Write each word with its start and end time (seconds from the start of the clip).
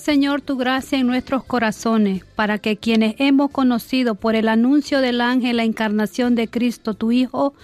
Señor, 0.00 0.40
tu 0.40 0.56
gracia 0.56 0.98
en 0.98 1.06
nuestros 1.06 1.44
corazones, 1.44 2.24
para 2.34 2.58
que 2.58 2.78
quienes 2.78 3.14
hemos 3.18 3.50
conocido 3.50 4.14
por 4.14 4.34
el 4.34 4.48
anuncio 4.48 5.00
del 5.00 5.20
ángel 5.20 5.58
la 5.58 5.64
encarnación 5.64 6.34
de 6.34 6.48
Cristo, 6.48 6.94
tu 6.94 7.12
Hijo, 7.12 7.54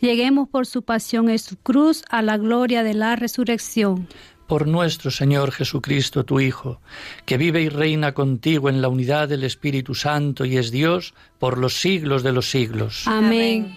lleguemos 0.00 0.48
por 0.48 0.66
su 0.66 0.82
pasión 0.82 1.30
en 1.30 1.38
su 1.38 1.56
cruz 1.56 2.02
a 2.10 2.20
la 2.20 2.36
gloria 2.36 2.82
de 2.82 2.94
la 2.94 3.14
resurrección. 3.14 4.08
Por 4.48 4.66
nuestro 4.66 5.10
Señor 5.10 5.52
Jesucristo, 5.52 6.24
tu 6.24 6.40
Hijo, 6.40 6.80
que 7.24 7.38
vive 7.38 7.62
y 7.62 7.68
reina 7.68 8.12
contigo 8.12 8.68
en 8.68 8.82
la 8.82 8.88
unidad 8.88 9.28
del 9.28 9.44
Espíritu 9.44 9.94
Santo 9.94 10.44
y 10.44 10.58
es 10.58 10.70
Dios 10.70 11.14
por 11.38 11.58
los 11.58 11.80
siglos 11.80 12.22
de 12.22 12.32
los 12.32 12.50
siglos. 12.50 13.04
Amén. 13.06 13.72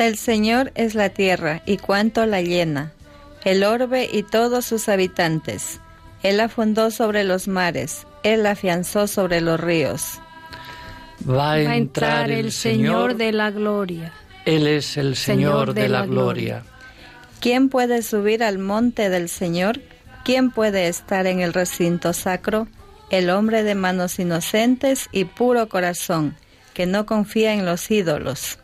Del 0.00 0.16
Señor 0.16 0.72
es 0.76 0.94
la 0.94 1.10
tierra 1.10 1.60
y 1.66 1.76
cuanto 1.76 2.24
la 2.24 2.40
llena, 2.40 2.94
el 3.44 3.62
orbe 3.64 4.08
y 4.10 4.22
todos 4.22 4.64
sus 4.64 4.88
habitantes. 4.88 5.78
Él 6.22 6.38
la 6.38 6.48
fundó 6.48 6.90
sobre 6.90 7.22
los 7.22 7.48
mares, 7.48 8.06
Él 8.22 8.44
la 8.44 8.52
afianzó 8.52 9.06
sobre 9.06 9.42
los 9.42 9.60
ríos. 9.60 10.18
Va 11.28 11.52
a 11.52 11.76
entrar 11.76 12.30
el 12.30 12.50
Señor 12.50 13.16
de 13.16 13.32
la 13.32 13.50
gloria. 13.50 14.14
Él 14.46 14.66
es 14.68 14.96
el 14.96 15.16
Señor 15.16 15.74
de 15.74 15.90
la 15.90 16.06
gloria. 16.06 16.62
¿Quién 17.40 17.68
puede 17.68 18.00
subir 18.00 18.42
al 18.42 18.56
monte 18.56 19.10
del 19.10 19.28
Señor? 19.28 19.82
¿Quién 20.24 20.50
puede 20.50 20.88
estar 20.88 21.26
en 21.26 21.40
el 21.40 21.52
recinto 21.52 22.14
sacro? 22.14 22.68
El 23.10 23.28
hombre 23.28 23.64
de 23.64 23.74
manos 23.74 24.18
inocentes 24.18 25.10
y 25.12 25.26
puro 25.26 25.68
corazón, 25.68 26.36
que 26.72 26.86
no 26.86 27.04
confía 27.04 27.52
en 27.52 27.66
los 27.66 27.90
ídolos 27.90 28.59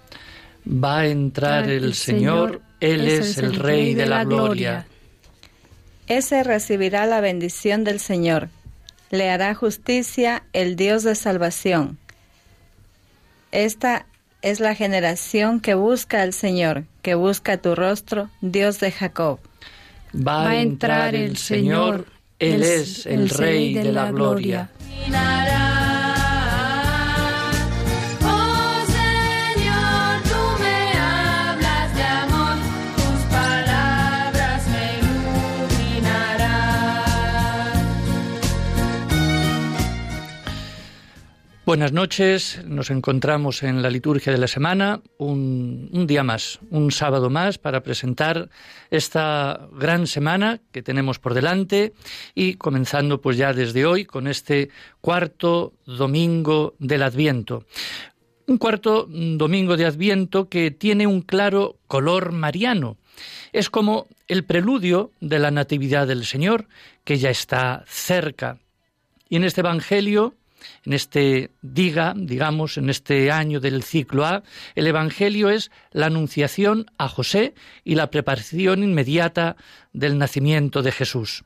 Va 0.66 1.00
a 1.00 1.06
entrar 1.06 1.70
el 1.70 1.94
Señor, 1.94 2.60
Él 2.80 3.08
es 3.08 3.38
el 3.38 3.54
Rey 3.54 3.94
de 3.94 4.06
la 4.06 4.24
gloria. 4.24 4.86
Ese 6.08 6.42
recibirá 6.42 7.06
la 7.06 7.20
bendición 7.20 7.84
del 7.84 8.00
Señor. 8.00 8.48
Le 9.10 9.30
hará 9.30 9.54
justicia 9.54 10.42
el 10.52 10.76
Dios 10.76 11.04
de 11.04 11.14
salvación. 11.14 11.98
Esta 13.52 14.06
es 14.42 14.60
la 14.60 14.74
generación 14.74 15.60
que 15.60 15.74
busca 15.74 16.22
al 16.22 16.32
Señor, 16.32 16.84
que 17.02 17.14
busca 17.14 17.56
tu 17.56 17.74
rostro, 17.74 18.30
Dios 18.40 18.80
de 18.80 18.92
Jacob. 18.92 19.38
Va 20.14 20.50
a 20.50 20.60
entrar 20.60 21.14
el 21.14 21.36
Señor, 21.36 22.06
Él 22.38 22.62
es 22.62 23.06
el 23.06 23.28
Rey 23.28 23.74
de 23.74 23.92
la 23.92 24.10
gloria. 24.10 24.70
Buenas 41.66 41.90
noches, 41.90 42.62
nos 42.64 42.90
encontramos 42.90 43.64
en 43.64 43.82
la 43.82 43.90
liturgia 43.90 44.30
de 44.30 44.38
la 44.38 44.46
semana, 44.46 45.02
un, 45.18 46.06
día 46.06 46.22
más, 46.22 46.60
un 46.70 46.92
sábado 46.92 47.28
más 47.28 47.58
para 47.58 47.82
presentar 47.82 48.50
esta 48.88 49.66
gran 49.72 50.06
semana 50.06 50.60
que 50.70 50.84
tenemos 50.84 51.18
por 51.18 51.34
delante 51.34 51.92
y 52.36 52.54
comenzando 52.54 53.20
pues 53.20 53.36
ya 53.36 53.52
desde 53.52 53.84
hoy 53.84 54.04
con 54.04 54.28
este 54.28 54.70
cuarto 55.00 55.72
domingo 55.86 56.76
del 56.78 57.02
Adviento. 57.02 57.64
Un 58.46 58.58
cuarto 58.58 59.08
domingo 59.10 59.76
de 59.76 59.86
Adviento 59.86 60.48
que 60.48 60.70
tiene 60.70 61.08
un 61.08 61.20
claro 61.20 61.78
color 61.88 62.30
mariano. 62.30 62.96
Es 63.52 63.70
como 63.70 64.06
el 64.28 64.44
preludio 64.44 65.10
de 65.18 65.40
la 65.40 65.50
Natividad 65.50 66.06
del 66.06 66.26
Señor, 66.26 66.68
que 67.02 67.18
ya 67.18 67.30
está 67.30 67.82
cerca. 67.88 68.60
Y 69.28 69.34
en 69.34 69.42
este 69.42 69.62
Evangelio 69.62 70.36
en 70.84 70.92
este 70.92 71.50
diga, 71.62 72.14
digamos, 72.16 72.78
en 72.78 72.90
este 72.90 73.30
año 73.30 73.60
del 73.60 73.82
ciclo 73.82 74.24
A, 74.24 74.42
el 74.74 74.86
Evangelio 74.86 75.50
es 75.50 75.70
la 75.92 76.06
anunciación 76.06 76.86
a 76.98 77.08
José 77.08 77.54
y 77.84 77.94
la 77.94 78.10
preparación 78.10 78.82
inmediata 78.82 79.56
del 79.92 80.18
nacimiento 80.18 80.82
de 80.82 80.92
Jesús. 80.92 81.44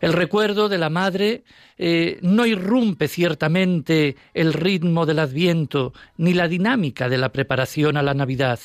El 0.00 0.12
recuerdo 0.12 0.68
de 0.68 0.78
la 0.78 0.90
madre 0.90 1.44
eh, 1.78 2.18
no 2.22 2.44
irrumpe 2.44 3.06
ciertamente 3.06 4.16
el 4.34 4.52
ritmo 4.52 5.06
del 5.06 5.20
adviento 5.20 5.92
ni 6.16 6.34
la 6.34 6.48
dinámica 6.48 7.08
de 7.08 7.18
la 7.18 7.30
preparación 7.30 7.96
a 7.96 8.02
la 8.02 8.12
Navidad, 8.12 8.58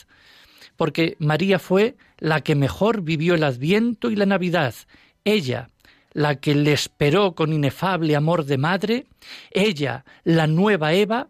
porque 0.75 1.15
María 1.19 1.59
fue 1.59 1.95
la 2.17 2.41
que 2.41 2.55
mejor 2.55 3.01
vivió 3.01 3.35
el 3.35 3.43
adviento 3.43 4.09
y 4.09 4.15
la 4.15 4.25
Navidad. 4.25 4.73
Ella, 5.23 5.69
la 6.17 6.37
que 6.37 6.55
le 6.55 6.73
esperó 6.73 7.35
con 7.35 7.53
inefable 7.53 8.15
amor 8.15 8.45
de 8.45 8.57
madre, 8.57 9.05
ella, 9.51 10.03
la 10.23 10.47
nueva 10.47 10.93
Eva, 10.93 11.27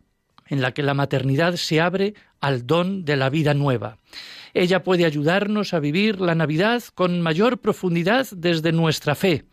en 0.48 0.62
la 0.62 0.72
que 0.72 0.82
la 0.82 0.94
maternidad 0.94 1.58
se 1.58 1.82
abre 1.82 2.14
al 2.40 2.66
don 2.66 3.04
de 3.04 3.18
la 3.18 3.30
vida 3.30 3.54
nueva. 3.54 3.98
Ella 4.54 4.84
puede 4.84 5.04
ayudarnos 5.04 5.74
a 5.74 5.82
vivir 5.82 6.22
la 6.22 6.36
Navidad 6.36 6.82
con 6.96 7.20
mayor 7.20 7.58
profundidad 7.58 8.28
desde 8.32 8.72
nuestra 8.72 9.14
fe, 9.14 9.44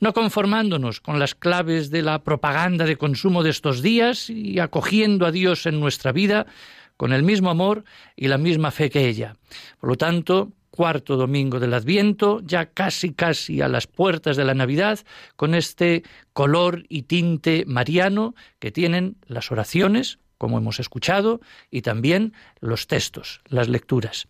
no 0.00 0.12
conformándonos 0.12 1.00
con 1.00 1.18
las 1.18 1.34
claves 1.34 1.90
de 1.90 2.02
la 2.02 2.22
propaganda 2.22 2.84
de 2.84 2.98
consumo 2.98 3.42
de 3.42 3.50
estos 3.50 3.80
días 3.80 4.28
y 4.28 4.58
acogiendo 4.58 5.24
a 5.24 5.32
Dios 5.32 5.64
en 5.64 5.80
nuestra 5.80 6.12
vida 6.12 6.44
con 6.98 7.14
el 7.14 7.22
mismo 7.22 7.48
amor 7.48 7.84
y 8.16 8.28
la 8.28 8.36
misma 8.36 8.70
fe 8.70 8.90
que 8.90 9.08
ella. 9.08 9.34
Por 9.80 9.88
lo 9.88 9.96
tanto, 9.96 10.52
cuarto 10.74 11.16
domingo 11.16 11.60
del 11.60 11.72
Adviento, 11.72 12.40
ya 12.42 12.66
casi 12.66 13.12
casi 13.12 13.62
a 13.62 13.68
las 13.68 13.86
puertas 13.86 14.36
de 14.36 14.44
la 14.44 14.54
Navidad, 14.54 14.98
con 15.36 15.54
este 15.54 16.02
color 16.32 16.82
y 16.88 17.02
tinte 17.02 17.62
mariano 17.64 18.34
que 18.58 18.72
tienen 18.72 19.14
las 19.28 19.52
oraciones, 19.52 20.18
como 20.36 20.58
hemos 20.58 20.80
escuchado, 20.80 21.40
y 21.70 21.82
también 21.82 22.32
los 22.58 22.88
textos, 22.88 23.40
las 23.46 23.68
lecturas. 23.68 24.26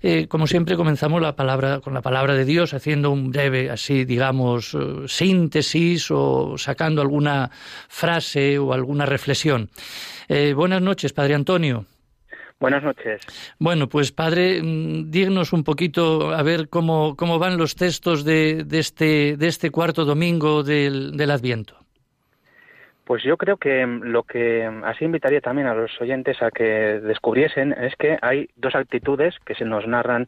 Eh, 0.00 0.26
como 0.26 0.46
siempre 0.46 0.76
comenzamos 0.76 1.20
la 1.20 1.36
palabra 1.36 1.80
con 1.80 1.92
la 1.92 2.00
palabra 2.00 2.32
de 2.34 2.46
Dios 2.46 2.72
haciendo 2.72 3.10
un 3.10 3.30
breve 3.30 3.68
así 3.68 4.04
digamos 4.04 4.74
eh, 4.74 5.08
síntesis 5.08 6.08
o 6.10 6.56
sacando 6.56 7.02
alguna 7.02 7.50
frase 7.88 8.58
o 8.58 8.72
alguna 8.72 9.04
reflexión. 9.04 9.68
Eh, 10.28 10.54
buenas 10.54 10.80
noches, 10.80 11.12
Padre 11.12 11.34
Antonio. 11.34 11.84
Buenas 12.62 12.84
noches. 12.84 13.20
Bueno, 13.58 13.88
pues 13.88 14.12
padre, 14.12 14.62
mm, 14.62 15.10
dígnos 15.10 15.52
un 15.52 15.64
poquito 15.64 16.30
a 16.32 16.44
ver 16.44 16.68
cómo, 16.68 17.16
cómo 17.16 17.40
van 17.40 17.58
los 17.58 17.74
textos 17.74 18.24
de, 18.24 18.62
de, 18.62 18.78
este, 18.78 19.36
de 19.36 19.48
este 19.48 19.70
cuarto 19.70 20.04
domingo 20.04 20.62
del, 20.62 21.16
del 21.16 21.32
Adviento. 21.32 21.74
Pues 23.04 23.24
yo 23.24 23.36
creo 23.36 23.56
que 23.56 23.84
lo 23.84 24.22
que 24.22 24.64
así 24.84 25.04
invitaría 25.04 25.40
también 25.40 25.66
a 25.66 25.74
los 25.74 25.90
oyentes 26.00 26.40
a 26.40 26.52
que 26.52 27.00
descubriesen 27.00 27.72
es 27.72 27.96
que 27.96 28.16
hay 28.22 28.48
dos 28.54 28.76
actitudes 28.76 29.34
que 29.44 29.56
se 29.56 29.64
nos 29.64 29.84
narran 29.88 30.26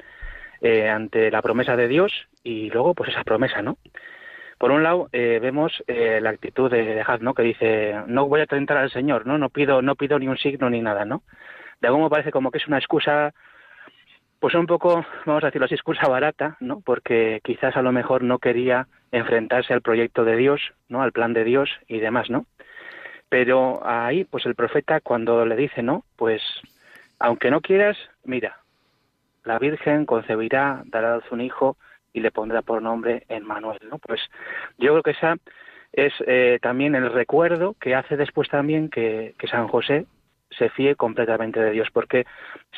eh, 0.60 0.88
ante 0.88 1.31
la 1.31 1.40
promesa 1.40 1.76
de 1.76 1.86
Dios 1.86 2.12
y 2.42 2.69
luego 2.70 2.94
pues 2.94 3.10
esa 3.10 3.22
promesa, 3.22 3.62
¿no? 3.62 3.78
Por 4.58 4.72
un 4.72 4.82
lado 4.82 5.08
eh, 5.12 5.38
vemos 5.40 5.84
eh, 5.86 6.19
la 6.20 6.31
actitud 6.31 6.69
de, 6.69 6.82
de 6.82 7.04
¿no? 7.20 7.32
Que 7.32 7.42
dice 7.44 7.94
no 8.08 8.26
voy 8.26 8.40
a 8.40 8.46
tentar 8.46 8.78
al 8.78 8.90
Señor, 8.90 9.25
no, 9.25 9.38
no 9.38 9.50
pido 9.50 9.82
no 9.82 9.94
pido 9.94 10.19
ni 10.19 10.26
un 10.26 10.36
signo 10.36 10.69
ni 10.69 10.81
nada, 10.81 11.04
¿no? 11.04 11.22
De 11.84 11.88
algún 11.88 12.00
modo 12.00 12.10
parece 12.10 12.31
como 12.31 12.50
que 12.50 12.56
es 12.56 12.66
una 12.66 12.78
excusa, 12.78 13.34
pues 14.40 14.54
un 14.54 14.66
poco, 14.66 15.04
vamos 15.26 15.44
a 15.44 15.48
decirlo 15.48 15.66
así, 15.66 15.75
excusa 15.75 16.08
barata, 16.08 16.56
¿no? 16.58 16.81
Porque 16.81 17.42
quizás 17.44 17.76
a 17.76 17.82
lo 17.82 17.92
mejor 17.92 18.22
no 18.22 18.38
quería 18.38 18.86
enfrentarse 19.12 19.75
al 19.75 19.82
proyecto 19.82 20.25
de 20.25 20.34
Dios, 20.36 20.62
¿no? 20.88 21.02
Al 21.02 21.12
plan 21.12 21.34
de 21.34 21.44
Dios 21.44 21.69
y 21.86 21.98
demás, 21.98 22.31
¿no? 22.31 22.46
Pero 23.28 23.86
ahí, 23.86 24.25
pues 24.25 24.46
el 24.46 24.54
profeta 24.54 25.00
cuando 25.00 25.44
le 25.44 25.56
dice, 25.56 25.82
¿no? 25.82 26.06
Pues, 26.16 26.40
aunque 27.19 27.50
no 27.50 27.60
quieras, 27.60 27.98
mira, 28.25 28.60
la 29.44 29.58
Virgen 29.58 30.06
concebirá, 30.06 30.84
dará 30.86 31.16
a 31.16 31.22
un 31.32 31.42
hijo 31.42 31.76
y 32.14 32.20
le 32.20 32.31
pondrá 32.31 32.62
por 32.62 32.81
nombre 32.81 33.25
Emmanuel, 33.28 33.78
¿no? 33.90 33.98
Pues 33.98 34.22
yo 34.78 34.92
creo 34.92 35.02
que 35.02 35.10
esa 35.10 35.36
es 35.92 36.14
eh, 36.26 36.58
también 36.62 36.94
el 36.94 37.12
recuerdo 37.12 37.76
que 37.78 37.94
hace 37.94 38.16
después 38.16 38.48
también 38.48 38.88
que, 38.88 39.34
San 39.50 39.69
José 39.69 40.06
se 40.59 40.71
fíe 40.71 40.97
completamente 40.97 41.61
de 41.61 41.71
Dios, 41.71 41.89
porque 41.93 42.27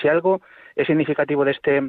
si 0.01 0.09
algo 0.09 0.41
es 0.75 0.87
significativo 0.87 1.45
de 1.45 1.53
este 1.53 1.81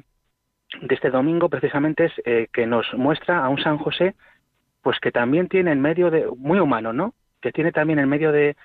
de 0.81 0.95
este 0.95 1.09
domingo 1.09 1.47
precisamente 1.47 2.05
es 2.05 2.13
eh, 2.25 2.47
que 2.51 2.67
nos 2.67 2.93
muestra 2.93 3.43
a 3.43 3.47
un 3.47 3.57
San 3.57 3.77
José 3.77 4.15
pues 4.81 4.99
que 4.99 5.13
también 5.13 5.47
tiene 5.47 5.71
en 5.71 5.79
medio 5.79 6.11
de 6.11 6.27
muy 6.35 6.59
humano 6.59 6.91
no 6.91 7.13
que 7.41 7.53
tiene 7.53 7.71
también 7.71 7.99
en 7.99 8.09
medio 8.09 8.33
de 8.33 8.57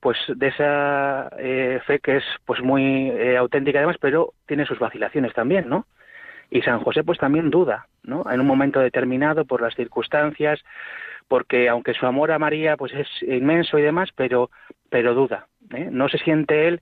pues 0.00 0.16
de 0.28 0.48
esa 0.48 1.28
eh, 1.38 1.78
fe 1.86 1.98
que 1.98 2.16
es 2.16 2.24
pues 2.46 2.62
muy 2.62 3.10
auténtica 3.36 3.80
además 3.80 3.98
pero 4.00 4.32
tiene 4.46 4.64
sus 4.64 4.78
vacilaciones 4.78 5.34
también 5.34 5.68
no 5.68 5.86
y 6.50 6.62
San 6.62 6.80
José 6.80 7.04
pues 7.04 7.18
también 7.18 7.50
duda 7.50 7.86
no 8.02 8.24
en 8.30 8.40
un 8.40 8.46
momento 8.46 8.80
determinado 8.80 9.44
por 9.44 9.60
las 9.60 9.74
circunstancias 9.74 10.58
porque 11.32 11.68
aunque 11.68 11.94
su 11.94 12.06
amor 12.06 12.30
a 12.30 12.38
María 12.38 12.76
pues 12.76 12.92
es 12.92 13.08
inmenso 13.22 13.78
y 13.78 13.82
demás, 13.82 14.10
pero 14.14 14.50
pero 14.90 15.14
duda, 15.14 15.48
¿eh? 15.72 15.88
no 15.90 16.08
se 16.08 16.18
siente 16.18 16.68
él 16.68 16.80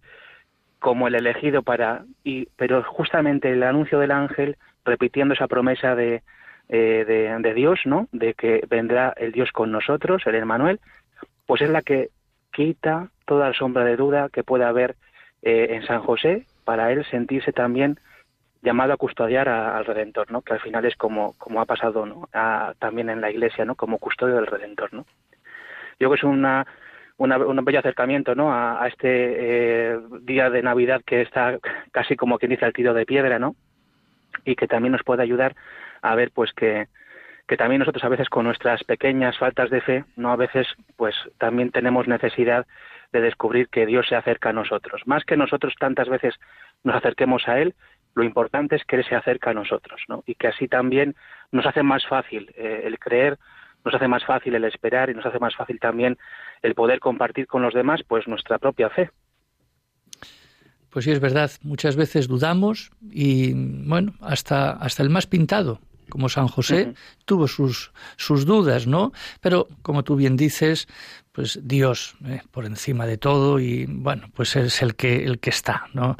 como 0.78 1.08
el 1.08 1.14
elegido 1.14 1.62
para 1.62 2.04
y 2.24 2.46
pero 2.56 2.82
justamente 2.82 3.50
el 3.50 3.62
anuncio 3.62 3.98
del 3.98 4.10
ángel 4.10 4.56
repitiendo 4.84 5.34
esa 5.34 5.46
promesa 5.46 5.94
de, 5.94 6.22
eh, 6.68 7.04
de, 7.40 7.54
Dios, 7.54 7.80
¿no? 7.84 8.08
De 8.12 8.34
que 8.34 8.64
vendrá 8.68 9.12
el 9.16 9.32
Dios 9.32 9.50
con 9.52 9.70
nosotros, 9.70 10.22
el 10.26 10.36
Emmanuel, 10.36 10.80
pues 11.46 11.62
es 11.62 11.70
la 11.70 11.82
que 11.82 12.08
quita 12.52 13.08
toda 13.26 13.52
sombra 13.52 13.84
de 13.84 13.96
duda 13.96 14.28
que 14.32 14.42
pueda 14.42 14.68
haber 14.68 14.96
eh, 15.42 15.68
en 15.70 15.86
San 15.86 16.00
José 16.00 16.46
para 16.64 16.92
él 16.92 17.04
sentirse 17.10 17.52
también 17.52 17.98
llamado 18.62 18.92
a 18.92 18.96
custodiar 18.96 19.48
al 19.48 19.84
Redentor, 19.84 20.30
¿no? 20.30 20.42
Que 20.42 20.52
al 20.52 20.60
final 20.60 20.84
es 20.84 20.96
como, 20.96 21.34
como 21.38 21.60
ha 21.60 21.64
pasado 21.64 22.28
también 22.78 23.10
en 23.10 23.20
la 23.20 23.30
Iglesia, 23.30 23.64
¿no? 23.64 23.74
Como 23.74 23.98
custodio 23.98 24.36
del 24.36 24.46
Redentor, 24.46 24.92
¿no? 24.92 25.06
Yo 25.98 26.08
creo 26.08 26.10
que 26.10 26.16
es 26.16 26.24
una, 26.24 26.66
un 27.28 27.64
bello 27.64 27.78
acercamiento, 27.78 28.34
¿no? 28.34 28.52
A, 28.52 28.86
este 28.88 29.92
eh, 29.92 29.98
día 30.22 30.48
de 30.48 30.62
Navidad 30.62 31.02
que 31.04 31.20
está 31.20 31.58
casi 31.92 32.16
como 32.16 32.38
quien 32.38 32.50
dice 32.50 32.64
el 32.64 32.72
tiro 32.72 32.94
de 32.94 33.06
piedra, 33.06 33.38
¿no? 33.38 33.56
Y 34.44 34.56
que 34.56 34.66
también 34.66 34.92
nos 34.92 35.02
puede 35.02 35.22
ayudar 35.22 35.54
a 36.02 36.14
ver, 36.14 36.30
pues 36.32 36.52
que 36.52 36.88
que 37.46 37.56
también 37.56 37.80
nosotros 37.80 38.04
a 38.04 38.08
veces 38.08 38.28
con 38.28 38.44
nuestras 38.44 38.84
pequeñas 38.84 39.36
faltas 39.36 39.70
de 39.70 39.80
fe, 39.80 40.04
no 40.14 40.30
a 40.30 40.36
veces, 40.36 40.68
pues 40.96 41.16
también 41.36 41.72
tenemos 41.72 42.06
necesidad 42.06 42.64
de 43.12 43.20
descubrir 43.20 43.68
que 43.68 43.86
Dios 43.86 44.06
se 44.08 44.14
acerca 44.14 44.50
a 44.50 44.52
nosotros. 44.52 45.02
Más 45.04 45.24
que 45.24 45.36
nosotros 45.36 45.74
tantas 45.76 46.08
veces 46.08 46.36
nos 46.84 46.94
acerquemos 46.94 47.48
a 47.48 47.58
Él, 47.58 47.74
lo 48.14 48.22
importante 48.22 48.76
es 48.76 48.84
que 48.84 48.94
Él 48.94 49.04
se 49.04 49.16
acerca 49.16 49.50
a 49.50 49.54
nosotros, 49.54 50.00
¿no? 50.06 50.22
Y 50.26 50.36
que 50.36 50.46
así 50.46 50.68
también 50.68 51.16
nos 51.50 51.66
hace 51.66 51.82
más 51.82 52.06
fácil 52.06 52.52
eh, 52.56 52.82
el 52.84 53.00
creer, 53.00 53.36
nos 53.84 53.94
hace 53.94 54.08
más 54.08 54.24
fácil 54.24 54.54
el 54.54 54.64
esperar 54.64 55.10
y 55.10 55.14
nos 55.14 55.26
hace 55.26 55.38
más 55.38 55.54
fácil 55.54 55.78
también 55.80 56.18
el 56.62 56.74
poder 56.74 57.00
compartir 57.00 57.46
con 57.46 57.62
los 57.62 57.74
demás, 57.74 58.00
pues 58.06 58.26
nuestra 58.28 58.58
propia 58.58 58.90
fe. 58.90 59.10
Pues 60.90 61.04
sí, 61.04 61.12
es 61.12 61.20
verdad. 61.20 61.50
Muchas 61.62 61.96
veces 61.96 62.26
dudamos 62.26 62.90
y, 63.10 63.52
bueno, 63.54 64.14
hasta, 64.20 64.72
hasta 64.72 65.02
el 65.02 65.10
más 65.10 65.26
pintado, 65.26 65.80
como 66.08 66.28
San 66.28 66.48
José, 66.48 66.94
tuvo 67.24 67.46
sus, 67.46 67.92
sus 68.16 68.44
dudas, 68.44 68.88
¿no? 68.88 69.12
Pero, 69.40 69.68
como 69.82 70.02
tú 70.02 70.16
bien 70.16 70.36
dices, 70.36 70.88
pues 71.32 71.60
Dios 71.62 72.16
eh, 72.26 72.40
por 72.50 72.64
encima 72.64 73.06
de 73.06 73.16
todo 73.16 73.60
y 73.60 73.86
bueno 73.86 74.28
pues 74.34 74.56
es 74.56 74.82
el 74.82 74.96
que 74.96 75.24
el 75.24 75.38
que 75.38 75.50
está 75.50 75.86
no 75.94 76.16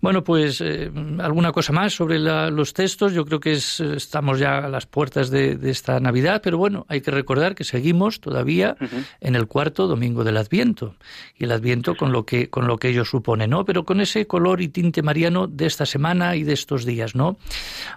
bueno 0.00 0.24
pues 0.24 0.60
eh, 0.60 0.90
alguna 1.18 1.52
cosa 1.52 1.72
más 1.72 1.94
sobre 1.94 2.18
los 2.18 2.72
textos 2.72 3.12
yo 3.12 3.24
creo 3.26 3.40
que 3.40 3.52
es, 3.52 3.80
estamos 3.80 4.38
ya 4.38 4.58
a 4.58 4.68
las 4.68 4.86
puertas 4.86 5.30
de, 5.30 5.58
esta 5.64 6.00
Navidad 6.00 6.40
pero 6.42 6.56
bueno 6.56 6.86
hay 6.88 7.00
que 7.02 7.10
recordar 7.10 7.54
que 7.54 7.64
seguimos 7.64 8.20
todavía 8.20 8.76
en 9.20 9.36
el 9.36 9.46
cuarto 9.46 9.86
domingo 9.86 10.24
del 10.24 10.38
Adviento 10.38 10.96
y 11.36 11.44
el 11.44 11.52
Adviento 11.52 11.94
con 11.94 12.12
lo 12.12 12.24
que 12.24 12.48
con 12.48 12.66
lo 12.66 12.78
que 12.78 12.88
ello 12.88 13.04
supone 13.04 13.46
no 13.46 13.64
pero 13.64 13.84
con 13.84 14.00
ese 14.00 14.26
color 14.26 14.62
y 14.62 14.68
tinte 14.68 15.02
mariano 15.02 15.48
de 15.48 15.66
esta 15.66 15.84
semana 15.84 16.36
y 16.36 16.44
de 16.44 16.54
estos 16.54 16.86
días 16.86 17.14
no 17.14 17.36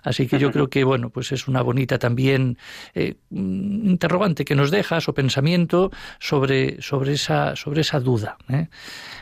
así 0.04 0.28
que 0.28 0.40
yo 0.40 0.52
creo 0.52 0.70
que 0.70 0.84
bueno 0.84 1.10
pues 1.10 1.32
es 1.32 1.48
una 1.48 1.62
bonita 1.62 2.00
también 2.00 2.58
eh, 2.96 3.16
interrogante 3.32 4.44
que 4.44 4.56
nos 4.56 4.72
dejas 4.72 5.08
o 5.08 5.14
pensamiento 5.14 5.92
sobre, 6.20 6.33
sobre, 6.80 7.14
esa, 7.14 7.56
sobre 7.56 7.82
esa 7.82 8.00
duda. 8.00 8.38
¿eh? 8.50 8.68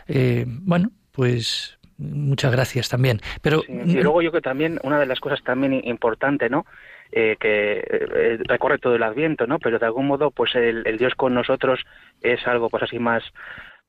Eh, 0.07 0.45
bueno, 0.47 0.91
pues 1.11 1.77
muchas 1.97 2.51
gracias 2.51 2.89
también. 2.89 3.19
Pero 3.41 3.61
y 3.67 4.01
luego 4.01 4.21
yo 4.21 4.31
que 4.31 4.41
también 4.41 4.79
una 4.83 4.99
de 4.99 5.05
las 5.05 5.19
cosas 5.19 5.43
también 5.43 5.81
importante, 5.85 6.49
¿no? 6.49 6.65
Eh, 7.11 7.35
que 7.39 7.79
eh, 7.79 8.39
recorre 8.45 8.77
todo 8.77 8.95
el 8.95 9.03
Adviento, 9.03 9.45
¿no? 9.45 9.59
Pero 9.59 9.79
de 9.79 9.85
algún 9.85 10.07
modo, 10.07 10.31
pues 10.31 10.55
el, 10.55 10.83
el, 10.85 10.97
Dios 10.97 11.13
con 11.15 11.33
nosotros 11.33 11.81
es 12.21 12.45
algo, 12.47 12.69
pues 12.69 12.83
así 12.83 12.99
más 12.99 13.23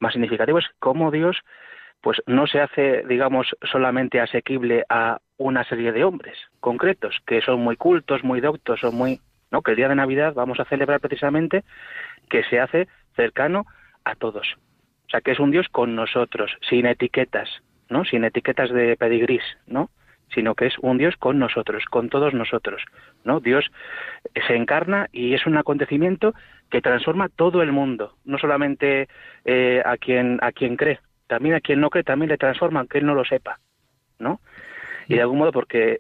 más 0.01 0.13
significativo. 0.13 0.59
Es 0.59 0.67
cómo 0.81 1.11
Dios, 1.11 1.39
pues 2.03 2.19
no 2.27 2.47
se 2.47 2.61
hace, 2.61 3.05
digamos, 3.09 3.47
solamente 3.71 4.21
asequible 4.21 4.85
a 4.89 5.19
una 5.39 5.65
serie 5.65 5.93
de 5.93 6.05
hombres 6.05 6.37
concretos 6.61 7.17
que 7.27 7.41
son 7.41 7.61
muy 7.61 7.77
cultos, 7.77 8.23
muy 8.25 8.41
doctos, 8.41 8.81
son 8.81 8.95
muy, 8.97 9.21
¿no? 9.51 9.63
Que 9.63 9.71
el 9.71 9.77
día 9.77 9.89
de 9.89 9.95
Navidad 9.95 10.35
vamos 10.35 10.61
a 10.61 10.65
celebrar 10.65 11.01
precisamente 11.01 11.65
que 12.29 12.43
se 12.45 12.61
hace 12.61 12.89
cercano 13.15 13.67
a 14.05 14.15
todos. 14.15 14.47
O 15.07 15.11
sea, 15.11 15.21
que 15.21 15.33
es 15.33 15.41
un 15.41 15.51
Dios 15.51 15.69
con 15.69 15.95
nosotros, 15.95 16.57
sin 16.69 16.87
etiquetas, 16.87 17.49
¿no? 17.89 18.05
Sin 18.05 18.25
etiquetas 18.25 18.71
de 18.71 18.97
pedigrís, 18.97 19.43
¿no? 19.67 19.91
Sino 20.35 20.55
que 20.55 20.67
es 20.67 20.75
un 20.81 20.97
Dios 20.97 21.17
con 21.19 21.39
nosotros, 21.39 21.85
con 21.85 22.09
todos 22.09 22.33
nosotros, 22.33 22.83
¿no? 23.25 23.41
Dios 23.41 23.71
se 24.47 24.57
encarna 24.57 25.09
y 25.13 25.35
es 25.35 25.47
un 25.47 25.59
acontecimiento 25.59 26.35
que 26.71 26.81
transforma 26.81 27.29
todo 27.29 27.63
el 27.63 27.73
mundo, 27.73 28.17
no 28.25 28.39
solamente 28.39 29.09
eh, 29.45 29.83
a 29.85 29.99
quien 29.99 30.39
a 30.41 30.53
quien 30.53 30.77
cree, 30.77 31.01
también 31.27 31.55
a 31.55 31.61
quien 31.61 31.81
no 31.81 31.91
cree 31.91 32.05
también 32.05 32.31
le 32.31 32.39
transforma, 32.39 32.81
aunque 32.81 32.99
él 32.99 33.07
no 33.07 33.15
lo 33.15 33.27
sepa, 33.27 33.59
¿no? 34.19 34.41
Y 35.09 35.17
de 35.17 35.21
algún 35.21 35.39
modo 35.39 35.53
porque 35.53 35.99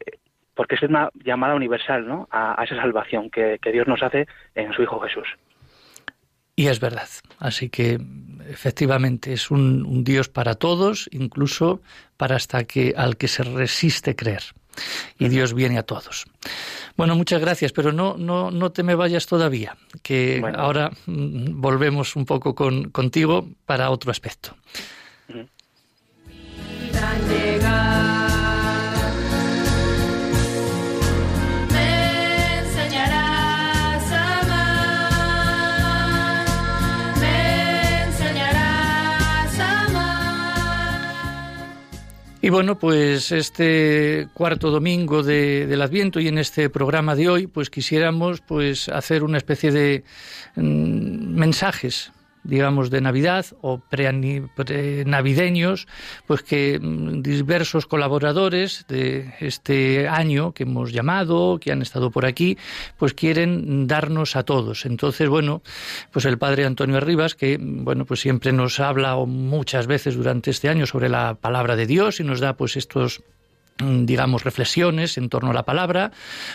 porque 0.54 0.76
es 0.76 0.82
una 0.82 1.10
llamada 1.22 1.54
universal, 1.54 2.08
¿no? 2.08 2.28
A, 2.30 2.62
esa 2.64 2.76
salvación 2.76 3.28
que 3.30 3.58
Dios 3.72 3.86
nos 3.86 4.02
hace 4.02 4.26
en 4.54 4.72
su 4.72 4.82
Hijo 4.82 5.00
Jesús. 5.00 5.28
Y 6.54 6.66
es 6.66 6.80
verdad. 6.80 7.08
Así 7.38 7.70
que 7.70 8.00
efectivamente 8.48 9.32
es 9.32 9.50
un, 9.50 10.04
Dios 10.04 10.28
para 10.28 10.54
todos, 10.54 11.08
incluso 11.12 11.80
para 12.16 12.36
hasta 12.36 12.64
que 12.64 12.94
al 12.96 13.16
que 13.16 13.28
se 13.28 13.42
resiste 13.42 14.14
creer. 14.14 14.42
Y 15.18 15.28
Dios 15.28 15.52
viene 15.54 15.78
a 15.78 15.82
todos. 15.82 16.24
Bueno, 16.96 17.14
muchas 17.14 17.40
gracias, 17.40 17.72
pero 17.72 17.92
no, 17.92 18.16
no, 18.16 18.50
no 18.50 18.72
te 18.72 18.82
me 18.82 18.94
vayas 18.94 19.26
todavía, 19.26 19.76
que 20.02 20.42
ahora 20.56 20.90
mm, 21.06 21.60
volvemos 21.60 22.16
un 22.16 22.24
poco 22.24 22.54
con, 22.54 22.90
contigo 22.90 23.48
para 23.66 23.90
otro 23.90 24.10
aspecto. 24.10 24.56
Y 42.44 42.50
bueno, 42.50 42.76
pues 42.76 43.30
este 43.30 44.26
cuarto 44.34 44.72
domingo 44.72 45.22
del 45.22 45.80
Adviento 45.80 46.18
y 46.18 46.26
en 46.26 46.38
este 46.38 46.68
programa 46.68 47.14
de 47.14 47.28
hoy, 47.28 47.46
pues 47.46 47.70
quisiéramos 47.70 48.40
pues 48.40 48.88
hacer 48.88 49.22
una 49.22 49.38
especie 49.38 49.70
de 49.70 50.02
mm, 50.56 51.36
mensajes 51.38 52.10
digamos, 52.44 52.90
de 52.90 53.00
Navidad 53.00 53.46
o 53.60 53.78
pre-navideños, 53.78 55.86
pues 56.26 56.42
que 56.42 56.78
mm, 56.80 57.22
diversos 57.22 57.86
colaboradores 57.86 58.84
de 58.88 59.34
este 59.40 60.08
año 60.08 60.52
que 60.52 60.64
hemos 60.64 60.92
llamado, 60.92 61.58
que 61.58 61.72
han 61.72 61.82
estado 61.82 62.10
por 62.10 62.26
aquí, 62.26 62.58
pues 62.98 63.14
quieren 63.14 63.86
darnos 63.86 64.36
a 64.36 64.42
todos. 64.42 64.86
Entonces, 64.86 65.28
bueno, 65.28 65.62
pues 66.12 66.24
el 66.24 66.38
padre 66.38 66.64
Antonio 66.64 66.96
Arribas, 66.96 67.34
que, 67.34 67.58
bueno, 67.60 68.04
pues 68.04 68.20
siempre 68.20 68.52
nos 68.52 68.80
habla 68.80 69.16
muchas 69.16 69.86
veces 69.86 70.16
durante 70.16 70.50
este 70.50 70.68
año 70.68 70.86
sobre 70.86 71.08
la 71.08 71.34
palabra 71.34 71.76
de 71.76 71.86
Dios 71.86 72.20
y 72.20 72.24
nos 72.24 72.40
da 72.40 72.56
pues 72.56 72.76
estos 72.76 73.12
Mm, 73.20 73.41
digamos 73.78 74.44
reflexiones 74.44 75.18
en 75.18 75.28
torno 75.28 75.50
a 75.50 75.54
la 75.54 75.64
palabra, 75.64 76.10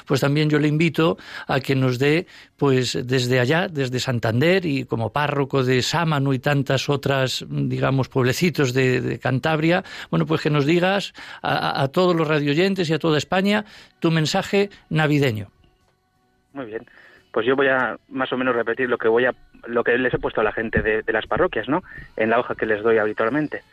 pues 0.05 0.21
también 0.21 0.50
yo 0.50 0.59
le 0.59 0.67
invito 0.67 1.17
a 1.47 1.59
que 1.59 1.75
nos 1.75 2.00
dé 2.00 2.27
pues 2.57 2.97
desde 3.05 3.39
allá, 3.39 3.67
desde 3.67 4.00
Santander 4.00 4.65
y 4.65 4.86
como 4.86 5.12
párroco 5.12 5.63
de 5.63 5.81
Sámano 5.81 6.33
y 6.33 6.39
tantas 6.39 6.89
otras 6.89 7.45
mm, 7.47 7.69
digamos 7.69 8.09
pueblecitos 8.09 8.74
de, 8.74 9.19
Cantabria, 9.21 9.83
bueno 10.09 10.25
pues 10.25 10.41
que 10.41 10.50
nos 10.50 10.65
digas 10.65 11.13
a, 11.41 11.88
todos 11.89 12.15
los 12.15 12.27
radioyentes 12.27 12.89
y 12.89 12.93
a 12.93 13.00
toda 13.00 13.17
España 13.17 13.65
tu 14.00 14.12
mensaje 14.12 14.69
navideño. 14.89 15.47
Muy 16.53 16.65
bien. 16.65 16.86
Pues 17.31 17.45
yo 17.45 17.55
voy 17.55 17.67
a 17.67 17.97
más 18.09 18.31
o 18.33 18.38
menos 18.38 18.55
repetir 18.55 18.89
lo 18.89 18.97
que 18.97 19.07
voy 19.07 19.25
a 19.25 19.33
lo 19.67 19.83
que 19.83 19.97
les 19.97 20.13
he 20.13 20.19
puesto 20.19 20.41
a 20.41 20.43
la 20.43 20.51
gente 20.51 20.81
de 20.81 21.13
las 21.13 21.27
parroquias, 21.27 21.67
¿no? 21.67 21.83
En 22.15 22.29
la 22.29 22.39
hoja 22.39 22.55
que 22.55 22.65
les 22.65 22.81
doy 22.81 22.97
habitualmente. 22.97 23.63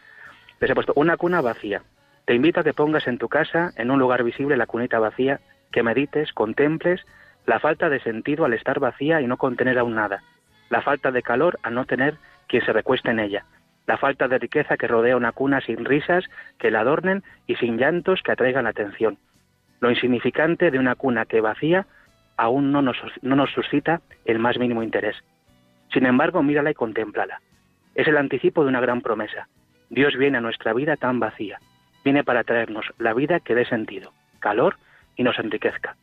Les 0.60 0.70
he 0.70 0.74
puesto 0.74 0.92
una 0.96 1.16
cuna 1.16 1.40
vacía. 1.40 1.82
Te 2.24 2.34
invito 2.34 2.60
a 2.60 2.64
que 2.64 2.72
pongas 2.72 3.06
en 3.06 3.18
tu 3.18 3.28
casa, 3.28 3.72
en 3.76 3.90
un 3.90 3.98
lugar 3.98 4.22
visible, 4.22 4.56
la 4.56 4.66
cunita 4.66 4.98
vacía, 4.98 5.40
que 5.72 5.82
medites, 5.82 6.32
contemples 6.32 7.04
la 7.46 7.60
falta 7.60 7.90
de 7.90 8.00
sentido 8.00 8.44
al 8.44 8.54
estar 8.54 8.80
vacía 8.80 9.20
y 9.20 9.26
no 9.26 9.36
contener 9.36 9.78
aún 9.78 9.94
nada, 9.94 10.22
la 10.70 10.80
falta 10.80 11.10
de 11.10 11.22
calor 11.22 11.58
al 11.62 11.74
no 11.74 11.84
tener 11.84 12.16
quien 12.48 12.64
se 12.64 12.72
recueste 12.72 13.10
en 13.10 13.20
ella, 13.20 13.44
la 13.86 13.98
falta 13.98 14.28
de 14.28 14.38
riqueza 14.38 14.78
que 14.78 14.88
rodea 14.88 15.16
una 15.16 15.32
cuna 15.32 15.60
sin 15.60 15.84
risas 15.84 16.24
que 16.58 16.70
la 16.70 16.80
adornen 16.80 17.22
y 17.46 17.56
sin 17.56 17.76
llantos 17.76 18.22
que 18.22 18.32
atraigan 18.32 18.64
la 18.64 18.70
atención, 18.70 19.18
lo 19.80 19.90
insignificante 19.90 20.70
de 20.70 20.78
una 20.78 20.94
cuna 20.94 21.26
que 21.26 21.42
vacía 21.42 21.86
aún 22.38 22.72
no 22.72 22.80
nos, 22.80 22.96
no 23.20 23.36
nos 23.36 23.50
suscita 23.52 24.00
el 24.24 24.38
más 24.38 24.58
mínimo 24.58 24.82
interés. 24.82 25.16
Sin 25.92 26.06
embargo, 26.06 26.42
mírala 26.42 26.70
y 26.70 26.74
contémplala. 26.74 27.40
Es 27.94 28.08
el 28.08 28.16
anticipo 28.16 28.62
de 28.62 28.70
una 28.70 28.80
gran 28.80 29.02
promesa. 29.02 29.48
Dios 29.90 30.16
viene 30.16 30.38
a 30.38 30.40
nuestra 30.40 30.72
vida 30.72 30.96
tan 30.96 31.20
vacía. 31.20 31.58
Viene 32.04 32.22
para 32.22 32.44
traernos 32.44 32.86
la 32.98 33.14
vida 33.14 33.40
que 33.40 33.54
dé 33.54 33.64
sentido, 33.64 34.12
calor 34.38 34.76
y 35.16 35.22
nos 35.22 35.38
enriquezca. 35.38 35.96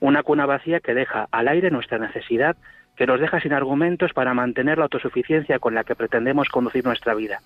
Una 0.00 0.22
cuna 0.22 0.46
vacía 0.46 0.80
que 0.80 0.94
deja 0.94 1.28
al 1.30 1.48
aire 1.48 1.70
nuestra 1.70 1.98
necesidad, 1.98 2.56
que 2.96 3.06
nos 3.06 3.20
deja 3.20 3.40
sin 3.40 3.52
argumentos 3.52 4.12
para 4.14 4.32
mantener 4.32 4.78
la 4.78 4.84
autosuficiencia 4.84 5.58
con 5.58 5.74
la 5.74 5.84
que 5.84 5.94
pretendemos 5.94 6.48
conducir 6.48 6.84
nuestra 6.84 7.14
vida. 7.14 7.40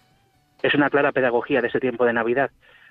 Es 0.62 0.74
una 0.74 0.90
clara 0.90 1.12
pedagogía 1.12 1.60
de 1.60 1.68
ese 1.68 1.80
tiempo 1.80 2.04
de 2.04 2.12
Navidad, 2.12 2.50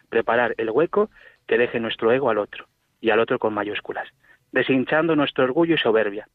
preparar 0.09 0.55
el 0.57 0.69
hueco 0.69 1.09
que 1.47 1.57
deje 1.57 1.79
nuestro 1.79 2.11
ego 2.11 2.29
al 2.29 2.37
otro, 2.37 2.67
y 2.99 3.11
al 3.11 3.19
otro 3.19 3.39
con 3.39 3.53
mayúsculas, 3.53 4.09
deshinchando 4.51 5.15
nuestro 5.15 5.45
orgullo 5.45 5.75
y 5.75 5.77
soberbia. 5.77 6.27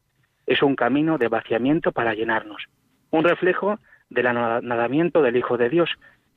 Es 0.47 0.63
un 0.63 0.75
camino 0.75 1.17
de 1.17 1.27
vaciamiento 1.27 1.91
para 1.91 2.15
llenarnos, 2.15 2.65
un 3.11 3.23
reflejo 3.23 3.79
del 4.09 4.27
anadamiento 4.27 5.21
del 5.21 5.37
Hijo 5.37 5.57
de 5.57 5.69
Dios, 5.69 5.91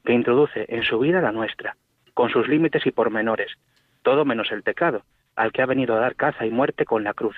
que 0.04 0.12
introduce 0.12 0.66
en 0.68 0.82
su 0.82 0.98
vida 0.98 1.20
la 1.20 1.32
nuestra, 1.32 1.76
con 2.14 2.30
sus 2.30 2.48
límites 2.48 2.86
y 2.86 2.90
pormenores, 2.90 3.52
todo 4.02 4.24
menos 4.24 4.50
el 4.52 4.62
pecado, 4.62 5.02
al 5.36 5.52
que 5.52 5.62
ha 5.62 5.66
venido 5.66 5.94
a 5.94 6.00
dar 6.00 6.16
caza 6.16 6.46
y 6.46 6.50
muerte 6.50 6.84
con 6.84 7.04
la 7.04 7.14
cruz, 7.14 7.36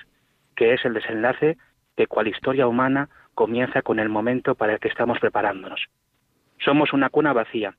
que 0.56 0.74
es 0.74 0.84
el 0.84 0.94
desenlace 0.94 1.56
que 1.96 2.06
cual 2.06 2.28
historia 2.28 2.66
humana 2.66 3.08
comienza 3.34 3.82
con 3.82 3.98
el 3.98 4.08
momento 4.08 4.54
para 4.54 4.74
el 4.74 4.80
que 4.80 4.88
estamos 4.88 5.18
preparándonos. 5.18 5.86
Somos 6.58 6.92
una 6.92 7.10
cuna 7.10 7.32
vacía, 7.32 7.74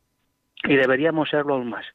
y 0.64 0.76
deberíamos 0.76 1.30
serlo 1.30 1.56
aún 1.56 1.70
más, 1.70 1.86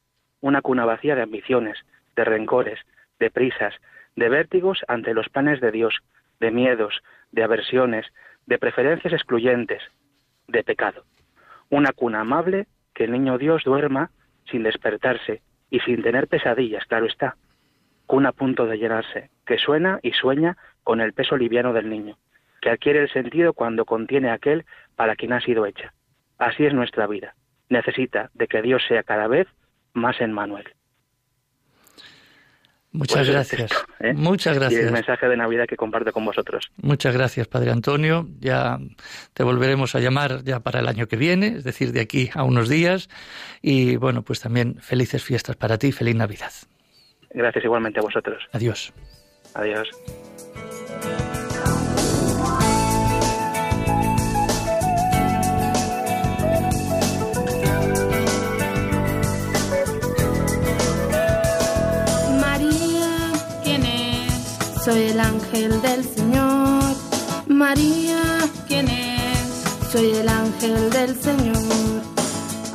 una 0.41 0.63
cuna 0.63 0.85
vacía 0.85 1.15
de 1.15 1.23
ambiciones, 1.23 1.79
de 2.17 2.25
rencores, 2.25 2.79
de 3.19 3.31
prisas, 3.31 3.75
de 4.17 4.29
vértigos 4.29 4.81
ante 4.89 5.15
los 5.15 5.29
planes 5.29 5.61
de 5.61 5.71
Dios, 5.71 5.99
de 6.41 6.51
miedos, 6.51 7.03
de 7.33 7.43
aversiones, 7.43 8.07
de 8.47 8.59
preferencias 8.59 9.13
excluyentes, 9.13 9.83
de 10.47 10.63
pecado. 10.65 11.05
Una 11.71 11.93
cuna 11.93 12.21
amable 12.21 12.67
que 12.95 13.05
el 13.05 13.13
niño 13.13 13.39
Dios 13.39 13.65
duerma 13.65 14.11
sin 14.51 14.63
despertarse 14.63 15.43
y 15.71 15.81
sin 15.81 16.03
tener 16.03 16.29
pesadillas, 16.29 16.85
claro 16.87 17.07
está, 17.07 17.37
cuna 18.07 18.31
a 18.31 18.33
punto 18.33 18.67
de 18.67 18.79
llenarse, 18.79 19.31
que 19.47 19.59
suena 19.59 20.01
y 20.03 20.13
sueña 20.13 20.57
con 20.83 21.01
el 21.01 21.13
peso 21.13 21.37
liviano 21.37 21.73
del 21.73 21.91
niño, 21.91 22.17
que 22.61 22.71
adquiere 22.71 23.01
el 23.01 23.11
sentido 23.11 23.53
cuando 23.53 23.85
contiene 23.85 24.31
aquel 24.31 24.65
para 24.97 25.15
quien 25.15 25.33
ha 25.33 25.41
sido 25.41 25.67
hecha. 25.67 25.93
Así 26.39 26.65
es 26.65 26.73
nuestra 26.73 27.07
vida. 27.07 27.35
Necesita 27.69 28.31
de 28.35 28.47
que 28.47 28.63
Dios 28.63 28.83
sea 28.89 29.03
cada 29.03 29.27
vez 29.29 29.47
más 29.93 30.21
en 30.21 30.33
Manuel. 30.33 30.67
Muchas 32.91 33.19
Pues 33.19 33.29
gracias. 33.31 33.71
¿eh? 34.01 34.13
Muchas 34.15 34.55
Y 34.55 34.57
el 34.57 34.61
gracias. 34.61 34.93
mensaje 34.93 35.29
de 35.29 35.37
Navidad 35.37 35.67
que 35.69 35.77
comparto 35.77 36.11
con 36.13 36.25
vosotros. 36.25 36.71
Muchas 36.77 37.15
gracias, 37.15 37.47
Padre 37.47 37.71
Antonio. 37.71 38.27
Ya 38.41 38.79
te 39.35 39.43
volveremos 39.43 39.95
a 39.95 40.01
llamar 40.01 40.43
ya 40.45 40.61
para 40.61 40.81
el 40.81 40.89
año 40.89 41.07
que 41.07 41.17
viene, 41.17 41.49
es 41.49 41.65
decir, 41.65 41.93
de 41.93 42.01
aquí 42.01 42.31
a 42.35 42.45
unos 42.45 42.69
días. 42.69 43.09
Y 43.61 43.97
bueno, 43.97 44.23
pues 44.23 44.41
también 44.41 44.77
felices 44.81 45.23
fiestas 45.23 45.57
para 45.57 45.77
ti, 45.79 45.93
feliz 45.93 46.17
Navidad. 46.17 46.53
Gracias 47.31 47.65
igualmente 47.65 48.01
a 48.01 48.03
vosotros. 48.03 48.43
Adiós. 48.53 48.93
Adiós. 49.55 49.89
Soy 64.89 65.03
el 65.03 65.21
ángel 65.21 65.83
del 65.83 66.03
Señor. 66.03 66.83
María, 67.47 68.23
¿quién 68.67 68.89
es? 68.89 69.67
Soy 69.93 70.13
el 70.13 70.27
ángel 70.27 70.89
del 70.89 71.15
Señor. 71.15 72.03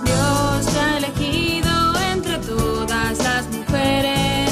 Dios 0.06 0.66
te 0.74 0.80
ha 0.80 0.98
elegido 1.00 1.72
entre 2.14 2.38
todas 2.38 3.18
las 3.18 3.48
mujeres. 3.48 4.52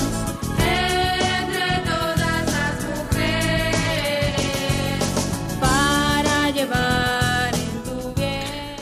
Entre 0.57 1.67
todas 1.85 2.45
las 2.55 2.75
mujeres. 2.89 4.33
Para 5.59 6.49
llevar 6.49 7.53
en 7.53 7.83
tu 7.83 8.11
bien. 8.19 8.75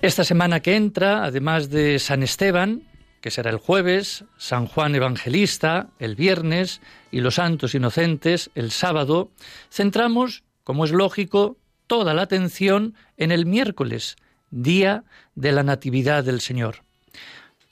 Esta 0.00 0.24
semana 0.24 0.60
que 0.60 0.74
entra, 0.76 1.22
además 1.22 1.68
de 1.68 1.98
San 1.98 2.22
Esteban, 2.22 2.80
que 3.22 3.30
será 3.30 3.50
el 3.50 3.56
jueves, 3.56 4.24
San 4.36 4.66
Juan 4.66 4.94
Evangelista 4.94 5.88
el 5.98 6.16
viernes 6.16 6.82
y 7.10 7.20
los 7.20 7.36
santos 7.36 7.74
inocentes 7.74 8.50
el 8.54 8.72
sábado, 8.72 9.30
centramos, 9.70 10.42
como 10.64 10.84
es 10.84 10.90
lógico, 10.90 11.56
toda 11.86 12.12
la 12.12 12.22
atención 12.22 12.94
en 13.16 13.30
el 13.30 13.46
miércoles, 13.46 14.16
día 14.50 15.04
de 15.36 15.52
la 15.52 15.62
Natividad 15.62 16.24
del 16.24 16.40
Señor. 16.40 16.82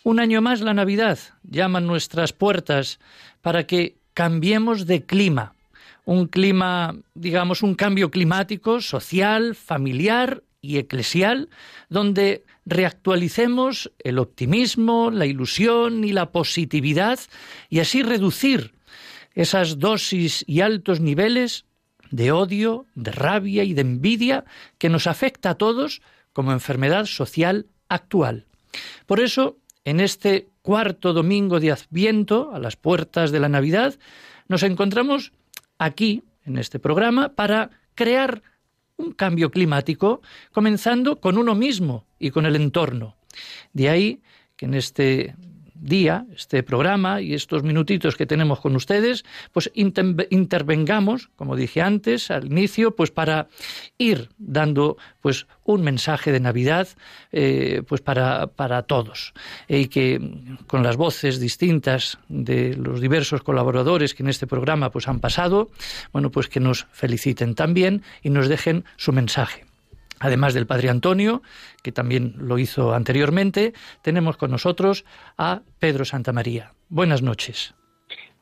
Un 0.04 0.20
año 0.20 0.40
más 0.40 0.60
la 0.60 0.72
Navidad 0.72 1.18
llama 1.42 1.78
a 1.78 1.82
nuestras 1.82 2.32
puertas 2.32 3.00
para 3.42 3.66
que 3.66 3.96
cambiemos 4.14 4.86
de 4.86 5.04
clima, 5.04 5.54
un 6.04 6.26
clima, 6.26 6.96
digamos, 7.14 7.62
un 7.62 7.74
cambio 7.74 8.10
climático, 8.10 8.80
social, 8.80 9.56
familiar 9.56 10.42
y 10.60 10.78
eclesial, 10.78 11.48
donde 11.88 12.44
reactualicemos 12.66 13.90
el 13.98 14.18
optimismo, 14.18 15.10
la 15.10 15.26
ilusión 15.26 16.04
y 16.04 16.12
la 16.12 16.30
positividad 16.32 17.18
y 17.68 17.80
así 17.80 18.02
reducir 18.02 18.74
esas 19.34 19.78
dosis 19.78 20.44
y 20.46 20.60
altos 20.60 21.00
niveles 21.00 21.64
de 22.10 22.32
odio, 22.32 22.86
de 22.94 23.12
rabia 23.12 23.64
y 23.64 23.74
de 23.74 23.82
envidia 23.82 24.44
que 24.78 24.88
nos 24.88 25.06
afecta 25.06 25.50
a 25.50 25.54
todos 25.54 26.02
como 26.32 26.52
enfermedad 26.52 27.06
social 27.06 27.66
actual. 27.88 28.46
Por 29.06 29.20
eso, 29.20 29.56
en 29.84 30.00
este 30.00 30.48
cuarto 30.62 31.12
domingo 31.12 31.60
de 31.60 31.72
Adviento, 31.72 32.50
a 32.52 32.58
las 32.58 32.76
puertas 32.76 33.30
de 33.30 33.40
la 33.40 33.48
Navidad, 33.48 33.98
nos 34.48 34.62
encontramos 34.62 35.32
aquí, 35.78 36.22
en 36.44 36.58
este 36.58 36.78
programa, 36.78 37.30
para 37.30 37.70
crear 37.94 38.42
un 39.00 39.12
cambio 39.12 39.50
climático, 39.50 40.20
comenzando 40.52 41.20
con 41.20 41.38
uno 41.38 41.54
mismo 41.54 42.04
y 42.18 42.30
con 42.30 42.46
el 42.46 42.56
entorno. 42.56 43.16
De 43.72 43.88
ahí 43.88 44.20
que 44.56 44.66
en 44.66 44.74
este 44.74 45.34
día, 45.80 46.26
este 46.34 46.62
programa 46.62 47.20
y 47.20 47.34
estos 47.34 47.62
minutitos 47.62 48.16
que 48.16 48.26
tenemos 48.26 48.60
con 48.60 48.76
ustedes, 48.76 49.24
pues 49.52 49.70
inter- 49.74 50.28
intervengamos, 50.30 51.30
como 51.36 51.56
dije 51.56 51.80
antes, 51.80 52.30
al 52.30 52.46
inicio, 52.46 52.94
pues 52.94 53.10
para 53.10 53.48
ir 53.98 54.28
dando 54.38 54.96
pues 55.20 55.46
un 55.64 55.82
mensaje 55.82 56.32
de 56.32 56.40
Navidad 56.40 56.88
eh, 57.32 57.82
pues 57.86 58.00
para, 58.00 58.48
para 58.48 58.82
todos. 58.82 59.32
Y 59.68 59.86
que 59.86 60.20
con 60.66 60.82
las 60.82 60.96
voces 60.96 61.40
distintas 61.40 62.18
de 62.28 62.74
los 62.76 63.00
diversos 63.00 63.42
colaboradores 63.42 64.14
que 64.14 64.22
en 64.22 64.28
este 64.28 64.46
programa 64.46 64.90
pues 64.90 65.08
han 65.08 65.20
pasado, 65.20 65.70
bueno, 66.12 66.30
pues 66.30 66.48
que 66.48 66.60
nos 66.60 66.86
feliciten 66.92 67.54
también 67.54 68.02
y 68.22 68.30
nos 68.30 68.48
dejen 68.48 68.84
su 68.96 69.12
mensaje. 69.12 69.69
Además 70.20 70.54
del 70.54 70.66
Padre 70.66 70.90
Antonio, 70.90 71.42
que 71.82 71.90
también 71.90 72.34
lo 72.38 72.58
hizo 72.58 72.94
anteriormente, 72.94 73.72
tenemos 74.02 74.36
con 74.36 74.50
nosotros 74.50 75.04
a 75.36 75.62
Pedro 75.78 76.04
Santamaría. 76.04 76.74
Buenas 76.88 77.22
noches. 77.22 77.74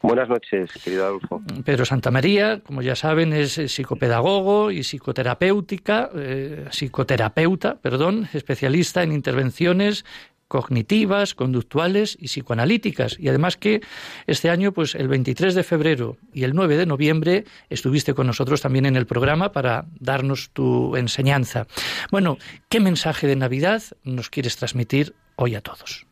Buenas 0.00 0.28
noches, 0.28 0.70
querido 0.84 1.06
Adolfo. 1.06 1.42
Pedro 1.64 1.84
Santamaría, 1.84 2.60
como 2.60 2.82
ya 2.82 2.94
saben, 2.94 3.32
es 3.32 3.54
psicopedagogo 3.54 4.70
y 4.70 4.84
psicoterapéutica, 4.84 6.10
eh, 6.14 6.66
psicoterapeuta, 6.70 7.78
perdón, 7.80 8.28
especialista 8.32 9.02
en 9.02 9.12
intervenciones 9.12 10.04
cognitivas, 10.48 11.34
conductuales 11.34 12.16
y 12.20 12.26
psicoanalíticas. 12.26 13.20
Y 13.20 13.28
además 13.28 13.56
que 13.56 13.80
este 14.26 14.50
año, 14.50 14.72
pues 14.72 14.94
el 14.94 15.08
23 15.08 15.54
de 15.54 15.62
febrero 15.62 16.16
y 16.32 16.44
el 16.44 16.54
9 16.54 16.76
de 16.76 16.86
noviembre 16.86 17.44
estuviste 17.68 18.14
con 18.14 18.26
nosotros 18.26 18.62
también 18.62 18.86
en 18.86 18.96
el 18.96 19.06
programa 19.06 19.52
para 19.52 19.84
darnos 20.00 20.50
tu 20.50 20.96
enseñanza. 20.96 21.66
Bueno, 22.10 22.38
¿qué 22.68 22.80
mensaje 22.80 23.26
de 23.26 23.36
Navidad 23.36 23.82
nos 24.04 24.30
quieres 24.30 24.56
transmitir 24.56 25.14
hoy 25.36 25.54
a 25.54 25.60
todos? 25.60 26.06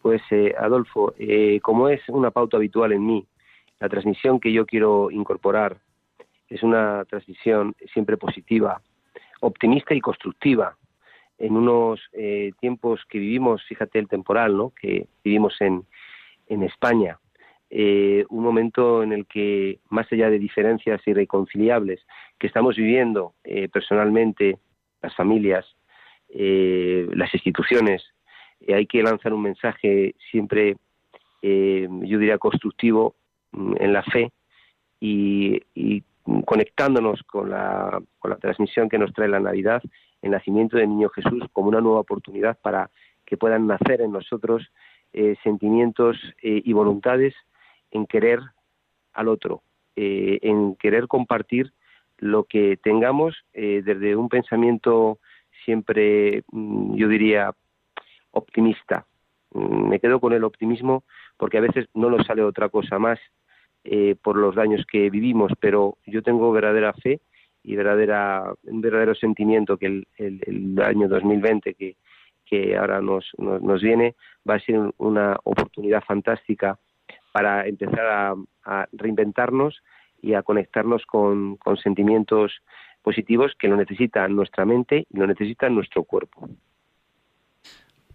Pues 0.00 0.22
eh, 0.30 0.54
Adolfo, 0.58 1.14
eh, 1.18 1.58
como 1.60 1.88
es 1.88 2.00
una 2.08 2.30
pauta 2.30 2.56
habitual 2.56 2.92
en 2.92 3.04
mí, 3.04 3.26
la 3.80 3.88
transmisión 3.88 4.40
que 4.40 4.52
yo 4.52 4.64
quiero 4.64 5.10
incorporar 5.10 5.78
es 6.48 6.62
una 6.62 7.04
transmisión 7.06 7.74
siempre 7.92 8.16
positiva, 8.16 8.80
optimista 9.40 9.94
y 9.94 10.00
constructiva. 10.00 10.76
En 11.38 11.56
unos 11.56 12.00
eh, 12.12 12.52
tiempos 12.60 13.04
que 13.08 13.18
vivimos, 13.18 13.62
fíjate 13.64 13.98
el 13.98 14.08
temporal, 14.08 14.56
¿no? 14.56 14.70
Que 14.70 15.06
vivimos 15.22 15.60
en, 15.60 15.84
en 16.48 16.62
España, 16.62 17.18
eh, 17.68 18.24
un 18.30 18.42
momento 18.42 19.02
en 19.02 19.12
el 19.12 19.26
que, 19.26 19.80
más 19.90 20.10
allá 20.12 20.30
de 20.30 20.38
diferencias 20.38 21.00
irreconciliables 21.06 22.06
que 22.38 22.46
estamos 22.46 22.76
viviendo 22.76 23.34
eh, 23.44 23.68
personalmente, 23.68 24.58
las 25.02 25.14
familias, 25.14 25.66
las 26.28 27.32
instituciones, 27.32 28.02
hay 28.68 28.86
que 28.86 29.02
lanzar 29.02 29.32
un 29.32 29.42
mensaje 29.42 30.14
siempre, 30.30 30.76
yo 31.40 32.18
diría, 32.18 32.36
constructivo 32.36 33.14
mm, 33.52 33.74
en 33.78 33.92
la 33.92 34.02
fe 34.02 34.32
y, 35.00 35.62
conectándonos 36.44 37.22
con 37.22 37.50
la, 37.50 38.02
con 38.18 38.30
la 38.30 38.36
transmisión 38.38 38.88
que 38.88 38.98
nos 38.98 39.12
trae 39.12 39.28
la 39.28 39.40
Navidad, 39.40 39.82
el 40.26 40.32
nacimiento 40.32 40.76
del 40.76 40.88
Niño 40.88 41.08
Jesús 41.08 41.44
como 41.52 41.68
una 41.68 41.80
nueva 41.80 42.00
oportunidad 42.00 42.58
para 42.60 42.90
que 43.24 43.36
puedan 43.36 43.66
nacer 43.66 44.00
en 44.00 44.12
nosotros 44.12 44.70
sentimientos 45.42 46.18
y 46.42 46.70
voluntades 46.74 47.34
en 47.90 48.06
querer 48.06 48.40
al 49.16 49.28
otro, 49.28 49.62
eh, 49.96 50.38
en 50.42 50.76
querer 50.76 51.08
compartir 51.08 51.72
lo 52.18 52.44
que 52.44 52.78
tengamos 52.82 53.34
eh, 53.52 53.82
desde 53.84 54.14
un 54.14 54.28
pensamiento 54.28 55.18
siempre, 55.64 56.44
mm, 56.52 56.94
yo 56.94 57.08
diría, 57.08 57.52
optimista. 58.30 59.06
Mm, 59.52 59.88
me 59.88 60.00
quedo 60.00 60.20
con 60.20 60.32
el 60.32 60.44
optimismo 60.44 61.04
porque 61.36 61.58
a 61.58 61.62
veces 61.62 61.86
no 61.94 62.10
nos 62.10 62.26
sale 62.26 62.42
otra 62.42 62.68
cosa 62.68 62.98
más 62.98 63.18
eh, 63.84 64.16
por 64.22 64.36
los 64.36 64.54
daños 64.54 64.84
que 64.90 65.10
vivimos, 65.10 65.52
pero 65.60 65.96
yo 66.06 66.22
tengo 66.22 66.52
verdadera 66.52 66.92
fe 66.92 67.20
y 67.66 67.74
verdadera, 67.74 68.54
un 68.62 68.80
verdadero 68.80 69.14
sentimiento 69.14 69.76
que 69.76 69.86
el, 69.86 70.06
el, 70.16 70.80
año 70.80 71.08
2020 71.08 71.74
que, 71.74 71.96
que 72.44 72.76
ahora 72.76 73.00
nos, 73.00 73.26
nos 73.38 73.82
viene 73.82 74.14
va 74.48 74.54
a 74.54 74.60
ser 74.60 74.92
una 74.98 75.36
oportunidad 75.42 76.02
fantástica 76.04 76.78
para 77.32 77.66
empezar 77.66 78.36
a, 78.64 78.86
reinventarnos 78.92 79.82
y 80.22 80.34
a 80.34 80.42
conectarnos 80.42 81.04
con, 81.06 81.58
sentimientos 81.82 82.52
positivos 83.02 83.52
que 83.58 83.68
lo 83.68 83.76
necesita 83.76 84.26
nuestra 84.28 84.64
mente 84.64 85.06
y 85.10 85.18
lo 85.18 85.26
necesita 85.26 85.68
nuestro 85.68 86.04
cuerpo. 86.04 86.48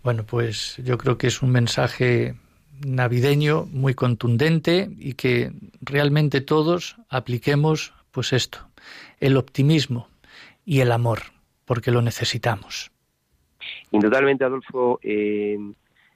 Bueno, 0.04 0.24
pues 0.26 0.78
yo 0.84 0.98
creo 0.98 1.18
que 1.18 1.28
es 1.28 1.42
un 1.42 1.52
mensaje 1.52 2.36
navideño 2.86 3.66
muy 3.72 3.94
contundente 3.94 4.90
y 4.98 5.14
que 5.14 5.52
realmente 5.82 6.42
todos 6.42 6.98
apliquemos 7.08 7.94
pues 8.12 8.34
esto, 8.34 8.71
el 9.20 9.38
optimismo 9.38 10.08
y 10.66 10.82
el 10.82 10.92
amor, 10.92 11.20
porque 11.66 11.92
lo 11.92 12.02
necesitamos. 12.02 12.92
Indudablemente, 13.92 14.44
Adolfo, 14.44 15.00
eh, 15.04 15.58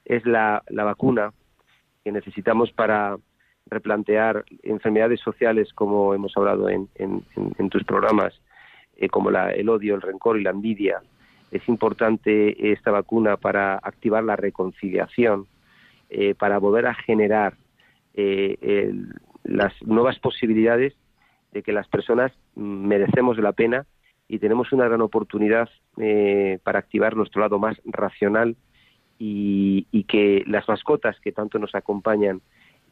es 0.05 0.25
la, 0.25 0.63
la 0.69 0.83
vacuna 0.83 1.33
que 2.03 2.11
necesitamos 2.11 2.71
para 2.71 3.17
replantear 3.67 4.45
enfermedades 4.63 5.19
sociales 5.21 5.73
como 5.73 6.13
hemos 6.13 6.35
hablado 6.37 6.69
en, 6.69 6.89
tus 7.69 7.83
programas, 7.83 8.39
eh, 8.97 9.09
como 9.09 9.29
el 9.29 9.69
odio, 9.69 9.95
el 9.95 10.01
rencor 10.01 10.39
y 10.39 10.43
la 10.43 10.51
envidia. 10.51 11.01
Es 11.51 11.67
importante 11.67 12.71
esta 12.71 12.91
vacuna 12.91 13.37
para 13.37 13.75
activar 13.75 14.23
la 14.23 14.35
reconciliación, 14.35 15.47
eh, 16.09 16.35
para 16.35 16.59
volver 16.59 16.85
a 16.85 16.93
generar 16.93 17.55
las 19.43 19.73
nuevas 19.81 20.17
posibilidades 20.19 20.93
de 21.55 21.63
que 21.63 21.71
las 21.71 21.87
personas 21.87 22.33
merecemos 22.55 23.37
la 23.37 23.53
pena 23.53 23.85
y 24.27 24.39
tenemos 24.39 24.73
una 24.73 24.89
gran 24.89 24.99
oportunidad 24.99 25.69
para 26.63 26.79
activar 26.79 27.15
nuestro 27.15 27.39
lado 27.41 27.59
más 27.59 27.81
racional 27.85 28.57
y, 29.17 30.03
que 30.09 30.43
las 30.47 30.67
mascotas 30.67 31.17
que 31.21 31.31
tanto 31.31 31.57
nos 31.57 31.73
acompañan 31.73 32.41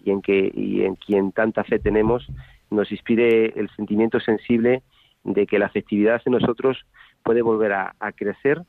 y 0.03 0.11
en, 0.11 0.21
que, 0.21 0.49
y 0.55 0.83
en 0.83 0.95
quien 0.95 1.33
tanta 1.33 1.65
fe 1.65 1.77
tenemos 1.77 2.25
nos 2.71 2.89
inspire 2.91 3.53
el 3.59 3.69
sentimiento 3.75 4.21
sensible 4.21 4.81
de 5.25 5.45
que 5.45 5.59
la 5.59 5.65
afectividad 5.65 6.21
en 6.25 6.31
nosotros 6.31 6.85
puede 7.21 7.41
volver 7.41 7.73
a, 7.73 7.93
crecer 8.15 8.61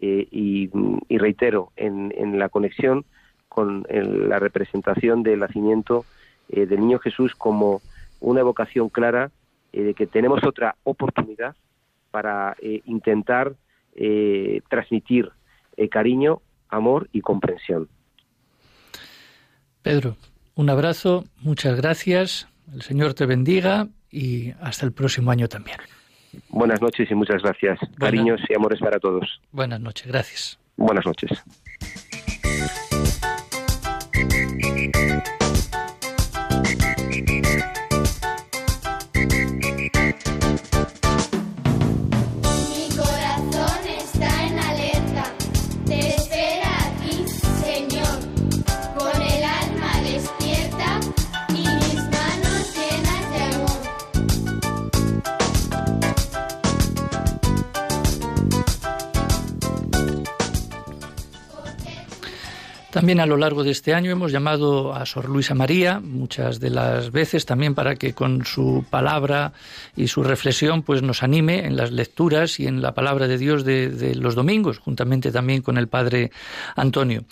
eh, 0.00 0.26
y, 0.30 0.70
reitero, 1.08 1.70
en, 1.76 2.12
en, 2.16 2.38
la 2.40 2.48
conexión 2.48 3.04
con 3.48 3.86
la 3.88 4.40
representación 4.40 5.22
del 5.22 5.38
nacimiento 5.38 6.04
eh, 6.48 6.66
del 6.66 6.80
niño 6.80 6.98
Jesús 6.98 7.36
como 7.36 7.80
una 8.20 8.40
evocación 8.40 8.88
clara 8.88 9.30
eh, 9.72 9.82
de 9.82 9.94
que 9.94 10.06
tenemos 10.06 10.44
otra 10.44 10.76
oportunidad 10.84 11.54
para 12.10 12.56
intentar 12.84 13.54
transmitir 14.68 15.30
cariño 15.90 16.42
amor 16.68 17.08
y 17.12 17.20
comprensión. 17.20 17.88
Pedro, 19.82 20.16
un 20.54 20.70
abrazo, 20.70 21.24
muchas 21.38 21.76
gracias, 21.76 22.48
el 22.72 22.82
Señor 22.82 23.14
te 23.14 23.26
bendiga 23.26 23.88
y 24.10 24.52
hasta 24.60 24.86
el 24.86 24.92
próximo 24.92 25.30
año 25.30 25.48
también. 25.48 25.78
Buenas 26.48 26.80
noches 26.80 27.10
y 27.10 27.14
muchas 27.14 27.42
gracias. 27.42 27.78
Cariños 27.98 28.40
y 28.48 28.54
amores 28.54 28.80
para 28.80 28.98
todos. 28.98 29.40
Buenas 29.52 29.80
noches, 29.80 30.06
gracias. 30.06 30.58
Buenas 30.76 31.04
noches. 31.04 31.30
También 63.10 63.24
a 63.24 63.26
lo 63.26 63.38
largo 63.38 63.64
de 63.64 63.72
este 63.72 63.92
año 63.92 64.12
hemos 64.12 64.30
llamado 64.30 64.94
a 64.94 65.04
Sor 65.04 65.28
Luisa 65.28 65.52
María 65.52 65.98
muchas 65.98 66.60
de 66.60 66.70
las 66.70 67.10
veces 67.10 67.44
también 67.44 67.74
para 67.74 67.96
que 67.96 68.14
con 68.14 68.44
su 68.44 68.84
palabra 68.88 69.52
y 69.96 70.06
su 70.06 70.22
reflexión 70.22 70.84
pues 70.84 71.02
nos 71.02 71.24
anime 71.24 71.66
en 71.66 71.76
las 71.76 71.90
lecturas 71.90 72.60
y 72.60 72.68
en 72.68 72.80
la 72.80 72.94
palabra 72.94 73.26
de 73.26 73.36
Dios 73.36 73.64
de, 73.64 73.88
de 73.88 74.14
los 74.14 74.36
domingos, 74.36 74.78
juntamente 74.78 75.32
también 75.32 75.60
con 75.60 75.76
el 75.76 75.88
Padre 75.88 76.30
Antonio. 76.76 77.24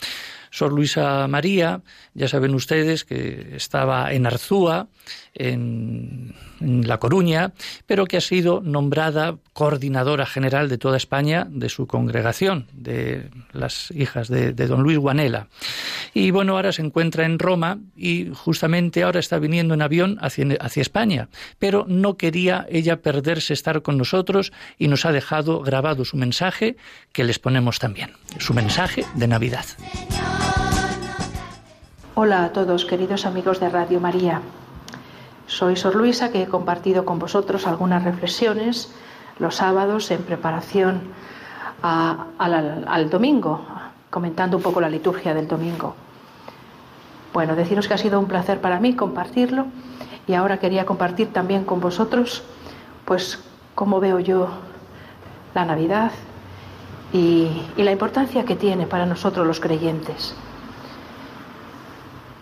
Sor 0.50 0.72
Luisa 0.72 1.26
María, 1.28 1.82
ya 2.14 2.28
saben 2.28 2.54
ustedes 2.54 3.04
que 3.04 3.54
estaba 3.56 4.12
en 4.12 4.26
Arzúa, 4.26 4.88
en, 5.34 6.34
La 6.60 6.98
Coruña, 6.98 7.52
pero 7.86 8.06
que 8.06 8.16
ha 8.16 8.20
sido 8.20 8.60
nombrada 8.60 9.36
coordinadora 9.52 10.26
general 10.26 10.68
de 10.68 10.76
toda 10.76 10.96
España 10.96 11.46
de 11.48 11.68
su 11.68 11.86
congregación, 11.86 12.66
de 12.72 13.30
las 13.52 13.92
hijas 13.92 14.28
de, 14.28 14.52
don 14.52 14.82
Luis 14.82 14.98
Guanela. 14.98 15.46
Y 16.14 16.32
bueno, 16.32 16.56
ahora 16.56 16.72
se 16.72 16.82
encuentra 16.82 17.24
en 17.26 17.38
Roma 17.38 17.78
y 17.96 18.30
justamente 18.34 19.04
ahora 19.04 19.20
está 19.20 19.38
viniendo 19.38 19.74
en 19.74 19.82
avión 19.82 20.18
hacia, 20.20 20.46
hacia 20.60 20.82
España, 20.82 21.28
pero 21.60 21.84
no 21.88 22.16
quería 22.16 22.66
ella 22.68 23.02
perderse 23.02 23.52
estar 23.52 23.82
con 23.82 23.96
nosotros 23.98 24.52
y 24.78 24.88
nos 24.88 25.04
ha 25.04 25.12
dejado 25.12 25.60
grabado 25.60 26.04
su 26.04 26.16
mensaje 26.16 26.76
que 27.12 27.24
les 27.24 27.38
ponemos 27.38 27.78
también, 27.78 28.12
su 28.38 28.52
mensaje 28.52 29.04
de 29.14 29.28
Navidad. 29.28 29.66
Hola 32.20 32.42
a 32.42 32.52
todos, 32.52 32.84
queridos 32.84 33.26
amigos 33.26 33.60
de 33.60 33.68
Radio 33.68 34.00
María. 34.00 34.42
Soy 35.46 35.76
Sor 35.76 35.94
Luisa, 35.94 36.32
que 36.32 36.42
he 36.42 36.46
compartido 36.48 37.04
con 37.04 37.20
vosotros 37.20 37.64
algunas 37.68 38.02
reflexiones 38.02 38.92
los 39.38 39.54
sábados 39.54 40.10
en 40.10 40.24
preparación 40.24 41.00
al, 41.80 43.08
domingo, 43.08 43.64
comentando 44.10 44.56
un 44.56 44.64
poco 44.64 44.80
la 44.80 44.88
liturgia 44.88 45.32
del 45.32 45.46
domingo. 45.46 45.94
Bueno, 47.32 47.54
deciros 47.54 47.86
que 47.86 47.94
ha 47.94 47.98
sido 47.98 48.18
un 48.18 48.26
placer 48.26 48.60
para 48.60 48.80
mí 48.80 48.96
compartirlo 48.96 49.66
y 50.26 50.34
ahora 50.34 50.58
quería 50.58 50.84
compartir 50.84 51.32
también 51.32 51.62
con 51.62 51.80
vosotros, 51.80 52.42
pues, 53.04 53.38
cómo 53.76 54.00
veo 54.00 54.18
yo 54.18 54.48
la 55.54 55.64
Navidad 55.64 56.10
y 57.12 57.62
la 57.76 57.92
importancia 57.92 58.44
que 58.44 58.56
tiene 58.56 58.88
para 58.88 59.06
nosotros 59.06 59.46
los 59.46 59.60
creyentes. 59.60 60.34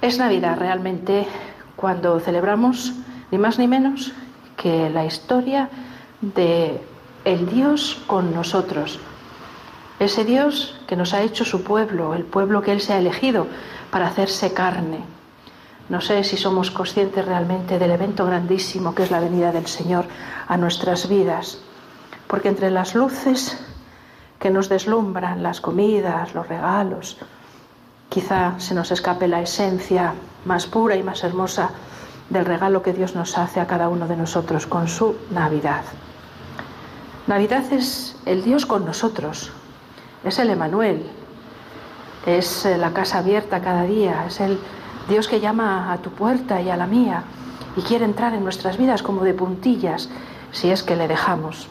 Es 0.03 0.19
Navidad 0.19 0.59
realmente 0.59 1.27
cuando 1.75 2.21
celebramos 2.21 2.93
ni 3.31 3.39
más 3.39 3.59
ni 3.59 3.67
menos 3.67 4.13
que 4.57 4.91
la 4.91 5.07
historia 5.07 5.71
de 6.21 6.81
el 7.25 7.49
Dios 7.49 8.03
con 8.07 8.35
nosotros. 8.35 9.01
Ese 9.99 10.25
Dios 10.25 10.79
que 10.87 10.97
nos 10.97 11.15
ha 11.15 11.23
hecho 11.23 11.45
su 11.45 11.65
pueblo, 11.65 12.15
el 12.15 12.25
pueblo 12.25 12.61
que 12.61 12.73
Él 12.73 12.83
se 12.83 12.93
ha 12.93 12.99
elegido 12.99 13.47
para 13.91 14.07
hacerse 14.07 14.53
carne. 14.53 15.01
No 15.89 16.01
sé 16.03 16.25
si 16.25 16.37
somos 16.37 16.71
conscientes 16.71 17.25
realmente 17.25 17.79
del 17.79 17.91
evento 17.91 18.27
grandísimo 18.27 18.95
que 18.95 19.05
es 19.05 19.11
la 19.11 19.21
venida 19.21 19.51
del 19.51 19.67
Señor 19.67 20.05
a 20.47 20.57
nuestras 20.59 21.09
vidas, 21.09 21.59
porque 22.27 22.49
entre 22.49 22.71
las 22.71 22.95
luces 22.95 23.59
que 24.39 24.51
nos 24.51 24.69
deslumbran, 24.69 25.43
las 25.43 25.61
comidas, 25.63 26.35
los 26.35 26.47
regalos, 26.49 27.19
quizá 28.09 28.59
se 28.59 28.75
nos 28.75 28.91
escape 28.91 29.29
la 29.29 29.43
esencia 29.43 30.15
más 30.45 30.67
pura 30.67 30.97
y 30.97 31.03
más 31.03 31.25
hermosa 31.25 31.71
del 32.31 32.45
regalo 32.45 32.83
que 32.83 32.93
Dios 32.93 33.15
nos 33.15 33.39
hace 33.39 33.61
a 33.61 33.67
cada 33.67 33.89
uno 33.89 34.09
de 34.09 34.17
nosotros 34.17 34.67
con 34.67 34.89
su 34.89 35.17
Navidad. 35.31 35.83
Navidad 37.27 37.73
es 37.73 38.17
el 38.25 38.43
Dios 38.45 38.67
con 38.67 38.85
nosotros, 38.85 39.53
es 40.25 40.39
el 40.39 40.51
Emanuel, 40.51 41.07
es 42.25 42.65
la 42.65 42.93
casa 42.93 43.19
abierta 43.19 43.61
cada 43.61 43.83
día, 43.83 44.25
es 44.27 44.41
el 44.41 44.59
Dios 45.09 45.29
que 45.29 45.41
llama 45.41 45.93
a 45.93 45.99
tu 45.99 46.11
puerta 46.11 46.61
y 46.61 46.71
a 46.71 46.77
la 46.77 46.87
mía 46.87 47.25
y 47.77 47.83
quiere 47.83 48.05
entrar 48.05 48.35
en 48.35 48.43
nuestras 48.43 48.77
vidas 48.77 49.03
como 49.03 49.23
de 49.23 49.35
puntillas 49.35 50.09
si 50.51 50.71
es 50.71 50.83
que 50.83 50.97
le 50.97 51.09
dejamos. 51.09 51.69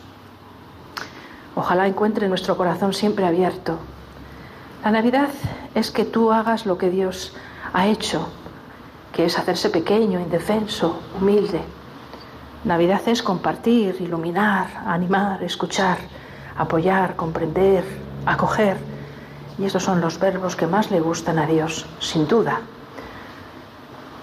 Ojalá 1.56 1.88
encuentre 1.88 2.28
nuestro 2.28 2.58
corazón 2.58 2.94
siempre 2.94 3.26
abierto. 3.26 3.80
La 4.86 4.92
Navidad 4.92 5.30
es 5.74 5.92
que 5.92 6.06
tú 6.06 6.32
hagas 6.32 6.66
lo 6.66 6.78
que 6.78 6.90
Dios 6.90 7.34
ha 7.74 7.88
hecho, 7.88 8.30
que 9.12 9.26
es 9.26 9.38
hacerse 9.38 9.70
pequeño, 9.70 10.20
indefenso, 10.20 11.02
humilde. 11.20 11.60
Navidad 12.64 13.02
es 13.08 13.22
compartir, 13.22 13.98
iluminar, 14.00 14.68
animar, 14.86 15.44
escuchar, 15.44 15.98
apoyar, 16.56 17.18
comprender, 17.18 17.84
acoger. 18.26 18.78
Y 19.58 19.66
esos 19.66 19.84
son 19.84 20.00
los 20.00 20.20
verbos 20.20 20.56
que 20.56 20.68
más 20.68 20.92
le 20.92 21.02
gustan 21.02 21.40
a 21.40 21.48
Dios, 21.48 21.86
sin 22.00 22.28
duda 22.28 22.62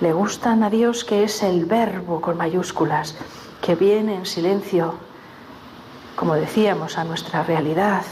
le 0.02 0.12
gustan 0.12 0.64
a 0.64 0.70
Dios 0.70 1.04
que 1.04 1.22
es 1.22 1.44
el 1.44 1.64
verbo 1.64 2.20
con 2.20 2.36
mayúsculas, 2.36 3.14
que 3.60 3.76
viene 3.76 4.16
en 4.16 4.26
silencio, 4.26 4.94
como 6.16 6.34
decíamos, 6.34 6.98
a 6.98 7.04
nuestra 7.04 7.44
realidad, 7.44 8.02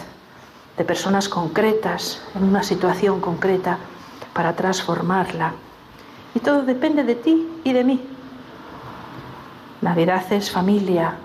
de 0.81 0.87
personas 0.87 1.29
concretas, 1.29 2.23
en 2.35 2.43
una 2.43 2.63
situación 2.63 3.21
concreta, 3.21 3.77
para 4.33 4.57
transformarla. 4.57 5.53
Y 6.35 6.41
todo 6.41 6.63
depende 6.63 7.05
de 7.05 7.17
ti 7.17 7.47
y 7.65 7.75
de 7.75 7.85
mí. 7.85 8.01
Navidad 9.83 10.25
es 10.33 10.51
familia, 10.51 11.17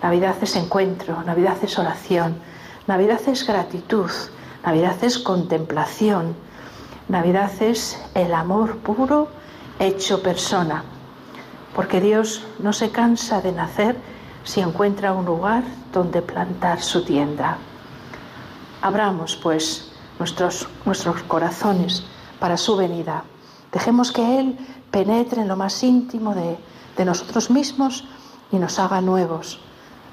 Navidad 0.00 0.36
es 0.40 0.54
encuentro, 0.54 1.24
Navidad 1.24 1.56
es 1.60 1.76
oración, 1.76 2.36
Navidad 2.86 3.20
es 3.26 3.44
gratitud, 3.44 4.12
Navidad 4.64 5.02
es 5.02 5.18
contemplación, 5.18 6.36
Navidad 7.08 7.50
es 7.58 8.00
el 8.14 8.32
amor 8.32 8.76
puro 8.76 9.26
hecho 9.80 10.22
persona, 10.22 10.84
porque 11.74 12.00
Dios 12.00 12.46
no 12.60 12.72
se 12.72 12.92
cansa 12.92 13.40
de 13.40 13.50
nacer 13.50 13.96
si 14.44 14.60
encuentra 14.60 15.14
un 15.14 15.24
lugar 15.24 15.64
donde 15.92 16.22
plantar 16.22 16.80
su 16.80 17.04
tienda. 17.04 17.58
Abramos, 18.82 19.36
pues, 19.36 19.90
nuestros, 20.18 20.68
nuestros 20.84 21.22
corazones 21.24 22.04
para 22.38 22.56
su 22.56 22.76
venida. 22.76 23.24
Dejemos 23.72 24.12
que 24.12 24.40
Él 24.40 24.58
penetre 24.90 25.42
en 25.42 25.48
lo 25.48 25.56
más 25.56 25.82
íntimo 25.82 26.34
de, 26.34 26.58
de 26.96 27.04
nosotros 27.04 27.50
mismos 27.50 28.04
y 28.50 28.56
nos 28.56 28.78
haga 28.78 29.00
nuevos, 29.00 29.60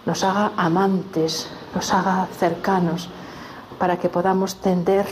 nos 0.05 0.23
haga 0.23 0.51
amantes, 0.57 1.49
nos 1.73 1.93
haga 1.93 2.27
cercanos, 2.37 3.09
para 3.79 3.97
que 3.97 4.09
podamos 4.09 4.55
tender 4.55 5.05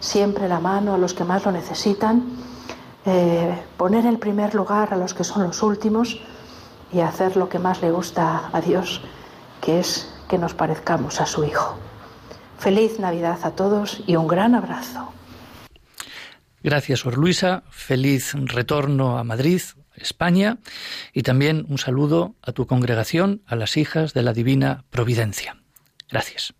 siempre 0.00 0.48
la 0.48 0.60
mano 0.60 0.94
a 0.94 0.98
los 0.98 1.14
que 1.14 1.24
más 1.24 1.44
lo 1.44 1.52
necesitan 1.52 2.24
eh, 3.04 3.60
poner 3.76 4.06
en 4.06 4.18
primer 4.18 4.54
lugar 4.54 4.94
a 4.94 4.96
los 4.96 5.12
que 5.12 5.24
son 5.24 5.42
los 5.42 5.62
últimos 5.62 6.20
y 6.92 7.00
hacer 7.00 7.36
lo 7.36 7.48
que 7.48 7.58
más 7.58 7.82
le 7.82 7.90
gusta 7.90 8.48
a 8.52 8.60
Dios, 8.60 9.02
que 9.60 9.80
es 9.80 10.08
que 10.28 10.38
nos 10.38 10.54
parezcamos 10.54 11.20
a 11.20 11.26
su 11.26 11.42
Hijo. 11.42 11.74
Feliz 12.62 13.00
Navidad 13.00 13.40
a 13.42 13.56
todos 13.56 14.04
y 14.06 14.14
un 14.14 14.28
gran 14.28 14.54
abrazo. 14.54 15.12
Gracias, 16.62 17.00
Sor 17.00 17.18
Luisa. 17.18 17.64
Feliz 17.70 18.34
retorno 18.34 19.18
a 19.18 19.24
Madrid, 19.24 19.60
España. 19.96 20.58
Y 21.12 21.22
también 21.22 21.66
un 21.68 21.78
saludo 21.78 22.36
a 22.40 22.52
tu 22.52 22.68
congregación, 22.68 23.42
a 23.46 23.56
las 23.56 23.76
hijas 23.76 24.14
de 24.14 24.22
la 24.22 24.32
Divina 24.32 24.84
Providencia. 24.90 25.56
Gracias. 26.08 26.54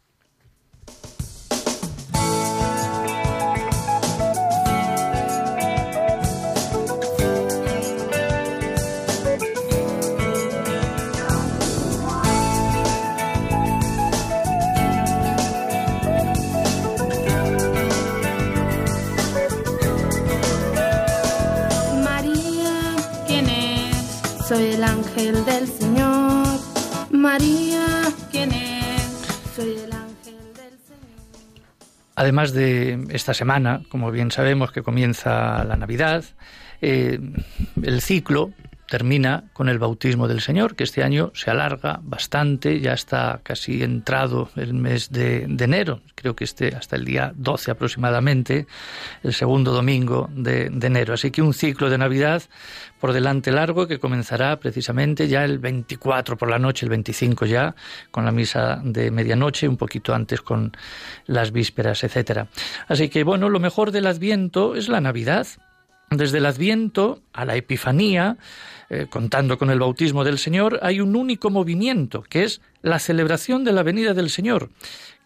Soy 24.52 24.64
el 24.64 24.84
ángel 24.84 25.46
del 25.46 25.66
Señor. 25.66 26.46
María, 27.10 27.86
¿quién 28.30 28.52
es? 28.52 29.02
Soy 29.56 29.78
el 29.82 29.90
ángel 29.90 30.36
del 30.54 30.78
Señor. 30.86 31.64
Además 32.16 32.52
de 32.52 33.02
esta 33.08 33.32
semana, 33.32 33.80
como 33.88 34.10
bien 34.10 34.30
sabemos 34.30 34.70
que 34.70 34.82
comienza 34.82 35.64
la 35.64 35.76
Navidad, 35.76 36.24
eh, 36.82 37.18
el 37.82 38.02
ciclo 38.02 38.50
termina 38.92 39.44
con 39.54 39.70
el 39.70 39.78
bautismo 39.78 40.28
del 40.28 40.42
Señor, 40.42 40.76
que 40.76 40.84
este 40.84 41.02
año 41.02 41.32
se 41.34 41.50
alarga 41.50 42.00
bastante, 42.02 42.78
ya 42.78 42.92
está 42.92 43.40
casi 43.42 43.82
entrado 43.82 44.50
el 44.54 44.74
mes 44.74 45.10
de, 45.10 45.44
enero, 45.44 46.02
creo 46.14 46.36
que 46.36 46.44
esté 46.44 46.76
hasta 46.76 46.96
el 46.96 47.06
día 47.06 47.32
12 47.34 47.70
aproximadamente, 47.70 48.66
el 49.22 49.32
segundo 49.32 49.72
domingo 49.72 50.28
de, 50.34 50.66
enero. 50.66 51.14
Así 51.14 51.30
que 51.30 51.40
un 51.40 51.54
ciclo 51.54 51.88
de 51.88 51.96
Navidad 51.96 52.42
por 53.00 53.14
delante 53.14 53.50
largo 53.50 53.88
que 53.88 53.98
comenzará 53.98 54.58
precisamente 54.58 55.26
ya 55.26 55.42
el 55.42 55.58
24 55.58 56.36
por 56.36 56.50
la 56.50 56.58
noche, 56.58 56.84
el 56.84 56.90
25 56.90 57.46
ya, 57.46 57.74
con 58.10 58.26
la 58.26 58.30
misa 58.30 58.78
de 58.84 59.10
medianoche, 59.10 59.68
un 59.68 59.78
poquito 59.78 60.14
antes 60.14 60.42
con 60.42 60.70
las 61.24 61.50
vísperas, 61.50 62.04
etcétera. 62.04 62.48
Así 62.88 63.08
que 63.08 63.24
bueno, 63.24 63.48
lo 63.48 63.58
mejor 63.58 63.90
del 63.90 64.06
Adviento 64.06 64.74
es 64.74 64.90
la 64.90 65.00
Navidad. 65.00 65.46
Desde 66.16 66.38
el 66.38 66.46
Adviento 66.46 67.22
a 67.32 67.44
la 67.44 67.56
Epifanía, 67.56 68.36
eh, 68.90 69.06
contando 69.08 69.56
con 69.56 69.70
el 69.70 69.78
bautismo 69.80 70.24
del 70.24 70.38
Señor, 70.38 70.78
hay 70.82 71.00
un 71.00 71.16
único 71.16 71.48
movimiento, 71.48 72.22
que 72.22 72.44
es 72.44 72.60
la 72.82 72.98
celebración 72.98 73.64
de 73.64 73.72
la 73.72 73.82
venida 73.82 74.12
del 74.12 74.28
Señor, 74.28 74.70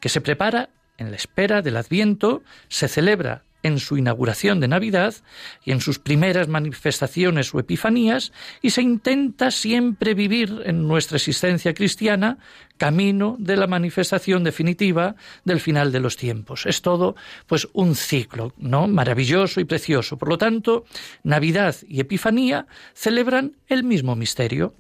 que 0.01 0.09
se 0.09 0.21
prepara 0.21 0.71
en 0.99 1.11
la 1.11 1.17
espera 1.17 1.63
del 1.63 1.77
Adviento, 1.77 2.43
se 2.69 2.89
celebra 2.89 3.43
en 3.67 3.79
su 3.79 3.97
inauguración 3.97 4.61
de 4.61 4.69
Navidad 4.69 5.15
y 5.65 5.73
en 5.73 5.81
sus 5.81 5.99
primeras 5.99 6.49
manifestaciones 6.49 7.55
o 7.55 7.59
epifanías, 7.59 8.33
y 8.63 8.71
se 8.71 8.83
intenta 8.83 9.51
siempre 9.51 10.15
vivir 10.15 10.63
en 10.65 10.87
nuestra 10.87 11.17
existencia 11.17 11.75
cristiana 11.75 12.39
camino 12.77 13.37
de 13.39 13.57
la 13.57 13.67
manifestación 13.67 14.45
definitiva 14.45 15.17
del 15.45 15.61
final 15.61 15.93
de 15.93 16.01
los 16.01 16.17
tiempos. 16.17 16.67
Es 16.67 16.83
todo 16.83 17.17
pues 17.47 17.69
un 17.73 17.95
ciclo, 17.95 18.53
¿no? 18.59 18.87
maravilloso 18.87 19.61
y 19.61 19.65
precioso. 19.65 20.17
Por 20.19 20.29
lo 20.29 20.39
tanto, 20.39 20.85
Navidad 21.23 21.77
y 21.89 22.01
Epifanía 22.01 22.67
celebran 22.95 23.57
el 23.69 23.85
mismo 23.85 24.15
misterio. 24.17 24.75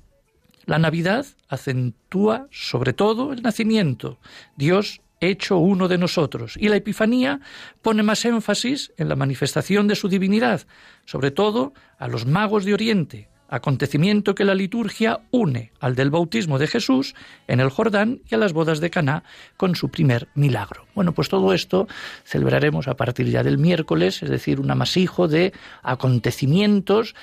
La 0.66 0.78
Navidad 0.78 1.26
acentúa 1.48 2.48
sobre 2.50 2.92
todo 2.92 3.32
el 3.32 3.42
nacimiento. 3.42 4.18
Dios 4.56 5.00
hecho 5.20 5.58
uno 5.58 5.88
de 5.88 5.98
nosotros. 5.98 6.56
Y 6.58 6.68
la 6.68 6.76
Epifanía 6.76 7.40
pone 7.82 8.02
más 8.02 8.24
énfasis 8.24 8.92
en 8.96 9.08
la 9.08 9.16
manifestación 9.16 9.88
de 9.88 9.96
su 9.96 10.08
divinidad, 10.08 10.66
sobre 11.04 11.30
todo 11.30 11.72
a 11.98 12.08
los 12.08 12.26
magos 12.26 12.64
de 12.64 12.74
Oriente, 12.74 13.28
acontecimiento 13.48 14.34
que 14.34 14.44
la 14.44 14.54
liturgia 14.54 15.20
une 15.30 15.72
al 15.80 15.94
del 15.94 16.10
bautismo 16.10 16.58
de 16.58 16.66
Jesús 16.66 17.14
en 17.46 17.60
el 17.60 17.70
Jordán 17.70 18.20
y 18.28 18.34
a 18.34 18.38
las 18.38 18.52
bodas 18.52 18.80
de 18.80 18.90
Caná 18.90 19.22
con 19.56 19.76
su 19.76 19.88
primer 19.88 20.28
milagro. 20.34 20.86
Bueno, 20.94 21.12
pues 21.12 21.28
todo 21.28 21.52
esto 21.52 21.86
celebraremos 22.24 22.88
a 22.88 22.96
partir 22.96 23.28
ya 23.28 23.42
del 23.42 23.58
miércoles, 23.58 24.22
es 24.22 24.30
decir, 24.30 24.60
un 24.60 24.70
amasijo 24.70 25.28
de 25.28 25.52
acontecimientos 25.82 27.14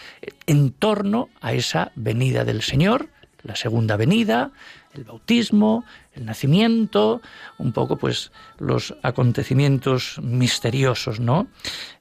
en 0.45 0.71
torno 0.71 1.29
a 1.41 1.53
esa 1.53 1.91
venida 1.95 2.45
del 2.45 2.61
Señor, 2.61 3.09
la 3.43 3.55
segunda 3.55 3.97
venida, 3.97 4.51
el 4.93 5.03
bautismo, 5.03 5.85
el 6.13 6.25
nacimiento, 6.25 7.21
un 7.57 7.71
poco 7.73 7.97
pues 7.97 8.31
los 8.59 8.95
acontecimientos 9.03 10.19
misteriosos, 10.21 11.19
¿no? 11.19 11.47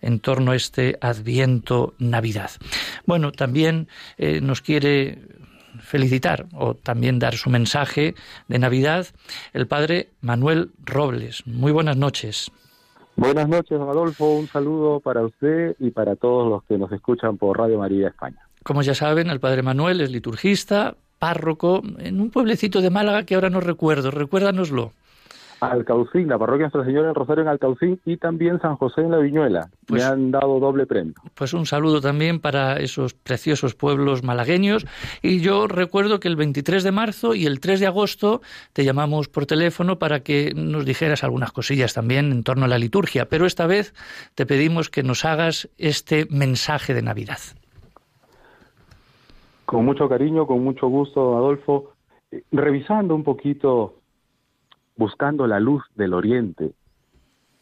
En 0.00 0.20
torno 0.20 0.52
a 0.52 0.56
este 0.56 0.98
Adviento 1.00 1.94
Navidad. 1.98 2.50
Bueno, 3.06 3.32
también 3.32 3.88
eh, 4.18 4.40
nos 4.40 4.60
quiere 4.60 5.18
felicitar 5.80 6.46
o 6.54 6.74
también 6.74 7.18
dar 7.18 7.34
su 7.34 7.50
mensaje 7.50 8.14
de 8.48 8.58
Navidad 8.58 9.06
el 9.52 9.66
padre 9.66 10.10
Manuel 10.20 10.70
Robles. 10.84 11.46
Muy 11.46 11.72
buenas 11.72 11.96
noches. 11.96 12.50
Buenas 13.16 13.48
noches, 13.48 13.78
don 13.78 13.88
Adolfo. 13.88 14.32
Un 14.32 14.46
saludo 14.46 15.00
para 15.00 15.22
usted 15.22 15.76
y 15.78 15.90
para 15.90 16.16
todos 16.16 16.48
los 16.48 16.64
que 16.64 16.78
nos 16.78 16.90
escuchan 16.92 17.36
por 17.36 17.58
Radio 17.58 17.78
María 17.78 18.08
España. 18.08 18.48
Como 18.62 18.82
ya 18.82 18.94
saben, 18.94 19.28
el 19.28 19.40
padre 19.40 19.62
Manuel 19.62 20.00
es 20.00 20.10
liturgista, 20.10 20.96
párroco, 21.22 21.82
en 21.98 22.20
un 22.20 22.30
pueblecito 22.30 22.80
de 22.80 22.90
Málaga 22.90 23.22
que 23.22 23.36
ahora 23.36 23.48
no 23.48 23.60
recuerdo. 23.60 24.10
Recuérdanoslo. 24.10 24.90
Alcaucín, 25.60 26.26
la 26.26 26.36
parroquia 26.36 26.62
Nuestra 26.62 26.84
Señora 26.84 27.10
en 27.10 27.14
Rosario 27.14 27.42
en 27.42 27.48
Alcaucín 27.48 28.00
y 28.04 28.16
también 28.16 28.60
San 28.60 28.74
José 28.74 29.02
en 29.02 29.12
la 29.12 29.18
Viñuela. 29.18 29.68
Pues- 29.86 30.02
Me 30.02 30.08
han 30.08 30.32
dado 30.32 30.58
doble 30.58 30.84
premio. 30.84 31.14
Pues 31.36 31.54
un 31.54 31.64
saludo 31.64 32.00
también 32.00 32.40
para 32.40 32.78
esos 32.78 33.14
preciosos 33.14 33.76
pueblos 33.76 34.24
malagueños. 34.24 34.84
Y 35.22 35.38
yo 35.38 35.68
recuerdo 35.68 36.18
que 36.18 36.26
el 36.26 36.34
23 36.34 36.82
de 36.82 36.90
marzo 36.90 37.36
y 37.36 37.46
el 37.46 37.60
3 37.60 37.78
de 37.78 37.86
agosto 37.86 38.42
te 38.72 38.84
llamamos 38.84 39.28
por 39.28 39.46
teléfono 39.46 40.00
para 40.00 40.24
que 40.24 40.52
nos 40.56 40.84
dijeras 40.84 41.22
algunas 41.22 41.52
cosillas 41.52 41.94
también 41.94 42.32
en 42.32 42.42
torno 42.42 42.64
a 42.64 42.68
la 42.68 42.78
liturgia. 42.78 43.26
Pero 43.28 43.46
esta 43.46 43.68
vez 43.68 43.94
te 44.34 44.44
pedimos 44.44 44.90
que 44.90 45.04
nos 45.04 45.24
hagas 45.24 45.68
este 45.78 46.26
mensaje 46.30 46.94
de 46.94 47.02
Navidad. 47.02 47.38
Con 49.72 49.86
mucho 49.86 50.06
cariño, 50.06 50.46
con 50.46 50.62
mucho 50.62 50.86
gusto, 50.88 51.34
Adolfo. 51.34 51.94
Eh, 52.30 52.42
Revisando 52.52 53.14
un 53.14 53.24
poquito, 53.24 53.94
buscando 54.98 55.46
la 55.46 55.60
luz 55.60 55.82
del 55.94 56.12
Oriente, 56.12 56.72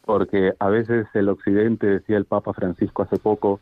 porque 0.03 0.51
a 0.59 0.67
veces 0.67 1.07
el 1.13 1.29
Occidente, 1.29 1.87
decía 1.87 2.17
el 2.17 2.25
Papa 2.25 2.51
Francisco 2.51 3.03
hace 3.03 3.17
poco, 3.17 3.61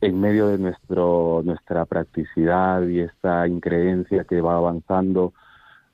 en 0.00 0.20
medio 0.20 0.48
de 0.48 0.58
nuestro, 0.58 1.42
nuestra 1.44 1.84
practicidad 1.84 2.82
y 2.82 2.98
esta 2.98 3.46
increencia 3.46 4.24
que 4.24 4.40
va 4.40 4.56
avanzando, 4.56 5.32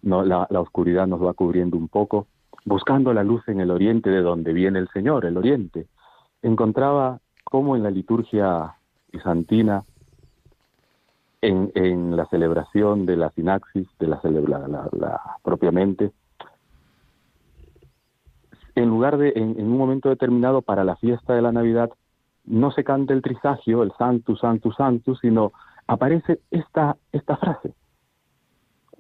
la, 0.01 0.47
la 0.49 0.61
oscuridad 0.63 1.07
nos 1.07 1.23
va 1.23 1.35
cubriendo 1.35 1.77
un 1.77 1.89
poco, 1.89 2.29
buscando 2.65 3.13
la 3.13 3.25
luz 3.25 3.47
en 3.47 3.61
el 3.61 3.71
Oriente, 3.71 4.09
de 4.09 4.23
donde 4.23 4.55
viene 4.55 4.79
el 4.79 4.89
Señor, 4.89 5.27
el 5.27 5.37
Oriente, 5.37 5.87
encontraba 6.41 7.21
cómo 7.45 7.77
en 7.77 7.83
la 7.83 7.91
liturgia 7.91 8.75
bizantina, 9.13 9.85
en, 11.47 11.71
en 11.75 12.17
la 12.17 12.27
celebración 12.27 13.07
de 13.07 13.17
la 13.17 13.31
sinaxis, 13.31 13.87
de 13.99 14.07
la, 14.07 14.21
celebra, 14.21 14.67
la, 14.67 14.89
la- 14.93 15.21
propiamente, 15.43 16.13
en 18.75 18.89
lugar 18.89 19.19
de, 19.19 19.33
en, 19.37 19.59
en 19.61 19.67
un 19.67 19.79
momento 19.79 20.09
determinado 20.09 20.63
para 20.63 20.85
la 20.85 20.97
fiesta 20.97 21.35
de 21.35 21.43
la 21.43 21.53
Navidad, 21.53 21.91
no 22.45 22.71
se 22.71 22.83
canta 22.83 23.13
el 23.13 23.23
trisagio, 23.23 23.83
el 23.83 23.93
Sanctus, 23.99 24.41
Sanctus, 24.41 24.75
Sanctus, 24.77 25.19
sino 25.21 25.53
aparece 25.87 26.41
esta, 26.51 26.97
esta 27.13 27.37
frase 27.37 27.75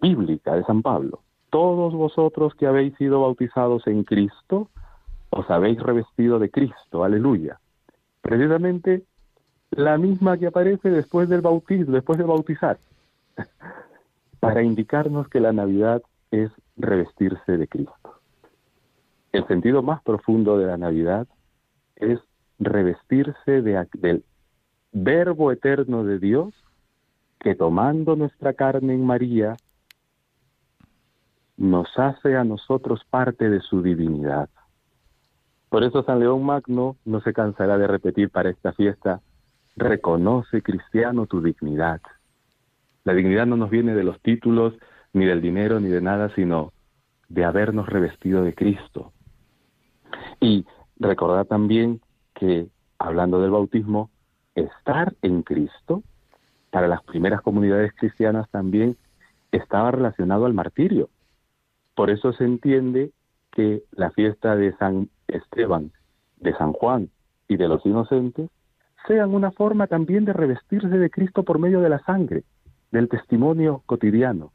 bíblica 0.01 0.55
de 0.55 0.65
San 0.65 0.83
Pablo. 0.83 1.21
Todos 1.51 1.95
vosotros 1.95 2.55
que 2.55 2.67
habéis 2.67 2.95
sido 2.97 3.23
bautizados 3.23 3.87
en 3.87 4.05
Cristo, 4.05 4.69
os 5.31 5.49
habéis 5.51 5.81
revestido 5.81 6.39
de 6.39 6.51
Cristo, 6.51 7.05
aleluya. 7.05 7.59
Precisamente 8.21 9.05
la 9.77 9.99
misma 9.99 10.39
que 10.39 10.47
aparece 10.47 10.91
después 10.91 11.29
del 11.29 11.41
bautismo, 11.41 11.95
después 11.95 12.19
de 12.19 12.25
bautizar, 12.25 12.79
para 14.41 14.63
indicarnos 14.63 15.29
que 15.29 15.41
la 15.41 15.53
Navidad 15.53 16.03
es 16.31 16.51
revestirse 16.77 17.57
de 17.57 17.69
Cristo. 17.69 18.21
El 19.33 19.47
sentido 19.47 19.83
más 19.83 20.03
profundo 20.03 20.59
de 20.59 20.67
la 20.67 20.77
Navidad 20.77 21.27
es 21.97 22.21
revestirse 22.59 23.63
del 23.63 24.25
verbo 24.93 25.51
eterno 25.51 26.05
de 26.05 26.19
Dios 26.19 26.55
que 27.41 27.55
tomando 27.55 28.17
nuestra 28.17 28.55
carne 28.55 28.95
en 28.95 29.05
María 29.05 29.57
nos 31.57 31.89
hace 31.99 32.37
a 32.37 32.45
nosotros 32.45 33.05
parte 33.11 33.51
de 33.51 33.61
su 33.61 33.83
divinidad. 33.83 34.49
Por 35.69 35.85
eso 35.85 36.05
San 36.05 36.21
León 36.21 36.45
Magno 36.45 36.97
no 37.05 37.21
se 37.21 37.33
cansará 37.33 37.77
de 37.79 37.87
repetir 37.87 38.31
para 38.31 38.51
esta 38.51 38.73
fiesta, 38.73 39.21
reconoce 39.77 40.63
cristiano 40.63 41.27
tu 41.27 41.41
dignidad. 41.41 42.01
La 43.05 43.13
dignidad 43.13 43.47
no 43.47 43.57
nos 43.57 43.71
viene 43.71 43.95
de 43.95 44.05
los 44.05 44.21
títulos, 44.21 44.75
ni 45.13 45.27
del 45.27 45.41
dinero, 45.41 45.81
ni 45.81 45.89
de 45.89 46.01
nada, 46.01 46.35
sino 46.35 46.73
de 47.29 47.45
habernos 47.45 47.89
revestido 47.89 48.43
de 48.43 48.55
Cristo. 48.55 49.13
Y 50.41 50.65
recordar 50.99 51.47
también 51.47 52.01
que, 52.35 52.69
hablando 52.99 53.41
del 53.41 53.51
bautismo, 53.51 54.11
estar 54.55 55.15
en 55.23 55.43
Cristo, 55.43 56.03
para 56.71 56.89
las 56.89 57.03
primeras 57.05 57.41
comunidades 57.43 57.93
cristianas 57.95 58.51
también 58.51 58.97
estaba 59.53 59.91
relacionado 59.93 60.47
al 60.47 60.55
martirio. 60.55 61.09
Por 61.95 62.11
eso 62.11 62.33
se 62.33 62.45
entiende 62.45 63.13
que 63.53 63.85
la 63.93 64.11
fiesta 64.11 64.57
de 64.57 64.77
San 64.77 65.09
Esteban, 65.29 65.93
de 66.39 66.53
San 66.55 66.73
Juan 66.73 67.11
y 67.47 67.57
de 67.57 67.69
los 67.69 67.85
inocentes 67.87 68.51
sean 69.07 69.35
una 69.35 69.51
forma 69.51 69.87
también 69.87 70.25
de 70.25 70.33
revestirse 70.33 70.89
de 70.89 71.11
Cristo 71.11 71.43
por 71.43 71.59
medio 71.59 71.81
de 71.81 71.89
la 71.89 71.99
sangre, 72.01 72.45
del 72.91 73.09
testimonio 73.09 73.83
cotidiano. 73.87 74.53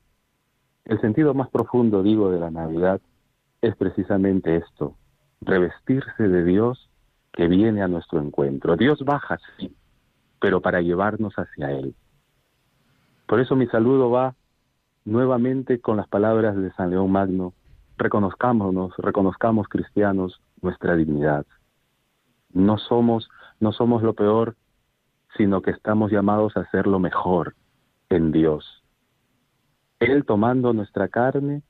El 0.86 1.00
sentido 1.02 1.34
más 1.34 1.50
profundo, 1.50 2.02
digo, 2.02 2.32
de 2.32 2.40
la 2.40 2.50
Navidad 2.50 3.00
es 3.62 3.76
precisamente 3.76 4.56
esto, 4.56 4.96
revestirse 5.42 6.28
de 6.28 6.44
Dios 6.44 6.90
que 7.32 7.48
viene 7.48 7.82
a 7.82 7.88
nuestro 7.88 8.20
encuentro. 8.22 8.76
Dios 8.76 9.04
baja, 9.06 9.38
sí, 9.58 9.76
pero 10.40 10.62
para 10.62 10.82
llevarnos 10.82 11.36
hacia 11.36 11.72
Él. 11.72 11.94
Por 13.28 13.40
eso 13.40 13.56
mi 13.56 13.68
saludo 13.68 14.10
va 14.10 14.36
nuevamente 15.06 15.80
con 15.80 15.98
las 15.98 16.08
palabras 16.08 16.56
de 16.56 16.72
San 16.74 16.90
León 16.90 17.12
Magno, 17.12 17.54
reconozcámonos, 17.98 18.96
reconozcamos 18.98 19.68
cristianos 19.68 20.42
nuestra 20.62 20.96
dignidad. 20.96 21.46
No 22.52 22.78
somos, 22.78 23.30
no 23.60 23.72
somos 23.74 24.04
lo 24.04 24.13
peor, 24.13 24.56
sino 25.38 25.62
que 25.62 25.72
estamos 25.72 26.12
llamados 26.12 26.56
a 26.58 26.69
ser 26.72 26.88
lo 26.88 27.00
mejor 27.00 27.56
en 28.10 28.32
Dios. 28.32 28.84
Él 30.00 30.26
tomando 30.26 30.74
nuestra 30.74 31.08
carne, 31.10 31.62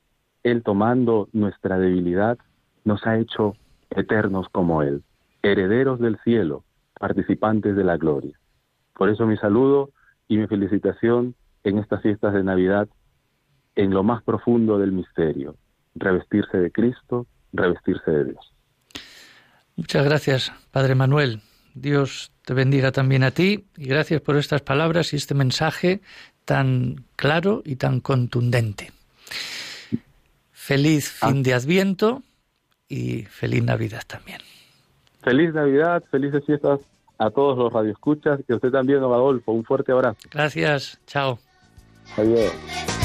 Él 0.43 0.63
tomando 0.63 1.29
nuestra 1.33 1.77
debilidad, 1.77 2.37
nos 2.85 3.05
ha 3.05 3.17
hecho 3.17 3.53
eternos 3.89 4.47
como 4.51 4.83
Él, 4.83 5.03
herederos 5.41 5.99
del 5.99 6.17
cielo, 6.23 6.63
participantes 6.99 7.75
de 7.75 7.83
la 7.83 7.97
gloria. 7.97 8.39
Por 8.95 9.09
eso 9.09 9.25
mi 9.25 9.37
saludo 9.37 9.89
y 10.27 10.37
mi 10.37 10.47
felicitación 10.47 11.35
en 11.63 11.79
estas 11.79 12.01
fiestas 12.01 12.33
de 12.33 12.43
Navidad, 12.43 12.87
en 13.75 13.91
lo 13.91 14.03
más 14.03 14.23
profundo 14.23 14.77
del 14.77 14.91
misterio, 14.91 15.55
revestirse 15.95 16.57
de 16.57 16.71
Cristo, 16.71 17.25
revestirse 17.51 18.11
de 18.11 18.25
Dios. 18.25 18.53
Muchas 19.75 20.05
gracias, 20.05 20.51
Padre 20.71 20.95
Manuel. 20.95 21.41
Dios 21.73 22.31
te 22.45 22.53
bendiga 22.53 22.91
también 22.91 23.23
a 23.23 23.31
ti 23.31 23.65
y 23.77 23.87
gracias 23.87 24.21
por 24.21 24.37
estas 24.37 24.61
palabras 24.61 25.13
y 25.13 25.15
este 25.15 25.35
mensaje 25.35 26.01
tan 26.45 27.05
claro 27.15 27.61
y 27.65 27.75
tan 27.75 27.99
contundente. 27.99 28.91
Feliz 30.51 31.09
fin 31.09 31.43
de 31.43 31.53
Adviento 31.53 32.23
y 32.87 33.23
feliz 33.23 33.63
Navidad 33.63 34.03
también. 34.05 34.39
Feliz 35.21 35.53
Navidad, 35.53 36.03
felices 36.09 36.43
fiestas 36.45 36.79
a 37.17 37.29
todos 37.29 37.57
los 37.57 37.71
radioescuchas 37.71 38.39
y 38.47 38.53
a 38.53 38.55
usted 38.55 38.71
también, 38.71 39.01
don 39.01 39.13
Adolfo. 39.13 39.51
Un 39.51 39.63
fuerte 39.63 39.91
abrazo. 39.91 40.17
Gracias, 40.31 40.99
chao. 41.05 41.39
Adiós. 42.17 42.98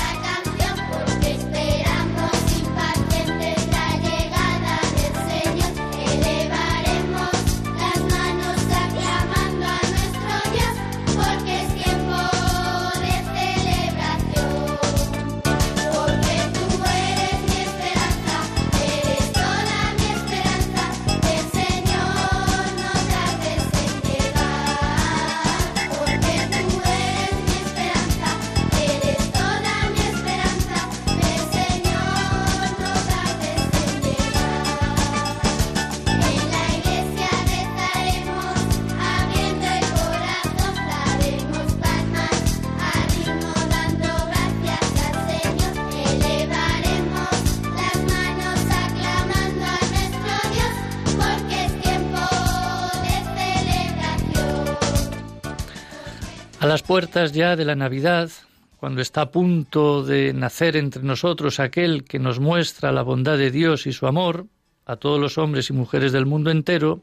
Puertas 56.95 57.33
ya 57.33 57.57
de 57.57 57.65
la 57.65 57.75
Navidad, 57.75 58.31
cuando 58.79 59.03
está 59.03 59.23
a 59.23 59.31
punto 59.33 60.05
de 60.05 60.33
nacer 60.33 60.77
entre 60.77 61.03
nosotros 61.03 61.59
aquel 61.59 62.05
que 62.05 62.21
nos 62.21 62.39
muestra 62.39 62.93
la 62.93 63.03
bondad 63.03 63.37
de 63.37 63.51
Dios 63.51 63.89
y 63.89 63.93
su 63.93 64.07
amor, 64.07 64.47
a 64.87 64.95
todos 64.95 65.19
los 65.19 65.37
hombres 65.37 65.71
y 65.71 65.73
mujeres 65.73 66.13
del 66.13 66.25
mundo 66.25 66.53
entero, 66.53 67.03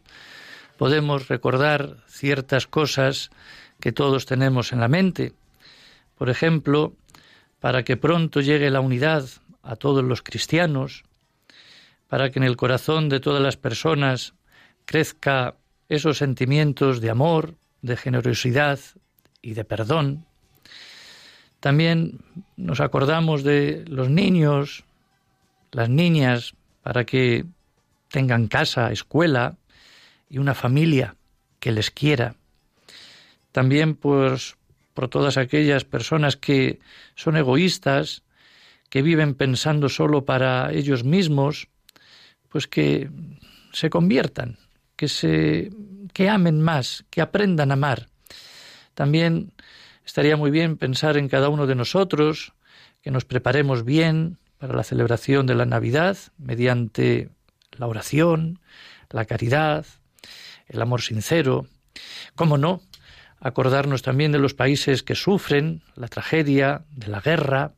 podemos 0.77 1.27
recordar 1.27 1.97
ciertas 2.07 2.67
cosas 2.67 3.31
que 3.81 3.91
todos 3.91 4.25
tenemos 4.25 4.71
en 4.71 4.79
la 4.79 4.87
mente. 4.87 5.33
Por 6.17 6.29
ejemplo, 6.29 6.93
para 7.59 7.83
que 7.83 7.97
pronto 7.97 8.39
llegue 8.39 8.69
la 8.69 8.79
unidad 8.79 9.25
a 9.61 9.75
todos 9.75 10.05
los 10.05 10.21
cristianos, 10.21 11.03
para 12.07 12.31
que 12.31 12.39
en 12.39 12.45
el 12.45 12.55
corazón 12.55 13.09
de 13.09 13.19
todas 13.19 13.43
las 13.43 13.57
personas 13.57 14.35
crezca 14.85 15.55
esos 15.89 16.17
sentimientos 16.17 17.01
de 17.01 17.09
amor, 17.09 17.55
de 17.81 17.97
generosidad 17.97 18.79
y 19.41 19.53
de 19.53 19.63
perdón. 19.63 20.25
También 21.59 22.19
nos 22.57 22.79
acordamos 22.79 23.43
de 23.43 23.85
los 23.87 24.09
niños, 24.09 24.83
las 25.71 25.89
niñas, 25.89 26.55
para 26.81 27.05
que 27.05 27.45
tengan 28.09 28.47
casa, 28.47 28.91
escuela 28.91 29.57
y 30.29 30.39
una 30.39 30.55
familia 30.55 31.15
que 31.59 31.71
les 31.71 31.91
quiera. 31.91 32.35
También 33.51 33.95
pues 33.95 34.57
por 34.93 35.07
todas 35.07 35.37
aquellas 35.37 35.85
personas 35.85 36.35
que 36.35 36.79
son 37.15 37.37
egoístas, 37.37 38.23
que 38.89 39.01
viven 39.01 39.35
pensando 39.35 39.87
solo 39.87 40.25
para 40.25 40.73
ellos 40.73 41.03
mismos, 41.03 41.69
pues 42.49 42.67
que 42.67 43.09
se 43.71 43.89
conviertan, 43.89 44.57
que 44.95 45.07
se 45.07 45.71
que 46.13 46.27
amen 46.27 46.61
más, 46.61 47.05
que 47.09 47.21
aprendan 47.21 47.71
a 47.71 47.75
amar. 47.75 48.10
También 48.93 49.53
estaría 50.05 50.37
muy 50.37 50.51
bien 50.51 50.77
pensar 50.77 51.17
en 51.17 51.29
cada 51.29 51.49
uno 51.49 51.67
de 51.67 51.75
nosotros, 51.75 52.53
que 53.01 53.11
nos 53.11 53.25
preparemos 53.25 53.83
bien 53.83 54.37
para 54.57 54.75
la 54.75 54.83
celebración 54.83 55.47
de 55.47 55.55
la 55.55 55.65
Navidad 55.65 56.17
mediante 56.37 57.29
la 57.71 57.87
oración, 57.87 58.59
la 59.09 59.25
caridad, 59.25 59.85
el 60.67 60.81
amor 60.81 61.01
sincero. 61.01 61.67
¿Cómo 62.35 62.57
no? 62.57 62.81
Acordarnos 63.39 64.03
también 64.03 64.31
de 64.31 64.39
los 64.39 64.53
países 64.53 65.03
que 65.03 65.15
sufren 65.15 65.81
la 65.95 66.07
tragedia 66.07 66.85
de 66.91 67.07
la 67.07 67.21
guerra, 67.21 67.73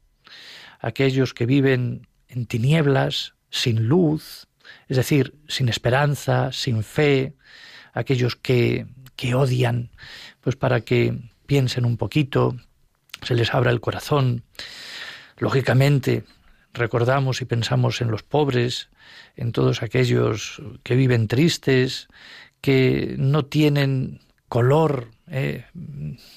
aquellos 0.80 1.34
que 1.34 1.46
viven 1.46 2.08
en 2.28 2.46
tinieblas, 2.46 3.34
sin 3.50 3.88
luz, 3.88 4.48
es 4.88 4.98
decir, 4.98 5.36
sin 5.48 5.70
esperanza, 5.70 6.52
sin 6.52 6.84
fe, 6.84 7.34
aquellos 7.94 8.36
que, 8.36 8.86
que 9.16 9.36
odian, 9.36 9.90
pues 10.42 10.56
para 10.56 10.82
que 10.82 11.18
piensen 11.46 11.86
un 11.86 11.98
poquito, 11.98 12.56
se 13.22 13.36
les 13.36 13.54
abra 13.54 13.72
el 13.72 13.82
corazón. 13.82 14.44
Lógicamente, 15.38 16.24
recordamos 16.74 17.42
y 17.42 17.46
pensamos 17.46 18.02
en 18.02 18.12
los 18.12 18.24
pobres, 18.24 18.90
en 19.36 19.52
todos 19.52 19.84
aquellos 19.84 20.62
que 20.84 20.96
viven 20.96 21.28
tristes, 21.28 22.08
que 22.62 23.16
no 23.18 23.46
tienen 23.46 24.22
color 24.50 25.10
eh, 25.28 25.66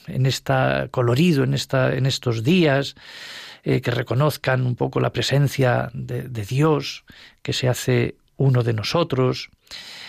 en 0.07 0.25
esta 0.27 0.89
colorido 0.91 1.45
en 1.45 1.53
esta 1.53 1.95
en 1.95 2.07
estos 2.07 2.43
días 2.43 2.95
eh, 3.63 3.83
que 3.83 3.91
reconozcan 3.91 4.67
un 4.67 4.75
poco 4.75 5.01
la 5.01 5.13
presencia 5.13 5.91
de, 5.93 6.23
de 6.23 6.45
Dios 6.47 7.05
que 7.43 7.53
se 7.53 7.69
hace 7.69 8.17
uno 8.39 8.63
de 8.63 8.73
nosotros 8.73 9.51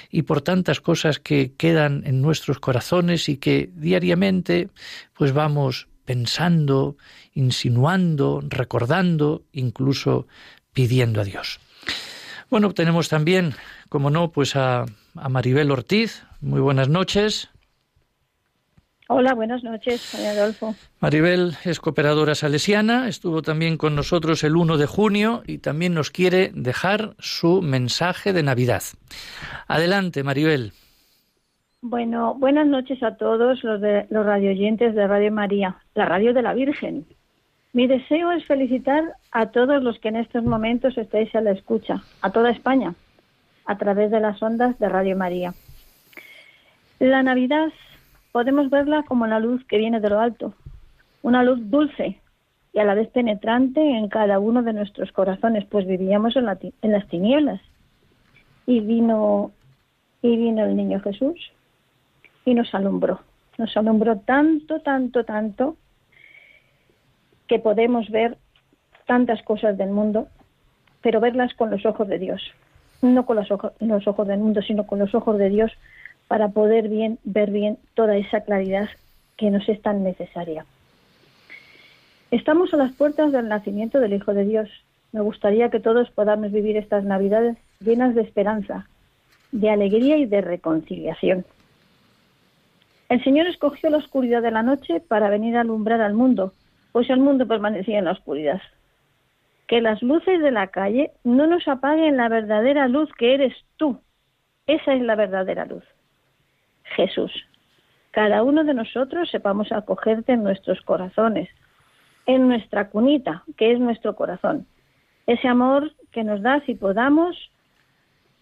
y 0.10 0.24
por 0.24 0.41
tantas 0.41 0.82
cosas 0.82 1.20
que 1.20 1.54
quedan 1.58 2.04
en 2.06 2.22
nuestros 2.22 2.60
corazones 2.60 3.30
y 3.30 3.38
que 3.38 3.70
diariamente 3.76 4.70
pues 5.13 5.34
vamos 5.34 5.88
pensando, 6.06 6.96
insinuando, 7.34 8.41
recordando, 8.48 9.43
incluso 9.52 10.28
pidiendo 10.74 11.22
a 11.22 11.24
Dios. 11.26 11.60
Bueno, 12.50 12.74
tenemos 12.74 13.10
también, 13.10 13.56
como 13.89 14.10
no, 14.10 14.32
pues 14.32 14.56
a, 14.56 14.86
a 15.15 15.30
Maribel 15.30 15.70
Ortiz. 15.70 16.24
Muy 16.39 16.62
buenas 16.62 16.88
noches. 16.88 17.50
Hola, 19.10 19.34
buenas 19.34 19.63
noches, 19.63 20.15
Adolfo. 20.15 20.76
Maribel 21.00 21.54
es 21.63 21.80
cooperadora 21.80 22.36
salesiana, 22.36 23.08
estuvo 23.08 23.41
también 23.41 23.78
con 23.78 23.96
nosotros 23.96 24.43
el 24.43 24.58
1 24.58 24.76
de 24.76 24.86
junio 24.86 25.43
y 25.48 25.60
también 25.60 25.93
nos 25.93 26.12
quiere 26.12 26.52
dejar 26.54 27.15
su 27.20 27.62
mensaje 27.62 28.34
de 28.34 28.43
Navidad. 28.43 28.84
Adelante, 29.70 30.24
Maribel. 30.24 30.74
Bueno, 31.82 32.36
buenas 32.36 32.67
noches 32.67 33.02
a 33.02 33.15
todos 33.15 33.63
los, 33.63 33.80
de, 33.80 34.08
los 34.10 34.26
radioyentes 34.26 34.93
de 34.93 35.08
Radio 35.08 35.32
María, 35.32 35.78
la 35.96 36.04
radio 36.04 36.34
de 36.34 36.41
la 36.41 36.54
Virgen. 36.54 37.06
Mi 37.72 37.88
deseo 37.88 38.34
es 38.34 38.43
felicitar 38.46 39.04
a 39.32 39.52
todos 39.52 39.82
los 39.84 39.98
que 40.00 40.10
en 40.10 40.17
estos 40.17 40.43
momentos 40.43 40.98
estáis 40.98 41.34
a 41.34 41.39
la 41.39 41.52
escucha, 41.52 42.02
a 42.22 42.32
toda 42.32 42.50
España, 42.50 42.93
a 43.65 43.78
través 43.78 44.12
de 44.12 44.20
las 44.20 44.41
ondas 44.43 44.78
de 44.80 44.89
Radio 44.89 45.15
María. 45.15 45.54
La 47.00 47.24
Navidad 47.24 47.70
podemos 48.32 48.70
verla 48.70 49.04
como 49.04 49.28
la 49.28 49.40
luz 49.40 49.63
que 49.66 49.78
viene 49.78 50.00
de 50.00 50.10
lo 50.10 50.20
alto, 50.20 50.54
una 51.22 51.44
luz 51.44 51.60
dulce 51.70 52.20
y 52.74 52.80
a 52.80 52.86
la 52.86 52.94
vez 52.94 53.08
penetrante 53.10 53.82
en 53.82 54.08
cada 54.08 54.40
uno 54.40 54.62
de 54.62 54.74
nuestros 54.74 55.12
corazones, 55.12 55.66
pues 55.66 55.88
vivíamos 55.88 56.36
en, 56.36 56.46
la, 56.46 56.58
en 56.62 56.92
las 56.92 57.08
tinieblas. 57.08 57.60
Y 58.66 58.82
vino, 58.82 59.52
y 60.22 60.38
vino 60.38 60.63
el 60.63 60.76
niño 60.76 61.00
Jesús 61.00 61.52
y 62.46 62.54
nos 62.54 62.74
alumbró. 62.76 63.20
Nos 63.58 63.76
alumbró 63.76 64.20
tanto, 64.20 64.80
tanto, 64.82 65.24
tanto 65.24 65.76
que 67.48 67.60
podemos 67.60 68.10
ver 68.10 68.38
tantas 69.06 69.42
cosas 69.44 69.78
del 69.78 69.90
mundo, 69.90 70.28
pero 71.02 71.20
verlas 71.20 71.54
con 71.56 71.72
los 71.72 71.86
ojos 71.86 72.08
de 72.08 72.20
Dios. 72.20 72.42
No 73.02 73.26
con 73.26 73.38
los 73.38 73.50
ojos, 73.52 73.74
los 73.80 74.08
ojos 74.08 74.28
del 74.28 74.40
mundo, 74.40 74.62
sino 74.62 74.86
con 74.86 75.00
los 75.00 75.16
ojos 75.16 75.38
de 75.38 75.50
Dios 75.50 75.72
para 76.28 76.50
poder 76.50 76.90
bien, 76.90 77.20
ver 77.24 77.52
bien 77.52 77.78
toda 77.94 78.18
esa 78.18 78.42
claridad 78.42 78.90
que 79.38 79.50
nos 79.50 79.68
es 79.70 79.82
tan 79.82 80.04
necesaria. 80.04 80.66
Estamos 82.32 82.74
a 82.74 82.78
las 82.78 82.92
puertas 82.92 83.32
del 83.32 83.48
nacimiento 83.48 84.00
del 84.00 84.13
Hijo 84.13 84.34
de 84.34 84.46
Dios. 84.46 84.70
Me 85.13 85.22
gustaría 85.22 85.70
que 85.70 85.80
todos 85.80 86.10
podamos 86.12 86.52
vivir 86.52 86.76
estas 86.76 87.06
Navidades 87.06 87.58
llenas 87.80 88.16
de 88.16 88.22
esperanza, 88.22 88.88
de 89.52 89.70
alegría 89.70 90.18
y 90.18 90.26
de 90.26 90.42
reconciliación. 90.42 91.46
El 93.08 93.24
Señor 93.24 93.48
escogió 93.48 93.90
la 93.90 93.98
oscuridad 93.98 94.42
de 94.42 94.52
la 94.52 94.63
noche 94.63 95.00
para 95.00 95.30
venir 95.30 95.56
a 95.56 95.62
alumbrar 95.62 96.02
al 96.02 96.13
mundo, 96.13 96.54
pues 96.92 97.10
el 97.10 97.20
mundo 97.20 97.48
permanecía 97.48 98.00
en 98.00 98.06
la 98.06 98.12
oscuridad. 98.12 98.62
Que 99.68 99.80
las 99.80 100.02
luces 100.02 100.42
de 100.42 100.52
la 100.52 100.68
calle 100.68 101.12
no 101.24 101.48
nos 101.48 101.68
apaguen 101.70 102.18
la 102.18 102.28
verdadera 102.28 102.90
luz 102.90 103.10
que 103.18 103.34
eres 103.34 103.54
tú. 103.78 104.02
Esa 104.66 104.94
es 104.94 105.02
la 105.02 105.16
verdadera 105.16 105.66
luz. 105.66 105.84
Jesús. 106.95 107.32
Cada 108.12 108.43
uno 108.43 108.63
de 108.63 108.73
nosotros 108.73 109.30
sepamos 109.30 109.71
acogerte 109.71 110.34
en 110.34 110.43
nuestros 110.43 110.82
corazones, 110.82 111.50
en 112.26 112.47
nuestra 112.47 112.89
cunita, 112.89 113.43
que 113.58 113.71
es 113.71 113.80
nuestro 113.80 114.15
corazón. 114.15 114.65
Ese 115.28 115.47
amor 115.47 115.91
que 116.12 116.23
nos 116.23 116.41
da 116.41 116.62
si 116.65 116.76
podamos 116.76 117.36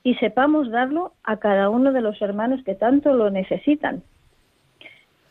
y 0.03 0.15
sepamos 0.15 0.69
darlo 0.69 1.13
a 1.23 1.37
cada 1.37 1.69
uno 1.69 1.91
de 1.91 2.01
los 2.01 2.21
hermanos 2.21 2.61
que 2.63 2.75
tanto 2.75 3.13
lo 3.13 3.31
necesitan. 3.31 4.03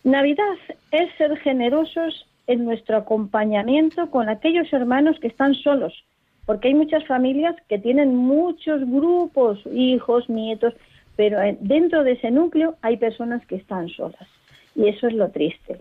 Navidad 0.02 0.56
es 0.90 1.14
ser 1.16 1.36
generosos 1.38 2.26
en 2.46 2.64
nuestro 2.64 2.96
acompañamiento 2.96 4.10
con 4.10 4.28
aquellos 4.28 4.70
hermanos 4.72 5.18
que 5.20 5.28
están 5.28 5.54
solos, 5.54 6.04
porque 6.44 6.68
hay 6.68 6.74
muchas 6.74 7.06
familias 7.06 7.56
que 7.68 7.78
tienen 7.78 8.14
muchos 8.14 8.80
grupos, 8.84 9.60
hijos, 9.72 10.28
nietos, 10.28 10.74
pero 11.16 11.38
dentro 11.60 12.04
de 12.04 12.12
ese 12.12 12.30
núcleo 12.30 12.76
hay 12.82 12.96
personas 12.96 13.44
que 13.46 13.56
están 13.56 13.88
solas. 13.88 14.28
Y 14.74 14.88
eso 14.88 15.06
es 15.06 15.14
lo 15.14 15.30
triste, 15.30 15.80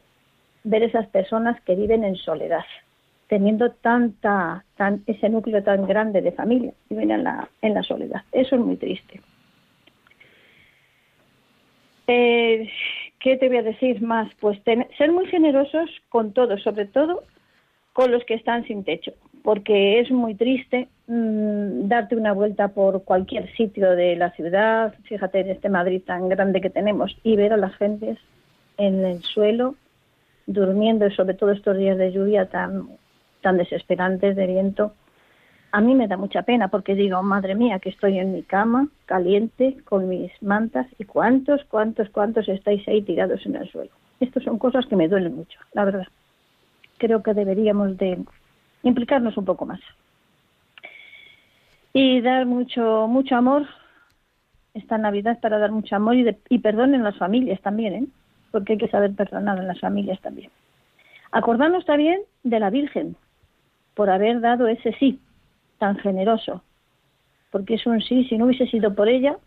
ver 0.63 0.83
esas 0.83 1.07
personas 1.07 1.59
que 1.61 1.75
viven 1.75 2.03
en 2.03 2.15
soledad, 2.15 2.65
teniendo 3.27 3.71
tanta, 3.71 4.63
tan, 4.75 5.03
ese 5.07 5.29
núcleo 5.29 5.63
tan 5.63 5.87
grande 5.87 6.21
de 6.21 6.31
familia, 6.31 6.73
viven 6.89 7.11
en 7.11 7.23
la, 7.23 7.49
en 7.61 7.73
la 7.73 7.83
soledad. 7.83 8.21
Eso 8.31 8.55
es 8.55 8.61
muy 8.61 8.77
triste. 8.77 9.21
Eh, 12.07 12.69
¿Qué 13.19 13.37
te 13.37 13.47
voy 13.47 13.57
a 13.57 13.63
decir 13.63 14.01
más? 14.01 14.29
Pues 14.39 14.59
ser 14.63 15.11
muy 15.11 15.25
generosos 15.27 15.89
con 16.09 16.33
todos, 16.33 16.61
sobre 16.61 16.85
todo 16.85 17.23
con 17.93 18.11
los 18.11 18.23
que 18.25 18.33
están 18.33 18.65
sin 18.65 18.83
techo, 18.83 19.13
porque 19.43 19.99
es 19.99 20.11
muy 20.11 20.35
triste 20.35 20.89
mmm, 21.07 21.87
darte 21.87 22.15
una 22.15 22.33
vuelta 22.33 22.69
por 22.69 23.03
cualquier 23.03 23.51
sitio 23.55 23.91
de 23.91 24.15
la 24.15 24.31
ciudad, 24.31 24.95
fíjate 25.03 25.41
en 25.41 25.49
este 25.51 25.69
Madrid 25.69 26.01
tan 26.05 26.27
grande 26.27 26.59
que 26.59 26.69
tenemos, 26.69 27.15
y 27.23 27.35
ver 27.35 27.53
a 27.53 27.57
las 27.57 27.75
gentes 27.75 28.17
en 28.77 29.05
el 29.05 29.21
suelo 29.21 29.75
durmiendo, 30.47 31.09
sobre 31.11 31.35
todo 31.35 31.51
estos 31.51 31.77
días 31.77 31.97
de 31.97 32.11
lluvia 32.11 32.47
tan, 32.47 32.87
tan 33.41 33.57
desesperantes 33.57 34.35
de 34.35 34.47
viento. 34.47 34.93
A 35.71 35.81
mí 35.81 35.95
me 35.95 36.07
da 36.07 36.17
mucha 36.17 36.43
pena 36.43 36.67
porque 36.67 36.95
digo, 36.95 37.21
madre 37.23 37.55
mía, 37.55 37.79
que 37.79 37.89
estoy 37.89 38.19
en 38.19 38.33
mi 38.33 38.43
cama, 38.43 38.89
caliente, 39.05 39.77
con 39.85 40.09
mis 40.09 40.31
mantas, 40.41 40.87
y 40.99 41.05
cuántos, 41.05 41.63
cuántos, 41.65 42.09
cuántos 42.09 42.47
estáis 42.49 42.87
ahí 42.87 43.01
tirados 43.01 43.45
en 43.45 43.55
el 43.55 43.69
suelo. 43.69 43.91
Estas 44.19 44.43
son 44.43 44.57
cosas 44.57 44.85
que 44.85 44.95
me 44.95 45.07
duelen 45.07 45.35
mucho, 45.35 45.59
la 45.73 45.85
verdad. 45.85 46.07
Creo 47.03 47.21
que 47.21 47.33
deberíamos 47.33 47.97
de 47.97 48.09
implicarnos 48.83 49.35
un 49.35 49.43
poco 49.43 49.65
más 49.65 49.81
y 51.91 52.21
dar 52.21 52.45
mucho 52.45 53.07
mucho 53.09 53.35
amor 53.35 53.67
esta 54.73 54.97
Navidad 54.97 55.37
para 55.41 55.57
dar 55.59 55.71
mucho 55.71 55.97
amor 55.97 56.15
y, 56.15 56.23
de- 56.23 56.39
y 56.47 56.59
perdón 56.59 56.95
en 56.95 57.03
las 57.03 57.17
familias 57.17 57.59
también, 57.61 57.93
¿eh? 57.93 58.07
porque 58.51 58.73
hay 58.73 58.79
que 58.79 58.87
saber 58.87 59.13
perdonar 59.15 59.57
en 59.59 59.67
las 59.67 59.81
familias 59.81 60.21
también. 60.21 60.49
Acordarnos 61.31 61.85
también 61.85 62.21
de 62.43 62.59
la 62.61 62.69
Virgen 62.69 63.17
por 63.95 64.09
haber 64.09 64.39
dado 64.39 64.67
ese 64.67 64.93
sí 64.93 65.19
tan 65.79 65.97
generoso, 65.97 66.63
porque 67.51 67.73
es 67.75 67.85
un 67.85 68.01
sí, 68.01 68.23
si 68.29 68.37
no 68.37 68.45
hubiese 68.45 68.67
sido 68.67 68.95
por 68.95 69.09
ella, 69.09 69.37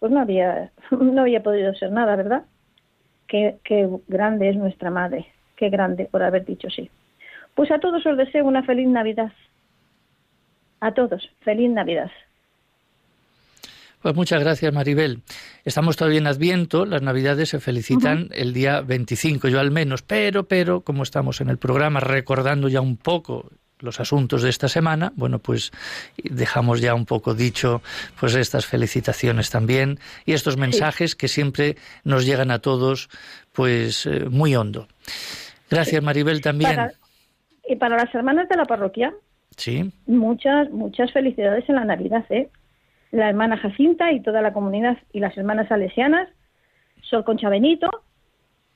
pues 0.00 0.10
no 0.10 0.20
había, 0.20 0.72
no 0.90 1.20
había 1.22 1.44
podido 1.44 1.72
ser 1.74 1.92
nada, 1.92 2.16
¿verdad? 2.16 2.42
Qué, 3.28 3.58
qué 3.62 3.88
grande 4.08 4.50
es 4.50 4.56
nuestra 4.56 4.90
madre, 4.90 5.26
qué 5.62 5.70
grande 5.70 6.08
por 6.10 6.24
haber 6.24 6.44
dicho 6.44 6.68
sí. 6.70 6.90
Pues 7.54 7.70
a 7.70 7.78
todos 7.78 8.04
os 8.04 8.16
deseo 8.16 8.44
una 8.44 8.64
feliz 8.64 8.88
Navidad. 8.88 9.30
A 10.80 10.92
todos, 10.92 11.30
feliz 11.42 11.70
Navidad. 11.70 12.10
Pues 14.00 14.16
muchas 14.16 14.42
gracias, 14.42 14.72
Maribel. 14.74 15.20
Estamos 15.64 15.96
todavía 15.96 16.18
en 16.18 16.26
Adviento, 16.26 16.84
las 16.84 17.02
Navidades 17.02 17.50
se 17.50 17.60
felicitan 17.60 18.28
el 18.32 18.52
día 18.52 18.80
25, 18.80 19.46
yo 19.46 19.60
al 19.60 19.70
menos, 19.70 20.02
pero, 20.02 20.48
pero, 20.48 20.80
como 20.80 21.04
estamos 21.04 21.40
en 21.40 21.48
el 21.48 21.58
programa 21.58 22.00
recordando 22.00 22.66
ya 22.68 22.80
un 22.80 22.96
poco 22.96 23.48
los 23.78 24.00
asuntos 24.00 24.42
de 24.42 24.50
esta 24.50 24.66
semana, 24.66 25.12
bueno, 25.14 25.38
pues 25.38 25.70
dejamos 26.16 26.80
ya 26.80 26.94
un 26.94 27.06
poco 27.06 27.34
dicho 27.34 27.82
pues 28.18 28.34
estas 28.34 28.66
felicitaciones 28.66 29.50
también 29.50 30.00
y 30.26 30.32
estos 30.32 30.56
mensajes 30.56 31.14
que 31.14 31.28
siempre 31.28 31.76
nos 32.02 32.26
llegan 32.26 32.50
a 32.50 32.58
todos 32.58 33.08
pues 33.52 34.06
eh, 34.06 34.24
muy 34.28 34.56
hondo. 34.56 34.88
Gracias, 35.72 36.02
Maribel, 36.02 36.40
también. 36.40 36.74
Para- 36.76 36.92
y 37.68 37.76
para 37.76 37.96
las 37.96 38.14
hermanas 38.14 38.48
de 38.48 38.56
la 38.56 38.64
parroquia, 38.64 39.12
Sí. 39.56 39.90
muchas, 40.06 40.70
muchas 40.70 41.12
felicidades 41.12 41.68
en 41.68 41.76
la 41.76 41.84
Navidad, 41.84 42.24
¿eh? 42.30 42.48
La 43.10 43.28
hermana 43.28 43.56
Jacinta 43.56 44.10
y 44.12 44.20
toda 44.20 44.40
la 44.40 44.52
comunidad 44.52 44.96
y 45.12 45.20
las 45.20 45.36
hermanas 45.36 45.68
salesianas, 45.68 46.28
Sor 47.02 47.24
Concha 47.24 47.48
Benito, 47.48 47.90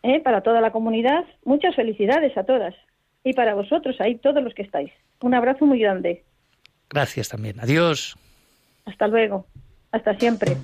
¿eh? 0.03 0.20
para 0.20 0.42
toda 0.42 0.61
la 0.61 0.70
comunidad, 0.72 1.24
muchas 1.44 1.74
felicidades 1.74 2.36
a 2.36 2.44
todas. 2.44 2.74
Y 3.24 3.32
para 3.32 3.55
vosotros, 3.55 3.97
ahí 4.01 4.16
todos 4.16 4.42
los 4.44 4.55
que 4.55 4.62
estáis. 4.62 4.92
Un 5.20 5.34
abrazo 5.34 5.64
muy 5.66 5.80
grande. 5.80 6.22
Gracias 6.90 7.28
también. 7.28 7.59
Adiós. 7.61 8.16
Hasta 8.84 9.09
luego. 9.09 9.47
Hasta 9.90 10.14
siempre. 10.18 10.57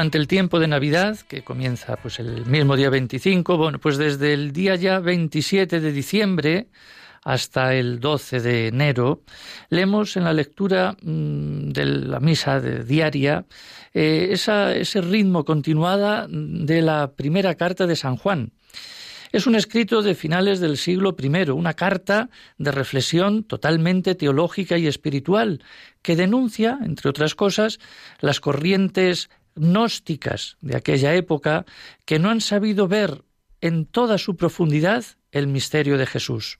Durante 0.00 0.16
el 0.16 0.28
tiempo 0.28 0.58
de 0.58 0.66
Navidad, 0.66 1.18
que 1.28 1.42
comienza 1.42 1.96
pues 1.96 2.20
el 2.20 2.46
mismo 2.46 2.74
día 2.74 2.88
25, 2.88 3.58
bueno, 3.58 3.78
pues 3.78 3.98
desde 3.98 4.32
el 4.32 4.50
día 4.50 4.74
ya 4.74 4.98
27 4.98 5.78
de 5.78 5.92
diciembre 5.92 6.68
hasta 7.22 7.74
el 7.74 8.00
12 8.00 8.40
de 8.40 8.68
enero, 8.68 9.24
leemos 9.68 10.16
en 10.16 10.24
la 10.24 10.32
lectura 10.32 10.96
mm, 11.02 11.68
de 11.72 11.84
la 11.84 12.18
misa 12.18 12.60
diaria 12.60 13.44
eh, 13.92 14.28
ese 14.30 15.00
ritmo 15.02 15.44
continuada 15.44 16.26
de 16.30 16.80
la 16.80 17.12
primera 17.12 17.54
carta 17.56 17.86
de 17.86 17.94
San 17.94 18.16
Juan. 18.16 18.52
Es 19.32 19.46
un 19.46 19.54
escrito 19.54 20.02
de 20.02 20.16
finales 20.16 20.58
del 20.58 20.76
siglo 20.76 21.14
I, 21.16 21.50
una 21.50 21.74
carta 21.74 22.30
de 22.58 22.72
reflexión 22.72 23.44
totalmente 23.44 24.16
teológica 24.16 24.76
y 24.76 24.88
espiritual, 24.88 25.62
que 26.02 26.16
denuncia, 26.16 26.78
entre 26.82 27.10
otras 27.10 27.36
cosas, 27.36 27.78
las 28.20 28.40
corrientes 28.40 29.30
gnósticas 29.54 30.56
de 30.60 30.76
aquella 30.76 31.14
época 31.14 31.64
que 32.04 32.18
no 32.18 32.30
han 32.30 32.40
sabido 32.40 32.88
ver 32.88 33.22
en 33.60 33.86
toda 33.86 34.18
su 34.18 34.36
profundidad 34.36 35.04
el 35.32 35.46
misterio 35.46 35.98
de 35.98 36.06
Jesús. 36.06 36.58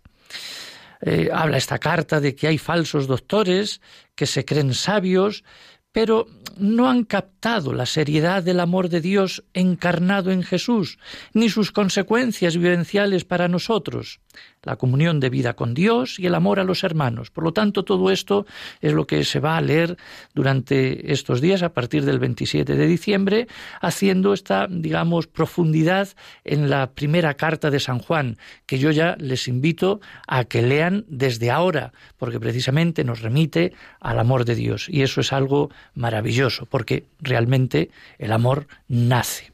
Eh, 1.03 1.30
habla 1.32 1.57
esta 1.57 1.78
carta 1.78 2.20
de 2.20 2.34
que 2.34 2.47
hay 2.47 2.59
falsos 2.59 3.07
doctores 3.07 3.80
que 4.14 4.26
se 4.26 4.45
creen 4.45 4.74
sabios, 4.74 5.45
pero 5.93 6.26
no 6.57 6.91
han 6.91 7.05
captado 7.05 7.72
la 7.72 7.86
seriedad 7.86 8.43
del 8.43 8.61
amor 8.61 8.88
de 8.88 9.01
Dios 9.01 9.45
encarnado 9.55 10.30
en 10.30 10.43
Jesús, 10.43 10.99
ni 11.32 11.49
sus 11.49 11.72
consecuencias 11.72 12.57
vivenciales 12.57 13.24
para 13.24 13.49
nosotros, 13.49 14.20
la 14.62 14.76
comunión 14.76 15.20
de 15.20 15.30
vida 15.30 15.55
con 15.55 15.72
Dios 15.72 16.18
y 16.18 16.26
el 16.26 16.34
amor 16.34 16.61
a 16.61 16.64
los 16.64 16.84
hermanos. 16.84 17.30
Por 17.30 17.45
lo 17.45 17.53
tanto, 17.53 17.84
todo 17.84 18.11
esto 18.11 18.47
es 18.80 18.93
lo 18.93 19.07
que 19.07 19.24
se 19.24 19.41
va 19.41 19.57
a 19.57 19.61
leer 19.62 19.97
durante 20.34 21.12
estos 21.12 21.41
días, 21.41 21.62
a 21.62 21.72
partir 21.72 22.05
del 22.05 22.18
27 22.18 22.74
de 22.74 22.86
diciembre, 22.86 23.49
haciendo 23.80 24.34
esta, 24.34 24.66
digamos, 24.68 25.26
profundidad 25.26 26.09
en 26.45 26.68
la 26.68 26.93
primera 26.93 27.34
carta 27.34 27.70
de 27.70 27.80
San 27.80 28.01
Juan, 28.01 28.36
que 28.66 28.78
yo 28.78 28.91
ya 28.91 29.16
les 29.18 29.49
invito 29.49 30.01
a 30.26 30.45
que 30.45 30.62
lean 30.62 31.07
desde 31.09 31.51
ahora, 31.51 31.93
porque 32.18 32.38
precisamente 32.38 33.03
nos 33.03 33.22
remite 33.22 33.72
al 33.99 34.18
amor 34.18 34.45
de 34.45 34.57
Dios. 34.57 34.88
Y 34.91 35.03
eso 35.03 35.22
es 35.22 35.32
algo 35.32 35.70
maravilloso, 35.95 36.66
porque 36.66 37.05
realmente 37.20 37.91
el 38.18 38.33
amor 38.33 38.66
nace. 38.89 39.53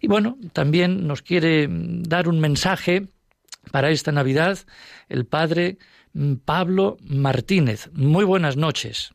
Y 0.00 0.08
bueno, 0.08 0.38
también 0.52 1.06
nos 1.06 1.22
quiere 1.22 1.68
mm, 1.68 2.02
dar 2.04 2.28
un 2.28 2.40
mensaje 2.40 3.08
para 3.70 3.90
esta 3.90 4.12
Navidad 4.12 4.58
el 5.08 5.26
padre 5.26 5.78
mm, 6.12 6.34
Pablo 6.44 6.96
Martínez. 7.02 7.90
Muy 7.92 8.24
buenas 8.24 8.56
noches. 8.56 9.12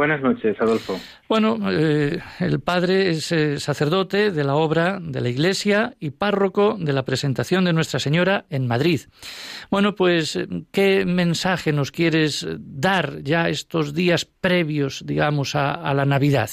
Buenas 0.00 0.22
noches, 0.22 0.58
Adolfo. 0.58 0.94
Bueno, 1.28 1.58
eh, 1.70 2.20
el 2.38 2.60
padre 2.60 3.10
es 3.10 3.30
eh, 3.32 3.58
sacerdote 3.58 4.30
de 4.30 4.44
la 4.44 4.54
obra 4.54 4.98
de 4.98 5.20
la 5.20 5.28
Iglesia 5.28 5.92
y 6.00 6.12
párroco 6.12 6.78
de 6.78 6.94
la 6.94 7.02
presentación 7.02 7.66
de 7.66 7.74
Nuestra 7.74 8.00
Señora 8.00 8.46
en 8.48 8.66
Madrid. 8.66 9.00
Bueno, 9.70 9.94
pues, 9.94 10.38
¿qué 10.72 11.04
mensaje 11.04 11.74
nos 11.74 11.92
quieres 11.92 12.48
dar 12.58 13.20
ya 13.22 13.50
estos 13.50 13.92
días 13.92 14.24
previos, 14.24 15.04
digamos, 15.04 15.54
a, 15.54 15.74
a 15.74 15.92
la 15.92 16.06
Navidad? 16.06 16.48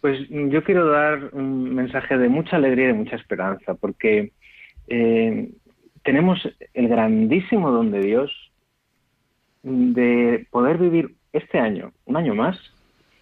Pues 0.00 0.18
yo 0.30 0.64
quiero 0.64 0.86
dar 0.86 1.28
un 1.32 1.74
mensaje 1.74 2.16
de 2.16 2.30
mucha 2.30 2.56
alegría 2.56 2.86
y 2.86 2.92
de 2.92 2.94
mucha 2.94 3.16
esperanza, 3.16 3.74
porque 3.74 4.32
eh, 4.88 5.50
tenemos 6.02 6.38
el 6.72 6.88
grandísimo 6.88 7.70
don 7.70 7.90
de 7.90 8.00
Dios 8.00 8.32
de 9.62 10.46
poder 10.50 10.78
vivir 10.78 11.16
este 11.34 11.58
año, 11.58 11.92
un 12.06 12.16
año 12.16 12.34
más, 12.34 12.58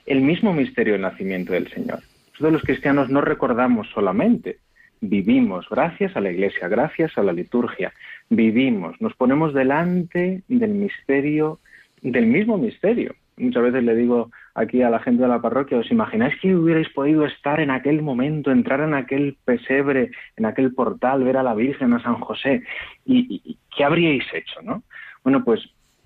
el 0.07 0.21
mismo 0.21 0.53
misterio 0.53 0.93
del 0.93 1.03
nacimiento 1.03 1.53
del 1.53 1.69
Señor. 1.69 2.01
Nosotros 2.33 2.53
los 2.53 2.63
cristianos 2.63 3.09
no 3.09 3.21
recordamos 3.21 3.89
solamente, 3.91 4.59
vivimos 5.01 5.69
gracias 5.69 6.17
a 6.17 6.21
la 6.21 6.31
Iglesia, 6.31 6.69
gracias 6.69 7.17
a 7.19 7.23
la 7.23 7.33
liturgia, 7.33 7.93
vivimos, 8.31 9.01
nos 9.01 9.15
ponemos 9.15 9.55
delante 9.55 10.43
del 10.49 10.71
misterio, 10.75 11.59
del 12.03 12.27
mismo 12.27 12.59
misterio. 12.59 13.15
Muchas 13.39 13.63
veces 13.63 13.83
le 13.83 13.95
digo 13.97 14.31
aquí 14.55 14.83
a 14.83 14.91
la 14.91 15.01
gente 15.01 15.23
de 15.23 15.29
la 15.29 15.41
parroquia, 15.41 15.79
¿os 15.79 15.91
imagináis 15.91 16.39
que 16.41 16.55
hubierais 16.55 16.89
podido 16.91 17.25
estar 17.25 17.61
en 17.61 17.71
aquel 17.71 18.03
momento, 18.03 18.51
entrar 18.51 18.81
en 18.81 18.93
aquel 18.93 19.37
pesebre, 19.45 20.11
en 20.37 20.45
aquel 20.45 20.75
portal, 20.75 21.25
ver 21.25 21.39
a 21.39 21.43
la 21.43 21.55
Virgen, 21.55 21.95
a 21.95 22.03
San 22.03 22.17
José? 22.17 22.63
¿Y, 23.07 23.41
y- 23.45 23.59
qué 23.75 23.85
habríais 23.85 24.25
hecho, 24.35 24.61
no? 24.63 24.83
Bueno, 25.25 25.43
pues 25.45 25.61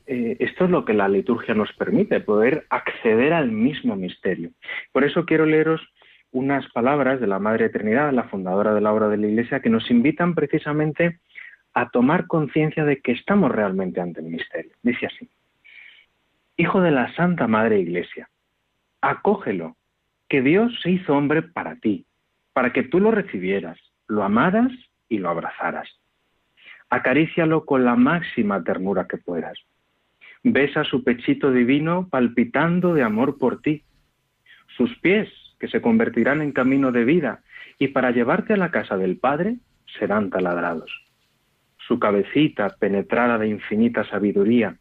eh, 0.07 0.37
esto 0.41 0.65
es 0.65 0.71
lo 0.71 0.85
que 0.85 0.95
la 0.95 1.09
liturgia 1.09 1.55
nos 1.55 1.73
permite, 1.73 2.21
poder 2.21 2.67
acceder 2.71 3.33
al 3.33 3.51
mismo 3.51 3.97
misterio. 3.97 4.51
Por 4.93 5.05
eso 5.05 5.25
quiero 5.25 5.47
leeros 5.47 5.81
unas 6.33 6.71
palabras 6.73 7.21
de 7.21 7.27
la 7.27 7.39
Madre 7.39 7.69
Trinidad, 7.69 8.13
la 8.13 8.25
fundadora 8.25 8.75
de 8.75 8.81
la 8.81 8.93
obra 8.93 9.09
de 9.09 9.17
la 9.17 9.27
Iglesia, 9.27 9.61
que 9.61 9.71
nos 9.71 9.91
invitan 9.91 10.35
precisamente 10.35 11.19
a 11.75 11.91
tomar 11.91 12.27
conciencia 12.27 12.85
de 12.85 13.01
que 13.01 13.13
estamos 13.13 13.51
realmente 13.51 14.01
ante 14.01 14.21
el 14.21 14.27
misterio. 14.27 14.73
Dice 14.83 15.07
así, 15.07 15.29
Hijo 16.57 16.81
de 16.81 16.91
la 16.91 17.15
Santa 17.15 17.47
Madre 17.47 17.81
Iglesia, 17.81 18.29
Acógelo, 19.01 19.77
que 20.29 20.41
Dios 20.41 20.73
se 20.83 20.91
hizo 20.91 21.15
hombre 21.15 21.43
para 21.43 21.77
ti, 21.77 22.07
para 22.53 22.73
que 22.73 22.83
tú 22.83 22.99
lo 22.99 23.11
recibieras, 23.11 23.79
lo 24.09 24.23
amaras 24.23 24.73
y 25.09 25.19
lo 25.19 25.29
abrazaras. 25.29 25.89
Acarícialo 26.89 27.65
con 27.65 27.85
la 27.85 27.95
máxima 27.95 28.63
ternura 28.65 29.07
que 29.07 29.19
puedas. 29.19 29.59
Besa 30.49 30.85
su 30.85 31.03
pechito 31.03 31.51
divino 31.51 32.07
palpitando 32.09 32.95
de 32.95 33.03
amor 33.03 33.37
por 33.37 33.61
ti. 33.63 33.83
Sus 34.77 34.97
pies, 35.01 35.29
que 35.59 35.67
se 35.67 35.81
convertirán 35.81 36.41
en 36.41 36.53
camino 36.53 36.93
de 36.93 37.05
vida 37.05 37.41
y 37.81 37.89
para 37.89 38.13
llevarte 38.13 38.53
a 38.53 38.57
la 38.57 38.71
casa 38.71 38.97
del 38.97 39.19
Padre 39.19 39.57
serán 39.99 40.31
taladrados. 40.31 40.89
Su 41.89 41.99
cabecita 41.99 42.77
penetrada 42.79 43.39
de 43.39 43.49
infinita 43.49 44.05
sabiduría, 44.09 44.77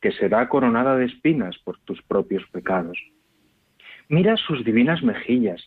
que 0.00 0.10
será 0.10 0.48
coronada 0.48 0.96
de 0.96 1.04
espinas 1.04 1.56
por 1.58 1.78
tus 1.82 2.02
propios 2.02 2.42
pecados. 2.50 2.98
Mira 4.08 4.36
sus 4.36 4.64
divinas 4.64 5.04
mejillas, 5.04 5.62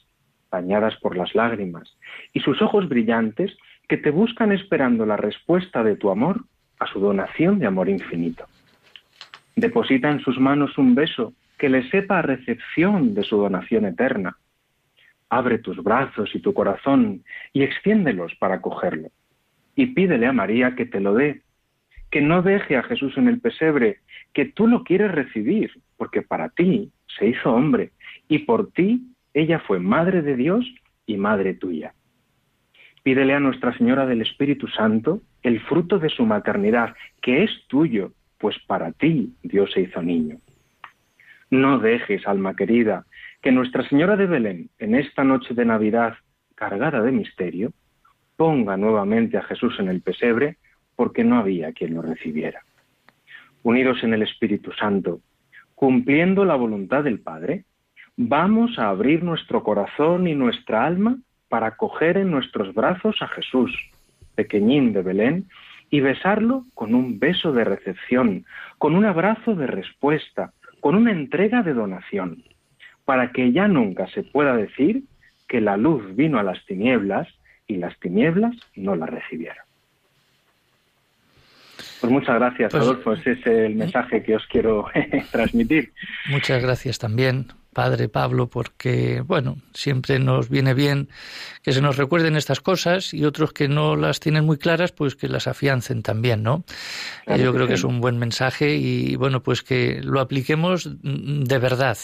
bañadas 0.51 0.97
por 0.97 1.15
las 1.15 1.33
lágrimas, 1.33 1.97
y 2.33 2.41
sus 2.41 2.61
ojos 2.61 2.89
brillantes 2.89 3.55
que 3.87 3.95
te 3.95 4.11
buscan 4.11 4.51
esperando 4.51 5.05
la 5.05 5.15
respuesta 5.15 5.81
de 5.81 5.95
tu 5.95 6.09
amor 6.09 6.43
a 6.77 6.87
su 6.87 6.99
donación 6.99 7.57
de 7.59 7.67
amor 7.67 7.87
infinito. 7.87 8.45
Deposita 9.59 10.09
en 10.09 10.21
sus 10.21 10.39
manos 10.39 10.77
un 10.77 10.95
beso 10.95 11.33
que 11.57 11.67
le 11.67 11.89
sepa 11.89 12.21
recepción 12.21 13.13
de 13.13 13.23
su 13.23 13.35
donación 13.35 13.85
eterna. 13.85 14.37
Abre 15.29 15.59
tus 15.59 15.83
brazos 15.83 16.33
y 16.33 16.39
tu 16.39 16.53
corazón 16.53 17.23
y 17.51 17.63
extiéndelos 17.63 18.33
para 18.35 18.61
cogerlo. 18.61 19.09
Y 19.75 19.87
pídele 19.87 20.27
a 20.27 20.33
María 20.33 20.75
que 20.75 20.85
te 20.85 21.01
lo 21.01 21.13
dé, 21.13 21.41
que 22.09 22.21
no 22.21 22.41
deje 22.41 22.77
a 22.77 22.83
Jesús 22.83 23.17
en 23.17 23.27
el 23.27 23.41
pesebre, 23.41 23.97
que 24.33 24.45
tú 24.45 24.65
lo 24.65 24.83
quieres 24.85 25.11
recibir, 25.11 25.71
porque 25.97 26.21
para 26.21 26.49
ti 26.49 26.91
se 27.17 27.27
hizo 27.27 27.53
hombre 27.53 27.91
y 28.29 28.39
por 28.39 28.71
ti 28.71 29.07
ella 29.33 29.59
fue 29.59 29.79
madre 29.79 30.21
de 30.21 30.37
Dios 30.37 30.65
y 31.05 31.17
madre 31.17 31.53
tuya. 31.53 31.93
Pídele 33.03 33.33
a 33.33 33.39
Nuestra 33.39 33.77
Señora 33.77 34.05
del 34.05 34.21
Espíritu 34.21 34.67
Santo 34.67 35.21
el 35.43 35.59
fruto 35.61 35.99
de 35.99 36.09
su 36.09 36.25
maternidad, 36.25 36.95
que 37.21 37.43
es 37.43 37.51
tuyo, 37.67 38.13
pues 38.39 38.57
para 38.65 38.91
ti 38.91 39.33
Dios 39.43 39.71
se 39.71 39.81
hizo 39.81 40.01
niño. 40.01 40.37
No 41.51 41.79
dejes, 41.79 42.27
alma 42.27 42.55
querida, 42.55 43.05
que 43.41 43.51
Nuestra 43.51 43.87
Señora 43.87 44.15
de 44.15 44.27
Belén, 44.27 44.69
en 44.79 44.95
esta 44.95 45.23
noche 45.23 45.53
de 45.53 45.65
Navidad 45.65 46.15
cargada 46.55 47.01
de 47.01 47.11
misterio, 47.11 47.71
ponga 48.35 48.77
nuevamente 48.77 49.37
a 49.37 49.43
Jesús 49.43 49.79
en 49.79 49.89
el 49.89 50.01
pesebre, 50.01 50.57
porque 50.95 51.23
no 51.23 51.37
había 51.37 51.71
quien 51.73 51.93
lo 51.93 52.01
recibiera. 52.01 52.61
Unidos 53.63 54.03
en 54.03 54.13
el 54.13 54.21
Espíritu 54.23 54.71
Santo, 54.73 55.21
cumpliendo 55.75 56.45
la 56.45 56.55
voluntad 56.55 57.03
del 57.03 57.19
Padre, 57.19 57.63
vamos 58.17 58.77
a 58.77 58.89
abrir 58.89 59.23
nuestro 59.23 59.63
corazón 59.63 60.27
y 60.27 60.35
nuestra 60.35 60.85
alma 60.85 61.17
para 61.47 61.67
acoger 61.67 62.17
en 62.17 62.31
nuestros 62.31 62.73
brazos 62.73 63.15
a 63.21 63.27
Jesús, 63.29 63.71
pequeñín 64.35 64.93
de 64.93 65.01
Belén, 65.01 65.47
y 65.89 65.99
besarlo 66.01 66.65
con 66.73 66.93
un 66.93 67.19
beso 67.19 67.51
de 67.51 67.63
recepción, 67.63 68.45
con 68.77 68.95
un 68.95 69.05
abrazo 69.05 69.55
de 69.55 69.67
respuesta, 69.67 70.53
con 70.79 70.95
una 70.95 71.11
entrega 71.11 71.63
de 71.63 71.73
donación, 71.73 72.43
para 73.05 73.31
que 73.31 73.51
ya 73.51 73.67
nunca 73.67 74.07
se 74.07 74.23
pueda 74.23 74.55
decir 74.55 75.03
que 75.47 75.61
la 75.61 75.77
luz 75.77 76.15
vino 76.15 76.37
a 76.39 76.43
las 76.43 76.63
tinieblas 76.65 77.27
y 77.67 77.77
las 77.77 77.97
tinieblas 77.99 78.55
no 78.75 78.95
la 78.95 79.07
recibieron. 79.07 79.63
Pues 82.01 82.11
muchas 82.11 82.35
gracias, 82.35 82.71
Pues- 82.71 82.83
Adolfo. 82.83 83.13
Ese 83.13 83.31
es 83.33 83.45
el 83.47 83.75
mensaje 83.75 84.23
que 84.23 84.35
os 84.35 84.45
quiero 84.47 84.85
transmitir. 85.31 85.91
Muchas 86.29 86.61
gracias 86.61 86.97
también, 86.99 87.47
Padre 87.73 88.09
Pablo, 88.09 88.49
porque, 88.49 89.21
bueno, 89.21 89.57
siempre 89.73 90.19
nos 90.19 90.49
viene 90.49 90.73
bien 90.73 91.09
que 91.61 91.71
se 91.71 91.81
nos 91.81 91.97
recuerden 91.97 92.35
estas 92.35 92.61
cosas 92.61 93.13
y 93.13 93.25
otros 93.25 93.53
que 93.53 93.67
no 93.67 93.95
las 93.95 94.19
tienen 94.19 94.45
muy 94.45 94.57
claras, 94.57 94.91
pues 94.91 95.15
que 95.15 95.27
las 95.27 95.47
afiancen 95.47 96.01
también, 96.01 96.43
¿no? 96.43 96.63
Claro 97.25 97.43
Yo 97.43 97.51
que 97.51 97.57
creo 97.57 97.67
que 97.67 97.73
es 97.75 97.83
un 97.83 98.01
buen 98.01 98.17
mensaje 98.17 98.75
y, 98.75 99.15
bueno, 99.15 99.43
pues 99.43 99.61
que 99.61 100.01
lo 100.03 100.19
apliquemos 100.19 100.89
de 101.03 101.57
verdad, 101.59 101.97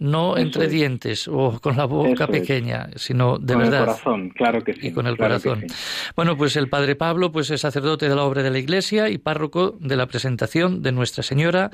no 0.00 0.36
Eso 0.36 0.42
entre 0.44 0.64
es. 0.66 0.70
dientes 0.72 1.28
o 1.28 1.60
con 1.60 1.76
la 1.76 1.84
boca 1.84 2.24
Eso 2.24 2.24
es. 2.24 2.40
pequeña, 2.40 2.88
sino 2.96 3.38
de 3.38 3.54
con 3.54 3.62
verdad. 3.62 3.80
el 3.80 3.86
corazón, 3.86 4.28
claro 4.30 4.64
que 4.64 4.74
sí. 4.74 4.88
y 4.88 4.92
con 4.92 5.06
el 5.06 5.16
claro 5.16 5.40
corazón. 5.40 5.64
sí. 5.68 5.74
Bueno, 6.16 6.36
pues 6.36 6.56
el 6.56 6.68
padre 6.68 6.96
Pablo 6.96 7.30
pues 7.30 7.50
es 7.50 7.60
sacerdote 7.60 8.08
de 8.08 8.16
la 8.16 8.24
obra 8.24 8.42
de 8.42 8.50
la 8.50 8.58
Iglesia 8.58 9.08
y 9.08 9.18
párroco 9.18 9.76
de 9.78 9.96
la 9.96 10.06
presentación 10.06 10.82
de 10.82 10.90
Nuestra 10.92 11.22
Señora 11.22 11.70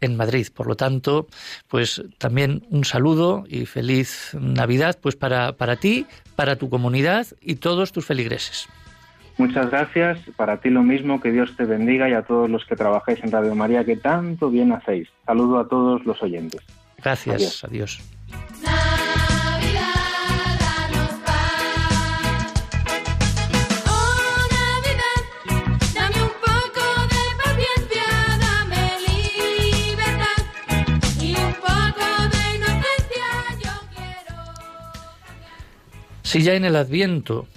en 0.00 0.16
Madrid. 0.16 0.46
Por 0.54 0.66
lo 0.68 0.76
tanto, 0.76 1.26
pues 1.68 2.02
también 2.18 2.62
un 2.70 2.84
saludo 2.84 3.44
y 3.48 3.66
feliz 3.66 4.36
Navidad 4.38 4.98
pues 5.02 5.16
para, 5.16 5.54
para 5.56 5.76
ti, 5.76 6.06
para 6.36 6.56
tu 6.56 6.70
comunidad 6.70 7.26
y 7.40 7.56
todos 7.56 7.90
tus 7.92 8.06
feligreses. 8.06 8.68
Muchas 9.38 9.70
gracias. 9.70 10.18
Para 10.36 10.58
ti 10.60 10.68
lo 10.68 10.82
mismo, 10.82 11.18
que 11.20 11.32
Dios 11.32 11.56
te 11.56 11.64
bendiga 11.64 12.06
y 12.08 12.12
a 12.12 12.22
todos 12.22 12.50
los 12.50 12.66
que 12.66 12.76
trabajáis 12.76 13.18
en 13.24 13.32
Radio 13.32 13.54
María, 13.54 13.82
que 13.82 13.96
tanto 13.96 14.50
bien 14.50 14.72
hacéis. 14.72 15.08
Saludo 15.24 15.58
a 15.58 15.66
todos 15.66 16.04
los 16.04 16.22
oyentes. 16.22 16.60
Gracias, 17.02 17.64
adiós. 17.64 18.00
Navidad, 18.62 19.92
danos 20.60 21.14
paz. 21.26 22.52
Oh, 23.86 24.38
Navidad, 24.56 25.22
dame 25.94 26.20
un 26.22 26.36
poco 26.48 26.84
de 27.12 27.24
paciencia, 27.42 28.06
dame 28.38 28.82
libertad 29.08 30.42
y 31.20 31.34
un 31.34 31.54
poco 31.54 32.06
de 32.32 32.42
inocencia. 32.56 33.28
Yo 33.62 33.74
quiero. 33.94 34.36
Si 36.22 36.42
ya 36.42 36.54
en 36.54 36.64
el 36.64 36.76
Adviento, 36.76 37.48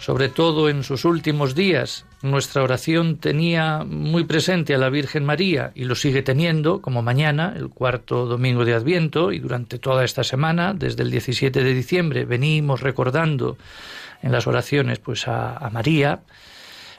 sobre 0.00 0.28
todo 0.28 0.68
en 0.68 0.82
sus 0.82 1.04
últimos 1.04 1.54
días, 1.54 2.04
nuestra 2.22 2.62
oración 2.62 3.18
tenía 3.18 3.84
muy 3.84 4.24
presente 4.24 4.74
a 4.74 4.78
la 4.78 4.90
Virgen 4.90 5.24
María 5.24 5.70
y 5.74 5.84
lo 5.84 5.94
sigue 5.94 6.22
teniendo, 6.22 6.82
como 6.82 7.00
mañana, 7.00 7.54
el 7.56 7.68
cuarto 7.68 8.26
domingo 8.26 8.64
de 8.64 8.74
Adviento, 8.74 9.32
y 9.32 9.38
durante 9.38 9.78
toda 9.78 10.04
esta 10.04 10.24
semana, 10.24 10.74
desde 10.74 11.04
el 11.04 11.10
17 11.10 11.62
de 11.62 11.74
diciembre, 11.74 12.24
venimos 12.24 12.80
recordando 12.80 13.56
en 14.22 14.32
las 14.32 14.48
oraciones 14.48 14.98
pues 14.98 15.28
a, 15.28 15.56
a 15.56 15.70
María, 15.70 16.20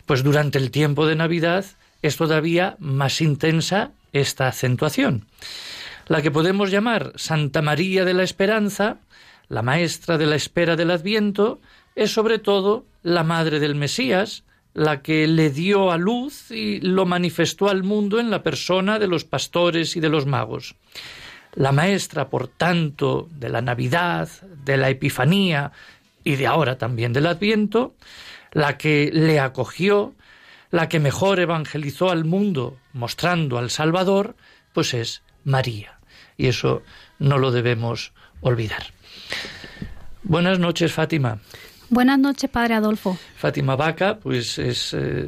pues 0.05 0.24
durante 0.24 0.57
el 0.57 0.72
tiempo 0.72 1.05
de 1.05 1.15
Navidad 1.15 1.65
es 2.01 2.15
todavía 2.15 2.78
más 2.80 3.20
intensa 3.20 3.91
esta 4.13 4.47
acentuación, 4.47 5.26
la 6.07 6.22
que 6.22 6.32
podemos 6.32 6.72
llamar 6.72 7.11
Santa 7.15 7.61
María 7.61 8.05
de 8.05 8.13
la 8.13 8.24
Esperanza, 8.24 8.97
la 9.49 9.63
maestra 9.63 10.17
de 10.17 10.28
la 10.28 10.36
espera 10.36 10.78
del 10.78 10.91
Adviento, 10.91 11.59
es 11.95 12.11
sobre 12.13 12.39
todo 12.39 12.86
la 13.03 13.24
madre 13.24 13.59
del 13.59 13.76
Mesías, 13.76 14.43
la 14.74 15.01
que 15.01 15.28
le 15.28 15.49
dio 15.49 15.91
a 15.91 15.97
luz 15.97 16.51
y 16.51 16.80
lo 16.80 17.05
manifestó 17.05 17.70
al 17.70 17.84
mundo 17.84 18.20
en 18.20 18.30
la 18.30 18.43
persona 18.43 18.99
de 18.99 19.07
los 19.07 19.24
pastores 19.24 19.95
y 19.95 19.99
de 19.99 20.09
los 20.09 20.26
magos. 20.26 20.76
La 21.55 21.72
maestra, 21.72 22.30
por 22.30 22.47
tanto, 22.47 23.28
de 23.32 23.49
la 23.49 23.61
Navidad, 23.61 24.30
de 24.63 24.78
la 24.78 24.89
Epifanía 24.89 25.72
y 26.24 26.36
de 26.36 26.47
ahora 26.47 26.78
también 26.78 27.13
del 27.13 27.26
Adviento, 27.26 27.95
la 28.51 28.78
que 28.78 29.09
le 29.11 29.39
acogió, 29.39 30.13
la 30.72 30.88
que 30.88 30.99
mejor 30.99 31.39
evangelizó 31.39 32.11
al 32.11 32.26
mundo 32.26 32.78
mostrando 32.93 33.57
al 33.57 33.72
Salvador, 33.72 34.36
pues 34.74 34.93
es 34.93 35.24
María. 35.43 35.99
Y 36.38 36.47
eso 36.47 36.84
no 37.17 37.38
lo 37.38 37.51
debemos 37.51 38.13
olvidar. 38.41 38.84
Buenas 40.24 40.59
noches, 40.59 40.93
Fátima. 40.93 41.39
Buenas 41.89 42.19
noches, 42.19 42.49
Padre 42.49 42.75
Adolfo. 42.75 43.17
Fátima 43.35 43.75
Vaca, 43.75 44.19
pues 44.21 44.59
es 44.59 44.93
eh, 44.93 45.27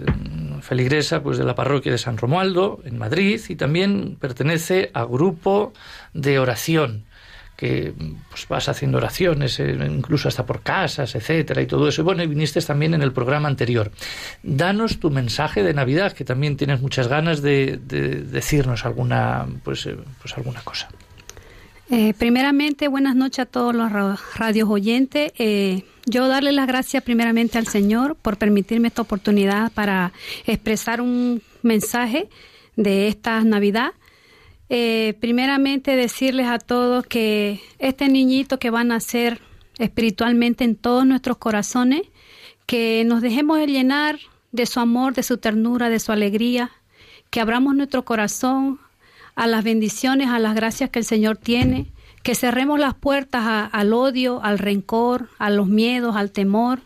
feligresa 0.62 1.24
pues 1.24 1.38
de 1.38 1.44
la 1.44 1.56
parroquia 1.56 1.92
de 1.92 1.98
San 1.98 2.18
Romualdo 2.18 2.82
en 2.86 2.98
Madrid 2.98 3.42
y 3.50 3.56
también 3.56 4.16
pertenece 4.20 4.92
a 4.94 5.04
grupo 5.06 5.74
de 6.14 6.38
oración 6.40 7.06
que 7.58 7.94
pues 8.30 8.48
vas 8.48 8.70
haciendo 8.70 8.98
oraciones, 8.98 9.60
eh, 9.60 9.78
incluso 9.88 10.28
hasta 10.28 10.46
por 10.48 10.62
casas, 10.62 11.14
etcétera, 11.14 11.62
y 11.62 11.68
todo 11.68 11.88
eso. 11.88 12.02
Y 12.02 12.04
bueno, 12.06 12.24
y 12.24 12.28
viniste 12.28 12.60
también 12.62 12.96
en 12.96 13.04
el 13.04 13.12
programa 13.12 13.48
anterior. 13.48 13.92
Danos 14.42 15.00
tu 15.00 15.12
mensaje 15.12 15.62
de 15.62 15.74
Navidad, 15.76 16.14
que 16.14 16.26
también 16.26 16.58
tienes 16.58 16.82
muchas 16.82 17.08
ganas 17.08 17.44
de, 17.44 17.80
de 17.86 18.22
decirnos 18.24 18.84
alguna, 18.84 19.46
pues, 19.64 19.86
eh, 19.86 19.96
pues 20.22 20.36
alguna 20.38 20.62
cosa. 20.62 20.90
Eh, 21.92 22.16
primeramente, 22.18 22.88
buenas 22.88 23.16
noches 23.16 23.40
a 23.40 23.46
todos 23.46 23.76
los 23.76 23.92
ra- 23.92 24.18
radios 24.36 24.68
oyentes. 24.68 25.32
Eh, 25.38 25.84
yo 26.06 26.28
darle 26.28 26.52
las 26.52 26.68
gracias 26.68 27.04
primeramente 27.04 27.58
al 27.58 27.68
Señor 27.68 28.16
por 28.16 28.38
permitirme 28.38 28.88
esta 28.88 29.02
oportunidad 29.02 29.72
para 29.72 30.14
expresar 30.46 31.02
un 31.02 31.42
mensaje 31.62 32.30
de 32.76 33.08
esta 33.08 33.44
Navidad. 33.44 33.92
Eh, 34.70 35.16
primeramente 35.20 35.96
decirles 35.96 36.48
a 36.48 36.58
todos 36.58 37.06
que 37.06 37.60
este 37.78 38.08
niñito 38.08 38.58
que 38.58 38.70
va 38.70 38.82
a 38.82 38.86
nacer 38.86 39.42
espiritualmente 39.80 40.64
en 40.64 40.76
todos 40.76 41.06
nuestros 41.06 41.38
corazones, 41.38 42.04
que 42.66 43.04
nos 43.06 43.22
dejemos 43.22 43.60
de 43.60 43.68
llenar 43.68 44.20
de 44.52 44.66
su 44.66 44.80
amor, 44.80 45.14
de 45.14 45.24
su 45.24 45.38
ternura, 45.38 45.90
de 45.90 46.00
su 46.00 46.12
alegría, 46.12 46.72
que 47.30 47.42
abramos 47.42 47.76
nuestro 47.76 48.06
corazón 48.06 48.80
a 49.36 49.48
las 49.48 49.64
bendiciones, 49.64 50.28
a 50.28 50.40
las 50.40 50.56
gracias 50.56 50.90
que 50.90 51.00
el 51.00 51.06
Señor 51.06 51.38
tiene, 51.38 51.88
que 52.24 52.36
cerremos 52.36 52.80
las 52.80 52.94
puertas 52.94 53.44
a- 53.46 53.66
al 53.66 53.94
odio, 53.94 54.44
al 54.44 54.60
rencor, 54.60 55.30
a 55.40 55.50
los 55.50 55.68
miedos, 55.68 56.16
al 56.16 56.32
temor, 56.32 56.82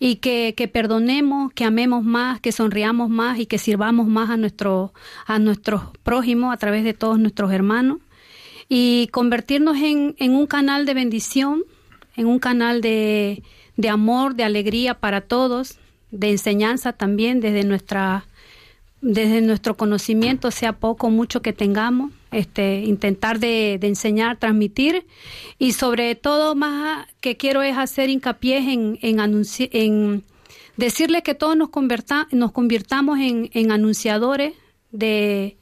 y 0.00 0.16
que, 0.16 0.54
que 0.56 0.68
perdonemos, 0.68 1.52
que 1.52 1.64
amemos 1.64 2.04
más, 2.04 2.40
que 2.40 2.52
sonriamos 2.52 3.08
más 3.10 3.38
y 3.40 3.46
que 3.46 3.58
sirvamos 3.58 4.06
más 4.06 4.30
a 4.30 4.36
nuestro, 4.36 4.92
a 5.26 5.38
nuestros 5.40 5.82
prójimos 6.04 6.54
a 6.54 6.56
través 6.56 6.84
de 6.84 6.94
todos 6.94 7.18
nuestros 7.18 7.50
hermanos 7.52 7.98
y 8.68 9.08
convertirnos 9.10 9.76
en, 9.78 10.14
en 10.18 10.36
un 10.36 10.46
canal 10.46 10.86
de 10.86 10.94
bendición, 10.94 11.64
en 12.14 12.26
un 12.26 12.38
canal 12.38 12.80
de, 12.80 13.42
de 13.76 13.88
amor, 13.88 14.36
de 14.36 14.44
alegría 14.44 14.94
para 14.94 15.20
todos, 15.20 15.78
de 16.12 16.30
enseñanza 16.30 16.92
también 16.92 17.40
desde 17.40 17.64
nuestra 17.64 18.24
desde 19.00 19.40
nuestro 19.40 19.76
conocimiento, 19.76 20.50
sea 20.50 20.72
poco 20.72 21.06
o 21.06 21.10
mucho 21.10 21.40
que 21.40 21.52
tengamos, 21.52 22.10
este, 22.30 22.80
intentar 22.80 23.38
de, 23.38 23.78
enseñar, 23.82 24.38
transmitir. 24.38 25.06
Y 25.58 25.72
sobre 25.72 26.14
todo 26.14 26.54
más 26.54 27.06
que 27.20 27.36
quiero 27.36 27.62
es 27.62 27.76
hacer 27.76 28.10
hincapié 28.10 28.58
en, 28.58 28.98
en, 29.02 30.24
que 31.24 31.34
todos 31.34 31.56
nos, 31.56 31.68
converta, 31.70 32.28
nos 32.30 32.52
convirtamos 32.52 33.18
en, 33.18 33.70
anunciadores 33.70 34.54
de, 34.90 35.56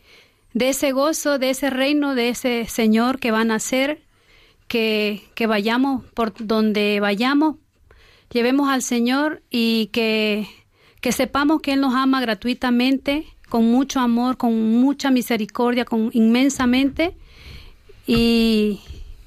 de 0.53 0.69
ese 0.69 0.93
gozo, 0.93 1.39
de 1.39 1.51
ese 1.51 1.71
reino, 1.71 2.15
de 2.15 2.31
ese 2.31 2.67
Señor 2.67 3.19
que 3.19 3.31
va 3.31 3.41
a 3.41 3.45
nacer, 3.45 4.03
que, 4.69 5.23
que 5.35 5.47
vayamos 5.47 6.05
por 6.15 6.35
donde 6.39 6.99
vayamos, 7.01 7.57
llevemos 8.31 8.69
al 8.69 8.83
Señor 8.83 9.43
y 9.51 9.87
que, 9.93 10.49
que 11.01 11.13
sepamos 11.13 11.61
que 11.61 11.75
Él 11.75 11.81
nos 11.81 11.95
ama 11.95 12.21
gratuitamente, 12.21 13.27
con 13.57 13.71
mucho 13.71 14.01
amor, 14.01 14.37
con 14.37 14.53
mucha 14.83 15.11
misericordia, 15.11 15.87
con 15.87 16.11
inmensamente, 16.13 17.17
y 18.07 18.81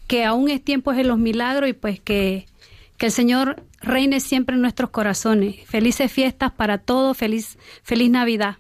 que 0.06 0.24
aún 0.24 0.52
es 0.52 0.64
tiempo 0.64 0.94
de 0.94 1.04
los 1.04 1.18
milagros 1.18 1.68
y 1.68 1.74
pues 1.74 2.00
que, 2.00 2.46
que 2.98 3.08
el 3.08 3.12
Señor 3.12 3.64
reine 3.82 4.20
siempre 4.20 4.56
en 4.56 4.62
nuestros 4.62 4.92
corazones. 4.92 5.56
Felices 5.66 6.12
fiestas 6.12 6.52
para 6.52 6.78
todos, 6.78 7.18
feliz, 7.18 7.58
feliz 7.82 8.12
Navidad. 8.12 8.58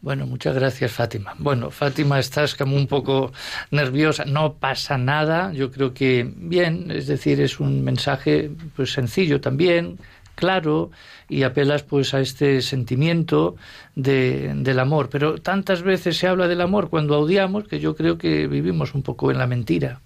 Bueno, 0.00 0.26
muchas 0.26 0.56
gracias, 0.56 0.90
Fátima. 0.90 1.36
Bueno, 1.38 1.70
Fátima, 1.70 2.18
estás 2.18 2.56
como 2.56 2.74
un 2.74 2.88
poco 2.88 3.30
nerviosa. 3.70 4.24
No 4.24 4.54
pasa 4.54 4.98
nada. 4.98 5.52
Yo 5.52 5.70
creo 5.70 5.94
que 5.94 6.28
bien, 6.36 6.90
es 6.90 7.06
decir, 7.06 7.40
es 7.40 7.60
un 7.60 7.84
mensaje 7.84 8.50
pues 8.74 8.90
sencillo 8.90 9.40
también, 9.40 10.00
claro, 10.36 10.92
y 11.28 11.42
apelas 11.42 11.82
pues 11.82 12.14
a 12.14 12.20
este 12.20 12.62
sentimiento 12.62 13.56
de, 13.96 14.52
del 14.54 14.78
amor. 14.78 15.08
Pero 15.10 15.38
tantas 15.38 15.82
veces 15.82 16.16
se 16.16 16.28
habla 16.28 16.46
del 16.46 16.60
amor 16.60 16.88
cuando 16.88 17.18
odiamos 17.18 17.66
que 17.66 17.80
yo 17.80 17.96
creo 17.96 18.16
que 18.16 18.46
vivimos 18.46 18.94
un 18.94 19.02
poco 19.02 19.32
en 19.32 19.38
la 19.38 19.48
mentira. 19.48 20.00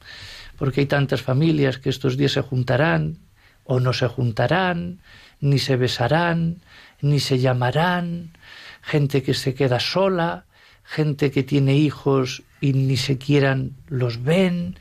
Porque 0.56 0.80
hay 0.80 0.86
tantas 0.86 1.20
familias 1.20 1.78
que 1.78 1.90
estos 1.90 2.16
días 2.16 2.32
se 2.32 2.40
juntarán 2.40 3.18
o 3.64 3.80
no 3.80 3.92
se 3.92 4.08
juntarán, 4.08 5.00
ni 5.40 5.58
se 5.58 5.76
besarán, 5.76 6.62
ni 7.02 7.20
se 7.20 7.38
llamarán 7.38 8.32
gente 8.82 9.22
que 9.22 9.34
se 9.34 9.54
queda 9.54 9.80
sola, 9.80 10.44
gente 10.84 11.30
que 11.30 11.42
tiene 11.42 11.76
hijos 11.76 12.42
y 12.60 12.72
ni 12.72 12.96
siquiera 12.96 13.56
los 13.88 14.22
ven 14.22 14.76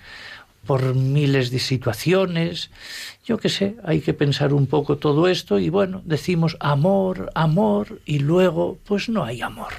por 0.69 0.93
miles 0.93 1.49
de 1.49 1.57
situaciones. 1.57 2.69
Yo 3.25 3.39
qué 3.39 3.49
sé, 3.49 3.77
hay 3.83 4.01
que 4.01 4.13
pensar 4.13 4.53
un 4.53 4.67
poco 4.67 4.97
todo 4.97 5.27
esto 5.27 5.57
y 5.57 5.69
bueno, 5.69 6.03
decimos 6.05 6.57
amor, 6.59 7.31
amor 7.33 8.01
y 8.05 8.19
luego 8.19 8.77
pues 8.85 9.09
no 9.09 9.25
hay 9.25 9.41
amor. 9.41 9.73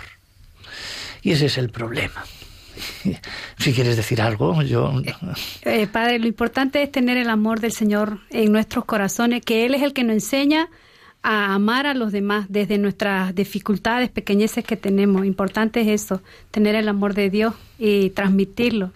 Y 1.23 1.31
ese 1.31 1.47
es 1.47 1.59
el 1.59 1.71
problema. 1.71 2.25
Si 3.59 3.73
quieres 3.73 3.97
decir 3.97 4.21
algo, 4.21 4.63
yo... 4.63 4.93
Eh, 5.63 5.87
padre, 5.87 6.19
lo 6.19 6.27
importante 6.27 6.83
es 6.83 6.91
tener 6.91 7.19
el 7.19 7.31
amor 7.31 7.61
del 7.61 7.73
Señor 7.73 8.19
en 8.31 8.51
nuestros 8.51 8.85
corazones, 8.85 9.45
que 9.45 9.67
Él 9.67 9.75
es 9.75 9.83
el 9.83 9.93
que 9.93 10.03
nos 10.03 10.15
enseña 10.15 10.71
a 11.23 11.55
amar 11.55 11.87
a 11.87 11.95
los 11.95 12.11
demás 12.11 12.47
desde 12.49 12.79
nuestras 12.79 13.33
dificultades, 13.35 14.09
pequeñeces 14.09 14.65
que 14.65 14.77
tenemos. 14.77 15.25
Importante 15.25 15.83
es 15.83 16.03
eso, 16.03 16.21
tener 16.51 16.75
el 16.75 16.89
amor 16.89 17.15
de 17.15 17.31
Dios 17.31 17.55
y 17.79 18.11
transmitirlo 18.11 18.91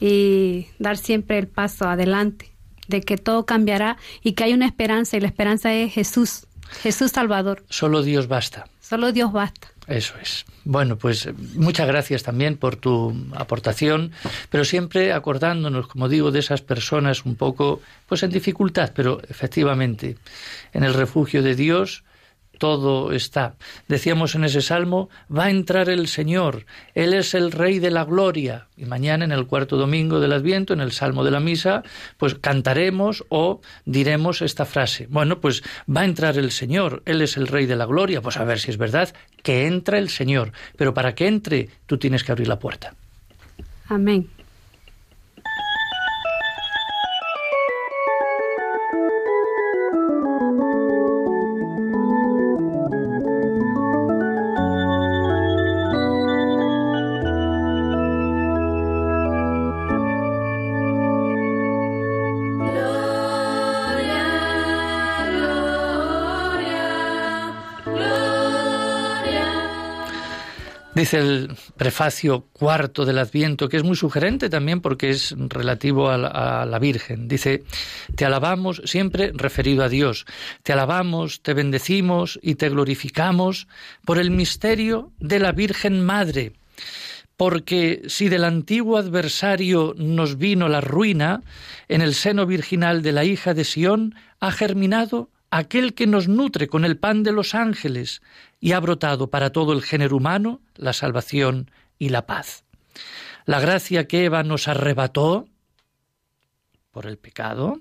y 0.00 0.66
dar 0.78 0.96
siempre 0.96 1.38
el 1.38 1.48
paso 1.48 1.88
adelante, 1.88 2.52
de 2.88 3.00
que 3.00 3.16
todo 3.16 3.46
cambiará 3.46 3.96
y 4.22 4.32
que 4.32 4.44
hay 4.44 4.54
una 4.54 4.66
esperanza 4.66 5.16
y 5.16 5.20
la 5.20 5.28
esperanza 5.28 5.72
es 5.72 5.92
Jesús, 5.92 6.46
Jesús 6.82 7.12
Salvador. 7.12 7.64
Solo 7.68 8.02
Dios 8.02 8.28
basta. 8.28 8.68
Solo 8.80 9.12
Dios 9.12 9.32
basta. 9.32 9.68
Eso 9.88 10.14
es. 10.20 10.44
Bueno, 10.64 10.96
pues 10.96 11.28
muchas 11.54 11.86
gracias 11.86 12.24
también 12.24 12.56
por 12.56 12.76
tu 12.76 13.14
aportación, 13.34 14.10
pero 14.50 14.64
siempre 14.64 15.12
acordándonos, 15.12 15.86
como 15.86 16.08
digo, 16.08 16.32
de 16.32 16.40
esas 16.40 16.60
personas 16.60 17.24
un 17.24 17.36
poco, 17.36 17.80
pues 18.08 18.22
en 18.24 18.30
dificultad, 18.30 18.92
pero 18.94 19.20
efectivamente, 19.28 20.16
en 20.72 20.82
el 20.82 20.94
refugio 20.94 21.42
de 21.42 21.54
Dios 21.54 22.02
todo 22.58 23.12
está. 23.12 23.54
Decíamos 23.88 24.34
en 24.34 24.44
ese 24.44 24.62
salmo, 24.62 25.08
va 25.34 25.44
a 25.44 25.50
entrar 25.50 25.88
el 25.88 26.08
Señor, 26.08 26.66
Él 26.94 27.14
es 27.14 27.34
el 27.34 27.52
Rey 27.52 27.78
de 27.78 27.90
la 27.90 28.04
Gloria. 28.04 28.66
Y 28.76 28.84
mañana 28.84 29.24
en 29.24 29.32
el 29.32 29.46
cuarto 29.46 29.76
domingo 29.76 30.20
del 30.20 30.32
Adviento, 30.32 30.74
en 30.74 30.80
el 30.80 30.92
salmo 30.92 31.24
de 31.24 31.30
la 31.30 31.40
misa, 31.40 31.82
pues 32.16 32.34
cantaremos 32.34 33.24
o 33.28 33.60
diremos 33.84 34.42
esta 34.42 34.64
frase. 34.64 35.06
Bueno, 35.10 35.40
pues 35.40 35.62
va 35.94 36.02
a 36.02 36.04
entrar 36.04 36.38
el 36.38 36.50
Señor, 36.50 37.02
Él 37.06 37.22
es 37.22 37.36
el 37.36 37.46
Rey 37.46 37.66
de 37.66 37.76
la 37.76 37.86
Gloria. 37.86 38.20
Pues 38.20 38.36
a 38.36 38.44
ver 38.44 38.58
si 38.58 38.70
es 38.70 38.78
verdad 38.78 39.14
que 39.42 39.66
entra 39.66 39.98
el 39.98 40.08
Señor. 40.08 40.52
Pero 40.76 40.94
para 40.94 41.14
que 41.14 41.26
entre, 41.26 41.68
tú 41.86 41.98
tienes 41.98 42.24
que 42.24 42.32
abrir 42.32 42.48
la 42.48 42.58
puerta. 42.58 42.94
Amén. 43.88 44.28
Dice 71.06 71.20
el 71.20 71.56
prefacio 71.76 72.48
cuarto 72.52 73.04
del 73.04 73.20
Adviento, 73.20 73.68
que 73.68 73.76
es 73.76 73.84
muy 73.84 73.94
sugerente 73.94 74.50
también 74.50 74.80
porque 74.80 75.10
es 75.10 75.36
relativo 75.38 76.10
a 76.10 76.18
la, 76.18 76.26
a 76.62 76.66
la, 76.66 76.80
Virgen. 76.80 77.28
Dice, 77.28 77.62
te 78.16 78.24
alabamos, 78.24 78.82
siempre 78.86 79.30
referido 79.32 79.84
a 79.84 79.88
Dios, 79.88 80.26
te 80.64 80.72
alabamos, 80.72 81.42
te 81.42 81.54
bendecimos 81.54 82.40
y 82.42 82.56
te 82.56 82.70
glorificamos 82.70 83.68
por 84.04 84.18
el 84.18 84.32
misterio 84.32 85.12
de 85.20 85.38
la 85.38 85.52
Virgen 85.52 86.04
Madre. 86.04 86.54
Porque 87.36 88.02
si 88.08 88.28
del 88.28 88.42
antiguo 88.42 88.96
adversario 88.96 89.94
nos 89.96 90.38
vino 90.38 90.66
la 90.66 90.80
ruina, 90.80 91.42
en 91.86 92.00
el 92.00 92.14
seno 92.14 92.46
virginal 92.46 93.02
de 93.02 93.12
la 93.12 93.22
hija 93.22 93.54
de 93.54 93.62
Sión 93.62 94.16
ha 94.40 94.50
germinado 94.50 95.30
aquel 95.58 95.94
que 95.94 96.06
nos 96.06 96.28
nutre 96.28 96.68
con 96.68 96.84
el 96.84 96.98
pan 96.98 97.22
de 97.22 97.32
los 97.32 97.54
ángeles 97.54 98.22
y 98.60 98.72
ha 98.72 98.80
brotado 98.80 99.30
para 99.30 99.50
todo 99.50 99.72
el 99.72 99.82
género 99.82 100.16
humano 100.16 100.60
la 100.74 100.92
salvación 100.92 101.70
y 101.98 102.10
la 102.10 102.26
paz. 102.26 102.64
La 103.44 103.60
gracia 103.60 104.08
que 104.08 104.24
Eva 104.24 104.42
nos 104.42 104.68
arrebató 104.68 105.48
por 106.90 107.06
el 107.06 107.18
pecado 107.18 107.80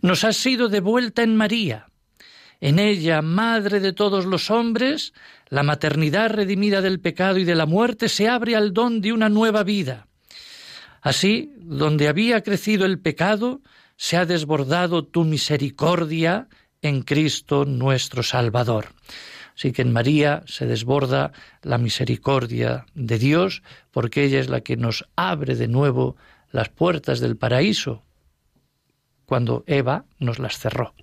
nos 0.00 0.24
ha 0.24 0.32
sido 0.32 0.68
devuelta 0.68 1.22
en 1.22 1.36
María. 1.36 1.86
En 2.60 2.78
ella, 2.78 3.20
madre 3.20 3.80
de 3.80 3.92
todos 3.92 4.24
los 4.24 4.50
hombres, 4.50 5.12
la 5.48 5.62
maternidad 5.62 6.30
redimida 6.30 6.80
del 6.80 7.00
pecado 7.00 7.38
y 7.38 7.44
de 7.44 7.54
la 7.54 7.66
muerte 7.66 8.08
se 8.08 8.28
abre 8.28 8.56
al 8.56 8.72
don 8.72 9.00
de 9.00 9.12
una 9.12 9.28
nueva 9.28 9.64
vida. 9.64 10.06
Así, 11.02 11.52
donde 11.58 12.08
había 12.08 12.42
crecido 12.42 12.86
el 12.86 12.98
pecado, 12.98 13.60
se 13.96 14.16
ha 14.16 14.24
desbordado 14.24 15.04
tu 15.04 15.24
misericordia 15.24 16.48
en 16.84 17.02
Cristo 17.02 17.64
nuestro 17.64 18.22
Salvador. 18.22 18.88
Así 19.56 19.72
que 19.72 19.82
en 19.82 19.92
María 19.92 20.42
se 20.46 20.66
desborda 20.66 21.32
la 21.62 21.78
misericordia 21.78 22.86
de 22.94 23.18
Dios, 23.18 23.62
porque 23.90 24.24
ella 24.24 24.38
es 24.38 24.48
la 24.48 24.60
que 24.60 24.76
nos 24.76 25.08
abre 25.16 25.54
de 25.56 25.68
nuevo 25.68 26.16
las 26.50 26.68
puertas 26.68 27.20
del 27.20 27.36
paraíso, 27.36 28.02
cuando 29.24 29.64
Eva 29.66 30.04
nos 30.18 30.38
las 30.38 30.58
cerró. 30.58 30.94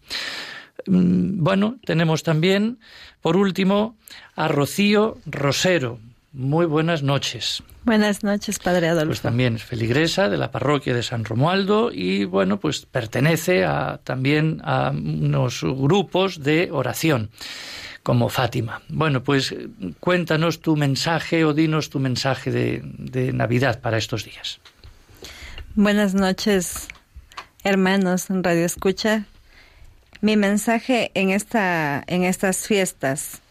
Bueno, 0.85 1.77
tenemos 1.83 2.23
también, 2.23 2.79
por 3.21 3.35
último, 3.35 3.97
a 4.35 4.47
Rocío 4.47 5.17
Rosero. 5.25 5.99
Muy 6.33 6.65
buenas 6.65 7.03
noches. 7.03 7.61
Buenas 7.83 8.23
noches, 8.23 8.57
Padre 8.59 8.87
Adolfo. 8.87 9.07
Pues 9.07 9.21
también 9.21 9.55
es 9.55 9.63
feligresa 9.63 10.29
de 10.29 10.37
la 10.37 10.49
parroquia 10.49 10.93
de 10.93 11.03
San 11.03 11.25
Romualdo 11.25 11.91
y 11.91 12.23
bueno, 12.23 12.57
pues 12.57 12.85
pertenece 12.85 13.65
a, 13.65 13.99
también 14.03 14.61
a 14.63 14.91
unos 14.91 15.61
grupos 15.63 16.41
de 16.41 16.69
oración 16.71 17.31
como 18.03 18.29
Fátima. 18.29 18.81
Bueno, 18.87 19.23
pues 19.23 19.53
cuéntanos 19.99 20.61
tu 20.61 20.77
mensaje 20.77 21.43
o 21.43 21.53
dinos 21.53 21.89
tu 21.89 21.99
mensaje 21.99 22.49
de, 22.49 22.81
de 22.83 23.33
Navidad 23.33 23.81
para 23.81 23.97
estos 23.97 24.23
días. 24.23 24.61
Buenas 25.75 26.13
noches, 26.13 26.87
hermanos 27.63 28.29
en 28.29 28.43
Radio 28.43 28.65
Escucha. 28.65 29.25
Mi 30.21 30.37
mensaje 30.37 31.11
en 31.13 31.31
esta 31.31 32.03
en 32.07 32.23
estas 32.23 32.67
fiestas, 32.67 33.41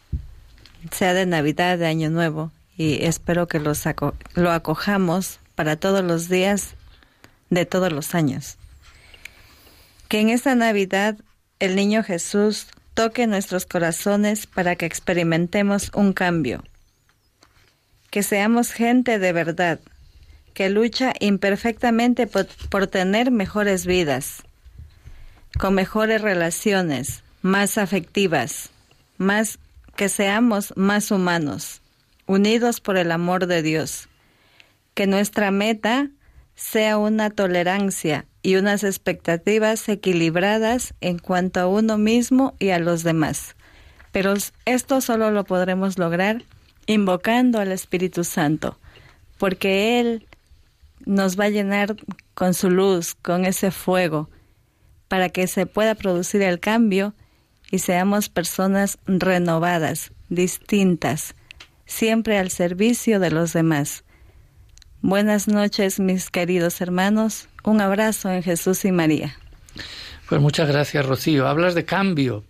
sea 0.93 1.15
de 1.15 1.27
Navidad, 1.27 1.79
de 1.79 1.87
Año 1.87 2.11
Nuevo, 2.11 2.53
y 2.81 3.05
espero 3.05 3.47
que 3.47 3.61
los 3.61 3.83
lo 4.37 4.51
acojamos 4.51 5.39
para 5.55 5.77
todos 5.77 6.03
los 6.03 6.31
días 6.31 6.77
de 7.51 7.67
todos 7.67 7.93
los 7.93 8.15
años. 8.15 8.57
Que 10.09 10.21
en 10.21 10.31
esta 10.31 10.55
Navidad 10.55 11.19
el 11.59 11.77
niño 11.77 12.03
Jesús 12.03 12.69
toque 12.95 13.27
nuestros 13.27 13.67
corazones 13.67 14.47
para 14.47 14.77
que 14.77 14.87
experimentemos 14.87 15.91
un 15.93 16.15
cambio. 16.15 16.65
Que 18.09 18.23
seamos 18.23 18.73
gente 18.73 19.19
de 19.19 19.35
verdad, 19.35 19.79
que 20.55 20.71
lucha 20.71 21.13
imperfectamente 21.21 22.27
por, 22.27 22.47
por 22.71 22.87
tener 22.87 23.31
mejores 23.31 23.85
vidas, 23.85 24.43
con 25.59 25.75
mejores 25.75 26.23
relaciones, 26.23 27.25
más 27.43 27.77
afectivas, 27.77 28.71
más 29.19 29.59
que 29.97 30.09
seamos 30.09 30.73
más 30.77 31.11
humanos, 31.11 31.83
unidos 32.31 32.81
por 32.81 32.97
el 32.97 33.11
amor 33.11 33.49
de 33.49 33.61
Dios. 33.61 34.09
Que 34.95 35.09
nuestra 35.09 35.51
meta 35.51 36.11
sea 36.55 36.97
una 36.97 37.31
tolerancia 37.31 38.25
y 38.41 38.55
unas 38.55 38.85
expectativas 38.85 39.89
equilibradas 39.89 40.95
en 41.01 41.19
cuanto 41.19 41.59
a 41.59 41.67
uno 41.67 41.99
mismo 41.99 42.55
y 42.61 42.71
a 42.71 42.79
los 42.79 43.03
demás. 43.03 43.57
Pero 44.13 44.35
esto 44.65 45.01
solo 45.01 45.33
lo 45.33 45.43
podremos 45.43 45.99
lograr 45.99 46.45
invocando 46.87 47.59
al 47.59 47.73
Espíritu 47.73 48.23
Santo, 48.23 48.79
porque 49.37 49.99
Él 49.99 50.27
nos 51.05 51.39
va 51.39 51.47
a 51.47 51.51
llenar 51.51 51.97
con 52.35 52.55
su 52.55 52.71
luz, 52.71 53.17
con 53.17 53.45
ese 53.45 53.73
fuego, 53.73 54.31
para 55.09 55.31
que 55.31 55.49
se 55.49 55.67
pueda 55.67 55.97
producir 55.97 56.43
el 56.43 56.61
cambio 56.61 57.13
y 57.73 57.81
seamos 57.81 58.29
personas 58.29 58.99
renovadas, 59.07 60.13
distintas, 60.29 61.35
siempre 61.91 62.39
al 62.39 62.51
servicio 62.51 63.21
de 63.21 63.31
los 63.31 63.53
demás. 63.53 64.05
Buenas 65.03 65.49
noches, 65.49 65.99
mis 65.99 66.31
queridos 66.31 66.81
hermanos. 66.81 67.49
Un 67.65 67.81
abrazo 67.81 68.31
en 68.31 68.43
Jesús 68.43 68.85
y 68.85 68.93
María. 68.93 69.37
Pues 70.29 70.41
muchas 70.41 70.69
gracias, 70.69 71.05
Rocío. 71.05 71.49
Hablas 71.49 71.75
de 71.75 71.85
cambio. 71.85 72.45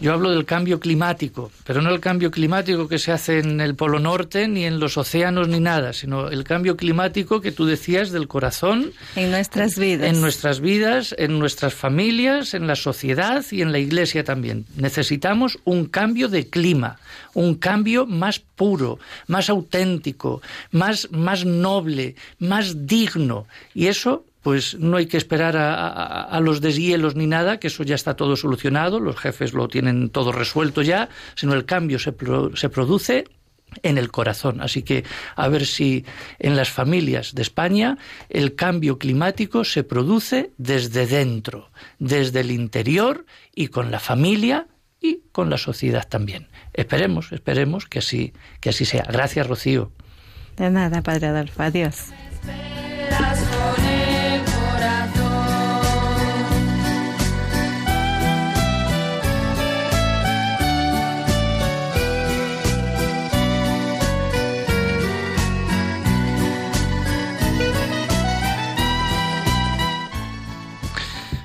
Yo 0.00 0.12
hablo 0.12 0.30
del 0.30 0.44
cambio 0.44 0.80
climático, 0.80 1.52
pero 1.64 1.80
no 1.80 1.90
el 1.90 2.00
cambio 2.00 2.30
climático 2.30 2.88
que 2.88 2.98
se 2.98 3.12
hace 3.12 3.38
en 3.38 3.60
el 3.60 3.76
Polo 3.76 4.00
Norte, 4.00 4.48
ni 4.48 4.64
en 4.64 4.80
los 4.80 4.96
océanos, 4.96 5.48
ni 5.48 5.60
nada, 5.60 5.92
sino 5.92 6.28
el 6.28 6.44
cambio 6.44 6.76
climático 6.76 7.40
que 7.40 7.52
tú 7.52 7.66
decías 7.66 8.10
del 8.10 8.26
corazón. 8.26 8.92
En 9.14 9.30
nuestras 9.30 9.78
vidas. 9.78 10.08
En 10.08 10.20
nuestras 10.20 10.60
vidas, 10.60 11.14
en 11.18 11.38
nuestras 11.38 11.74
familias, 11.74 12.54
en 12.54 12.66
la 12.66 12.76
sociedad 12.76 13.44
y 13.50 13.62
en 13.62 13.72
la 13.72 13.78
iglesia 13.78 14.24
también. 14.24 14.66
Necesitamos 14.76 15.58
un 15.64 15.86
cambio 15.86 16.28
de 16.28 16.48
clima, 16.48 16.98
un 17.34 17.54
cambio 17.54 18.06
más 18.06 18.40
puro, 18.40 18.98
más 19.28 19.48
auténtico, 19.50 20.42
más, 20.70 21.08
más 21.12 21.44
noble, 21.44 22.16
más 22.38 22.86
digno. 22.86 23.46
Y 23.74 23.86
eso 23.86 24.24
pues 24.42 24.76
no 24.78 24.96
hay 24.96 25.06
que 25.06 25.16
esperar 25.16 25.56
a, 25.56 25.74
a, 25.74 26.22
a, 26.24 26.40
los 26.40 26.60
deshielos 26.60 27.14
ni 27.16 27.26
nada, 27.26 27.58
que 27.58 27.68
eso 27.68 27.84
ya 27.84 27.94
está 27.94 28.14
todo 28.14 28.36
solucionado, 28.36 29.00
los 29.00 29.16
jefes 29.16 29.54
lo 29.54 29.68
tienen 29.68 30.10
todo 30.10 30.32
resuelto 30.32 30.82
ya, 30.82 31.08
sino 31.34 31.54
el 31.54 31.64
cambio 31.64 31.98
se, 31.98 32.12
pro, 32.12 32.54
se 32.56 32.68
produce 32.68 33.24
en 33.82 33.98
el 33.98 34.10
corazón. 34.10 34.60
Así 34.60 34.82
que 34.82 35.04
a 35.36 35.48
ver 35.48 35.66
si 35.66 36.04
en 36.38 36.56
las 36.56 36.70
familias 36.70 37.34
de 37.34 37.42
España 37.42 37.98
el 38.28 38.54
cambio 38.54 38.98
climático 38.98 39.64
se 39.64 39.84
produce 39.84 40.52
desde 40.58 41.06
dentro, 41.06 41.70
desde 41.98 42.40
el 42.40 42.50
interior 42.50 43.24
y 43.54 43.68
con 43.68 43.90
la 43.90 44.00
familia 44.00 44.66
y 45.00 45.20
con 45.32 45.50
la 45.50 45.58
sociedad 45.58 46.06
también. 46.08 46.48
Esperemos, 46.74 47.32
esperemos 47.32 47.86
que 47.86 47.98
así, 47.98 48.32
que 48.60 48.70
así 48.70 48.84
sea. 48.84 49.04
Gracias, 49.10 49.46
Rocío. 49.46 49.92
De 50.56 50.70
nada, 50.70 51.02
Padre 51.02 51.28
Adolfo. 51.28 51.62
Adiós. 51.62 52.12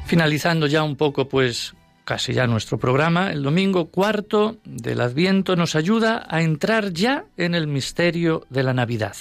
Finalizando 0.07 0.67
ya 0.67 0.83
un 0.83 0.95
poco, 0.95 1.27
pues 1.27 1.75
casi 2.05 2.31
ya 2.31 2.47
nuestro 2.47 2.77
programa, 2.77 3.33
el 3.33 3.43
domingo 3.43 3.91
cuarto 3.91 4.55
del 4.63 5.01
Adviento 5.01 5.57
nos 5.57 5.75
ayuda 5.75 6.25
a 6.29 6.41
entrar 6.41 6.93
ya 6.93 7.25
en 7.35 7.53
el 7.53 7.67
misterio 7.67 8.45
de 8.49 8.63
la 8.63 8.73
Navidad. 8.73 9.17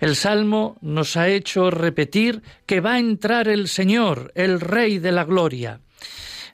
El 0.00 0.16
Salmo 0.16 0.76
nos 0.80 1.16
ha 1.16 1.28
hecho 1.28 1.70
repetir 1.70 2.42
que 2.66 2.80
va 2.80 2.94
a 2.94 2.98
entrar 2.98 3.46
el 3.46 3.68
Señor, 3.68 4.32
el 4.34 4.60
Rey 4.60 4.98
de 4.98 5.12
la 5.12 5.22
Gloria. 5.22 5.80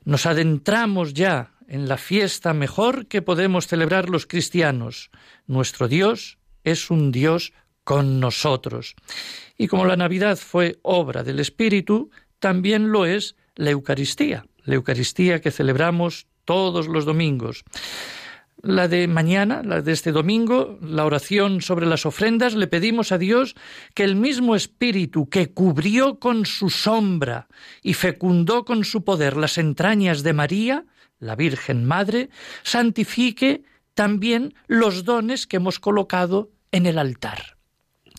Nos 0.05 0.27
adentramos 0.27 1.15
ya 1.15 1.53
en 1.69 1.89
la 1.89 1.97
fiesta 1.97 2.53
mejor 2.53 3.07
que 3.07 3.23
podemos 3.23 3.67
celebrar 3.67 4.11
los 4.11 4.27
cristianos. 4.27 5.11
Nuestro 5.47 5.89
Dios 5.89 6.37
es 6.65 6.91
un 6.91 7.13
Dios 7.13 7.55
con 7.83 8.21
nosotros. 8.21 8.95
Y 9.57 9.69
como 9.69 9.87
la 9.87 9.97
Navidad 9.97 10.37
fue 10.37 10.79
obra 10.83 11.25
del 11.25 11.41
Espíritu, 11.41 12.11
también 12.39 12.91
lo 12.93 13.07
es 13.07 13.37
la 13.55 13.71
Eucaristía, 13.71 14.47
la 14.65 14.75
Eucaristía 14.75 15.41
que 15.41 15.51
celebramos 15.51 16.27
todos 16.45 16.89
los 16.89 17.05
domingos. 17.05 17.65
La 18.63 18.89
de 18.89 19.07
mañana, 19.07 19.63
la 19.63 19.83
de 19.83 19.93
este 19.93 20.11
domingo, 20.11 20.79
la 20.83 21.05
oración 21.05 21.61
sobre 21.61 21.87
las 21.87 22.07
ofrendas, 22.07 22.55
le 22.55 22.67
pedimos 22.67 23.13
a 23.13 23.19
Dios 23.19 23.55
que 23.95 24.03
el 24.03 24.17
mismo 24.17 24.57
Espíritu 24.57 25.29
que 25.29 25.53
cubrió 25.53 26.19
con 26.19 26.45
su 26.45 26.69
sombra 26.69 27.47
y 27.83 27.95
fecundó 27.95 28.65
con 28.65 28.85
su 28.85 29.05
poder 29.05 29.37
las 29.37 29.59
entrañas 29.59 30.25
de 30.25 30.33
María, 30.33 30.87
la 31.21 31.37
Virgen 31.37 31.85
Madre, 31.85 32.31
santifique 32.65 33.63
también 33.95 34.55
los 34.67 35.05
dones 35.05 35.47
que 35.47 35.57
hemos 35.59 35.79
colocado 35.79 36.51
en 36.73 36.87
el 36.87 36.99
altar. 36.99 37.59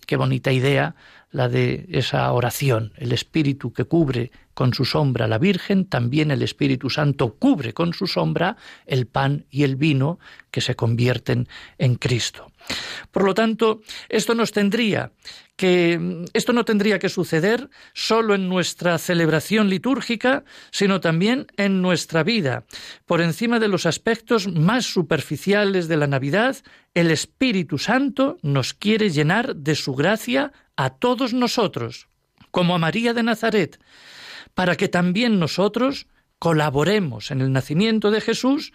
Qué 0.07 0.15
bonita 0.15 0.51
idea 0.51 0.95
la 1.31 1.49
de 1.49 1.87
esa 1.91 2.31
oración. 2.31 2.93
El 2.97 3.11
Espíritu 3.11 3.71
que 3.71 3.85
cubre 3.85 4.31
con 4.53 4.73
su 4.73 4.83
sombra 4.83 5.27
la 5.27 5.37
Virgen, 5.37 5.85
también 5.85 6.31
el 6.31 6.41
Espíritu 6.41 6.89
Santo 6.89 7.35
cubre 7.35 7.73
con 7.73 7.93
su 7.93 8.07
sombra 8.07 8.57
el 8.85 9.07
pan 9.07 9.45
y 9.49 9.63
el 9.63 9.77
vino 9.77 10.19
que 10.51 10.59
se 10.59 10.75
convierten 10.75 11.47
en 11.77 11.95
Cristo. 11.95 12.51
Por 13.11 13.23
lo 13.23 13.33
tanto, 13.33 13.81
esto 14.09 14.35
nos 14.35 14.51
tendría 14.51 15.11
que 15.55 16.25
esto 16.33 16.53
no 16.53 16.63
tendría 16.63 16.99
que 16.99 17.09
suceder 17.09 17.69
solo 17.93 18.33
en 18.35 18.47
nuestra 18.47 18.97
celebración 18.97 19.69
litúrgica, 19.69 20.45
sino 20.71 21.01
también 21.01 21.47
en 21.57 21.81
nuestra 21.81 22.23
vida. 22.23 22.63
Por 23.05 23.19
encima 23.21 23.59
de 23.59 23.67
los 23.67 23.85
aspectos 23.85 24.47
más 24.47 24.85
superficiales 24.85 25.87
de 25.87 25.97
la 25.97 26.07
Navidad, 26.07 26.57
el 26.93 27.11
Espíritu 27.11 27.77
Santo 27.77 28.37
nos 28.41 28.73
quiere 28.73 29.09
llenar 29.09 29.55
de 29.55 29.75
su 29.75 29.95
gracia 29.95 30.53
a 30.79 30.91
todos 30.91 31.33
nosotros, 31.33 32.07
como 32.51 32.73
a 32.73 32.77
María 32.77 33.13
de 33.13 33.21
Nazaret, 33.21 33.81
para 34.53 34.77
que 34.77 34.87
también 34.87 35.37
nosotros 35.37 36.07
colaboremos 36.39 37.31
en 37.31 37.41
el 37.41 37.51
nacimiento 37.51 38.11
de 38.11 38.21
Jesús 38.21 38.71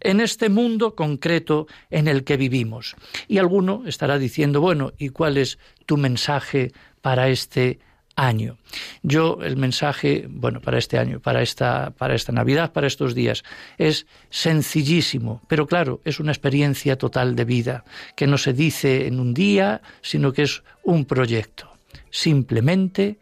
en 0.00 0.18
este 0.18 0.48
mundo 0.48 0.96
concreto 0.96 1.68
en 1.90 2.08
el 2.08 2.24
que 2.24 2.36
vivimos. 2.36 2.96
Y 3.28 3.38
alguno 3.38 3.84
estará 3.86 4.18
diciendo, 4.18 4.60
bueno, 4.60 4.94
¿y 4.98 5.10
cuál 5.10 5.36
es 5.36 5.60
tu 5.86 5.96
mensaje 5.96 6.72
para 7.02 7.28
este 7.28 7.78
año? 8.16 8.58
Yo 9.02 9.38
el 9.42 9.56
mensaje, 9.56 10.26
bueno, 10.28 10.60
para 10.60 10.78
este 10.78 10.98
año, 10.98 11.20
para 11.20 11.42
esta 11.42 11.90
para 11.90 12.14
esta 12.14 12.32
Navidad, 12.32 12.72
para 12.72 12.86
estos 12.86 13.14
días 13.14 13.44
es 13.78 14.06
sencillísimo, 14.30 15.42
pero 15.48 15.66
claro, 15.66 16.00
es 16.04 16.20
una 16.20 16.32
experiencia 16.32 16.96
total 16.96 17.34
de 17.34 17.44
vida 17.44 17.84
que 18.16 18.26
no 18.26 18.38
se 18.38 18.52
dice 18.52 19.06
en 19.06 19.20
un 19.20 19.34
día, 19.34 19.82
sino 20.02 20.32
que 20.32 20.42
es 20.42 20.62
un 20.82 21.04
proyecto. 21.04 21.70
Simplemente 22.10 23.18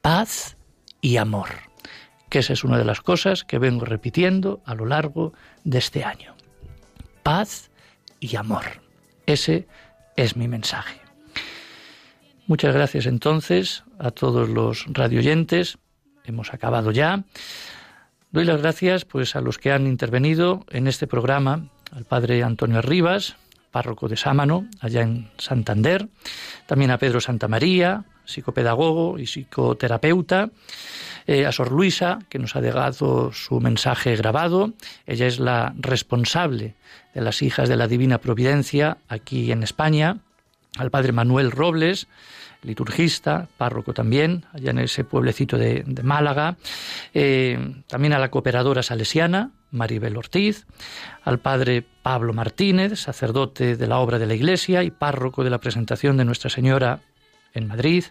paz 0.00 0.56
y 1.00 1.16
amor 1.16 1.48
que 2.32 2.38
esa 2.38 2.54
es 2.54 2.64
una 2.64 2.78
de 2.78 2.86
las 2.86 3.02
cosas 3.02 3.44
que 3.44 3.58
vengo 3.58 3.84
repitiendo 3.84 4.62
a 4.64 4.74
lo 4.74 4.86
largo 4.86 5.34
de 5.64 5.76
este 5.76 6.02
año. 6.02 6.34
Paz 7.22 7.70
y 8.20 8.36
amor. 8.36 8.64
Ese 9.26 9.68
es 10.16 10.34
mi 10.34 10.48
mensaje. 10.48 11.01
Muchas 12.46 12.74
gracias 12.74 13.06
entonces 13.06 13.84
a 13.98 14.10
todos 14.10 14.48
los 14.48 14.86
radioyentes. 14.88 15.78
Hemos 16.24 16.52
acabado 16.52 16.90
ya. 16.90 17.24
Doy 18.32 18.44
las 18.44 18.60
gracias 18.60 19.04
pues 19.04 19.36
a 19.36 19.40
los 19.40 19.58
que 19.58 19.70
han 19.70 19.86
intervenido 19.86 20.64
en 20.70 20.88
este 20.88 21.06
programa, 21.06 21.68
al 21.92 22.04
padre 22.04 22.42
Antonio 22.42 22.82
Rivas, 22.82 23.36
párroco 23.70 24.08
de 24.08 24.16
Sámano, 24.16 24.66
allá 24.80 25.02
en 25.02 25.30
Santander, 25.38 26.08
también 26.66 26.90
a 26.90 26.98
Pedro 26.98 27.20
Santamaría, 27.20 28.04
psicopedagogo 28.24 29.18
y 29.18 29.26
psicoterapeuta, 29.26 30.50
eh, 31.26 31.46
a 31.46 31.52
Sor 31.52 31.70
Luisa, 31.70 32.18
que 32.28 32.38
nos 32.38 32.56
ha 32.56 32.60
dejado 32.60 33.32
su 33.32 33.60
mensaje 33.60 34.16
grabado. 34.16 34.72
Ella 35.06 35.26
es 35.26 35.38
la 35.38 35.74
responsable 35.78 36.74
de 37.14 37.20
las 37.20 37.42
hijas 37.42 37.68
de 37.68 37.76
la 37.76 37.86
Divina 37.86 38.18
Providencia 38.18 38.98
aquí 39.08 39.52
en 39.52 39.62
España, 39.62 40.18
al 40.78 40.90
padre 40.90 41.12
Manuel 41.12 41.50
Robles, 41.50 42.08
liturgista, 42.62 43.48
párroco 43.58 43.92
también, 43.92 44.46
allá 44.52 44.70
en 44.70 44.78
ese 44.78 45.04
pueblecito 45.04 45.58
de, 45.58 45.84
Málaga, 46.02 46.56
eh, 47.12 47.74
también 47.88 48.12
a 48.12 48.18
la 48.18 48.30
cooperadora 48.30 48.82
salesiana, 48.82 49.50
Maribel 49.70 50.16
Ortiz, 50.16 50.66
al 51.24 51.40
padre 51.40 51.84
Pablo 52.02 52.32
Martínez, 52.32 53.00
sacerdote 53.00 53.76
de 53.76 53.86
la 53.86 53.98
obra 53.98 54.18
de 54.18 54.26
la 54.26 54.34
Iglesia 54.34 54.82
y 54.82 54.90
párroco 54.90 55.44
de 55.44 55.50
la 55.50 55.58
presentación 55.58 56.16
de 56.16 56.24
Nuestra 56.24 56.50
Señora 56.50 57.00
en 57.54 57.68
Madrid, 57.68 58.04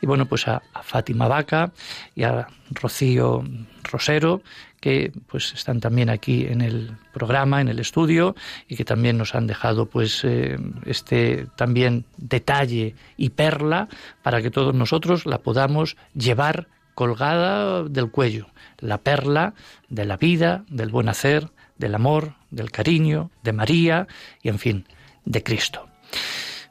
y 0.00 0.06
bueno, 0.06 0.26
pues 0.26 0.48
a, 0.48 0.62
Fátima 0.82 1.28
Vaca 1.28 1.72
y 2.14 2.24
a 2.24 2.48
Rocío 2.70 3.44
Rosero, 3.84 4.42
que 4.80 5.12
pues 5.28 5.52
están 5.52 5.80
también 5.80 6.08
aquí 6.08 6.46
en 6.46 6.62
el 6.62 6.96
programa, 7.12 7.60
en 7.60 7.68
el 7.68 7.78
estudio, 7.78 8.34
y 8.68 8.76
que 8.76 8.84
también 8.84 9.18
nos 9.18 9.34
han 9.34 9.46
dejado 9.46 9.86
pues 9.86 10.24
eh, 10.24 10.58
este 10.86 11.46
también 11.56 12.04
detalle 12.16 12.94
y 13.16 13.30
perla 13.30 13.88
para 14.22 14.40
que 14.40 14.50
todos 14.50 14.74
nosotros 14.74 15.26
la 15.26 15.38
podamos 15.38 15.96
llevar 16.14 16.68
colgada 16.94 17.84
del 17.84 18.10
cuello, 18.10 18.48
la 18.78 18.98
perla 18.98 19.54
de 19.88 20.04
la 20.04 20.16
vida, 20.16 20.64
del 20.68 20.90
buen 20.90 21.08
hacer, 21.08 21.50
del 21.78 21.94
amor, 21.94 22.34
del 22.50 22.70
cariño, 22.70 23.30
de 23.42 23.52
María 23.52 24.06
y 24.42 24.48
en 24.48 24.58
fin, 24.58 24.86
de 25.24 25.42
Cristo. 25.42 25.88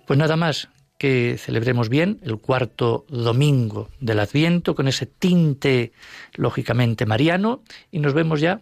Pues 0.05 0.19
nada 0.19 0.35
más, 0.35 0.69
que 0.99 1.37
celebremos 1.39 1.89
bien 1.89 2.19
el 2.23 2.37
cuarto 2.37 3.05
domingo 3.07 3.89
del 4.01 4.19
Adviento 4.19 4.75
con 4.75 4.87
ese 4.87 5.05
tinte 5.05 5.93
lógicamente 6.35 7.05
mariano 7.07 7.63
y 7.89 7.99
nos 7.99 8.13
vemos 8.13 8.41
ya 8.41 8.59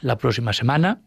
la 0.00 0.18
próxima 0.18 0.52
semana 0.52 1.00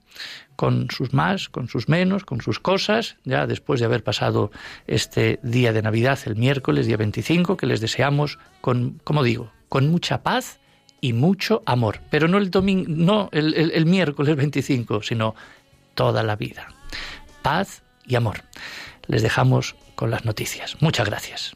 con 0.56 0.90
sus 0.90 1.14
más, 1.14 1.50
con 1.50 1.68
sus 1.68 1.90
menos, 1.90 2.24
con 2.24 2.42
sus 2.42 2.60
cosas, 2.60 3.18
ya 3.26 3.48
después 3.48 3.80
de 3.82 3.86
haber 3.86 4.04
pasado 4.04 4.50
este 4.88 5.40
día 5.44 5.74
de 5.74 5.82
Navidad 5.82 6.18
el 6.26 6.38
miércoles, 6.38 6.88
día 6.88 6.98
25, 6.98 7.58
que 7.58 7.68
les 7.68 7.82
deseamos 7.82 8.40
con, 8.62 9.02
como 9.04 9.24
digo, 9.24 9.52
con 9.68 9.90
mucha 9.90 10.24
paz 10.24 10.60
y 11.02 11.12
mucho 11.12 11.64
amor, 11.66 12.00
pero 12.10 12.30
no 12.30 12.38
el 12.38 12.50
domingo, 12.50 12.86
no 12.88 13.30
el, 13.34 13.54
el, 13.56 13.72
el 13.72 13.86
miércoles 13.86 14.38
25, 14.38 15.04
sino 15.04 15.36
toda 15.96 16.24
la 16.24 16.38
vida. 16.38 16.68
Paz 17.42 17.84
y 18.06 18.16
amor. 18.16 18.44
Les 19.08 19.22
dejamos 19.22 19.76
con 20.02 20.10
las 20.10 20.26
noticias. 20.26 20.78
Muchas 20.80 21.06
gracias. 21.06 21.56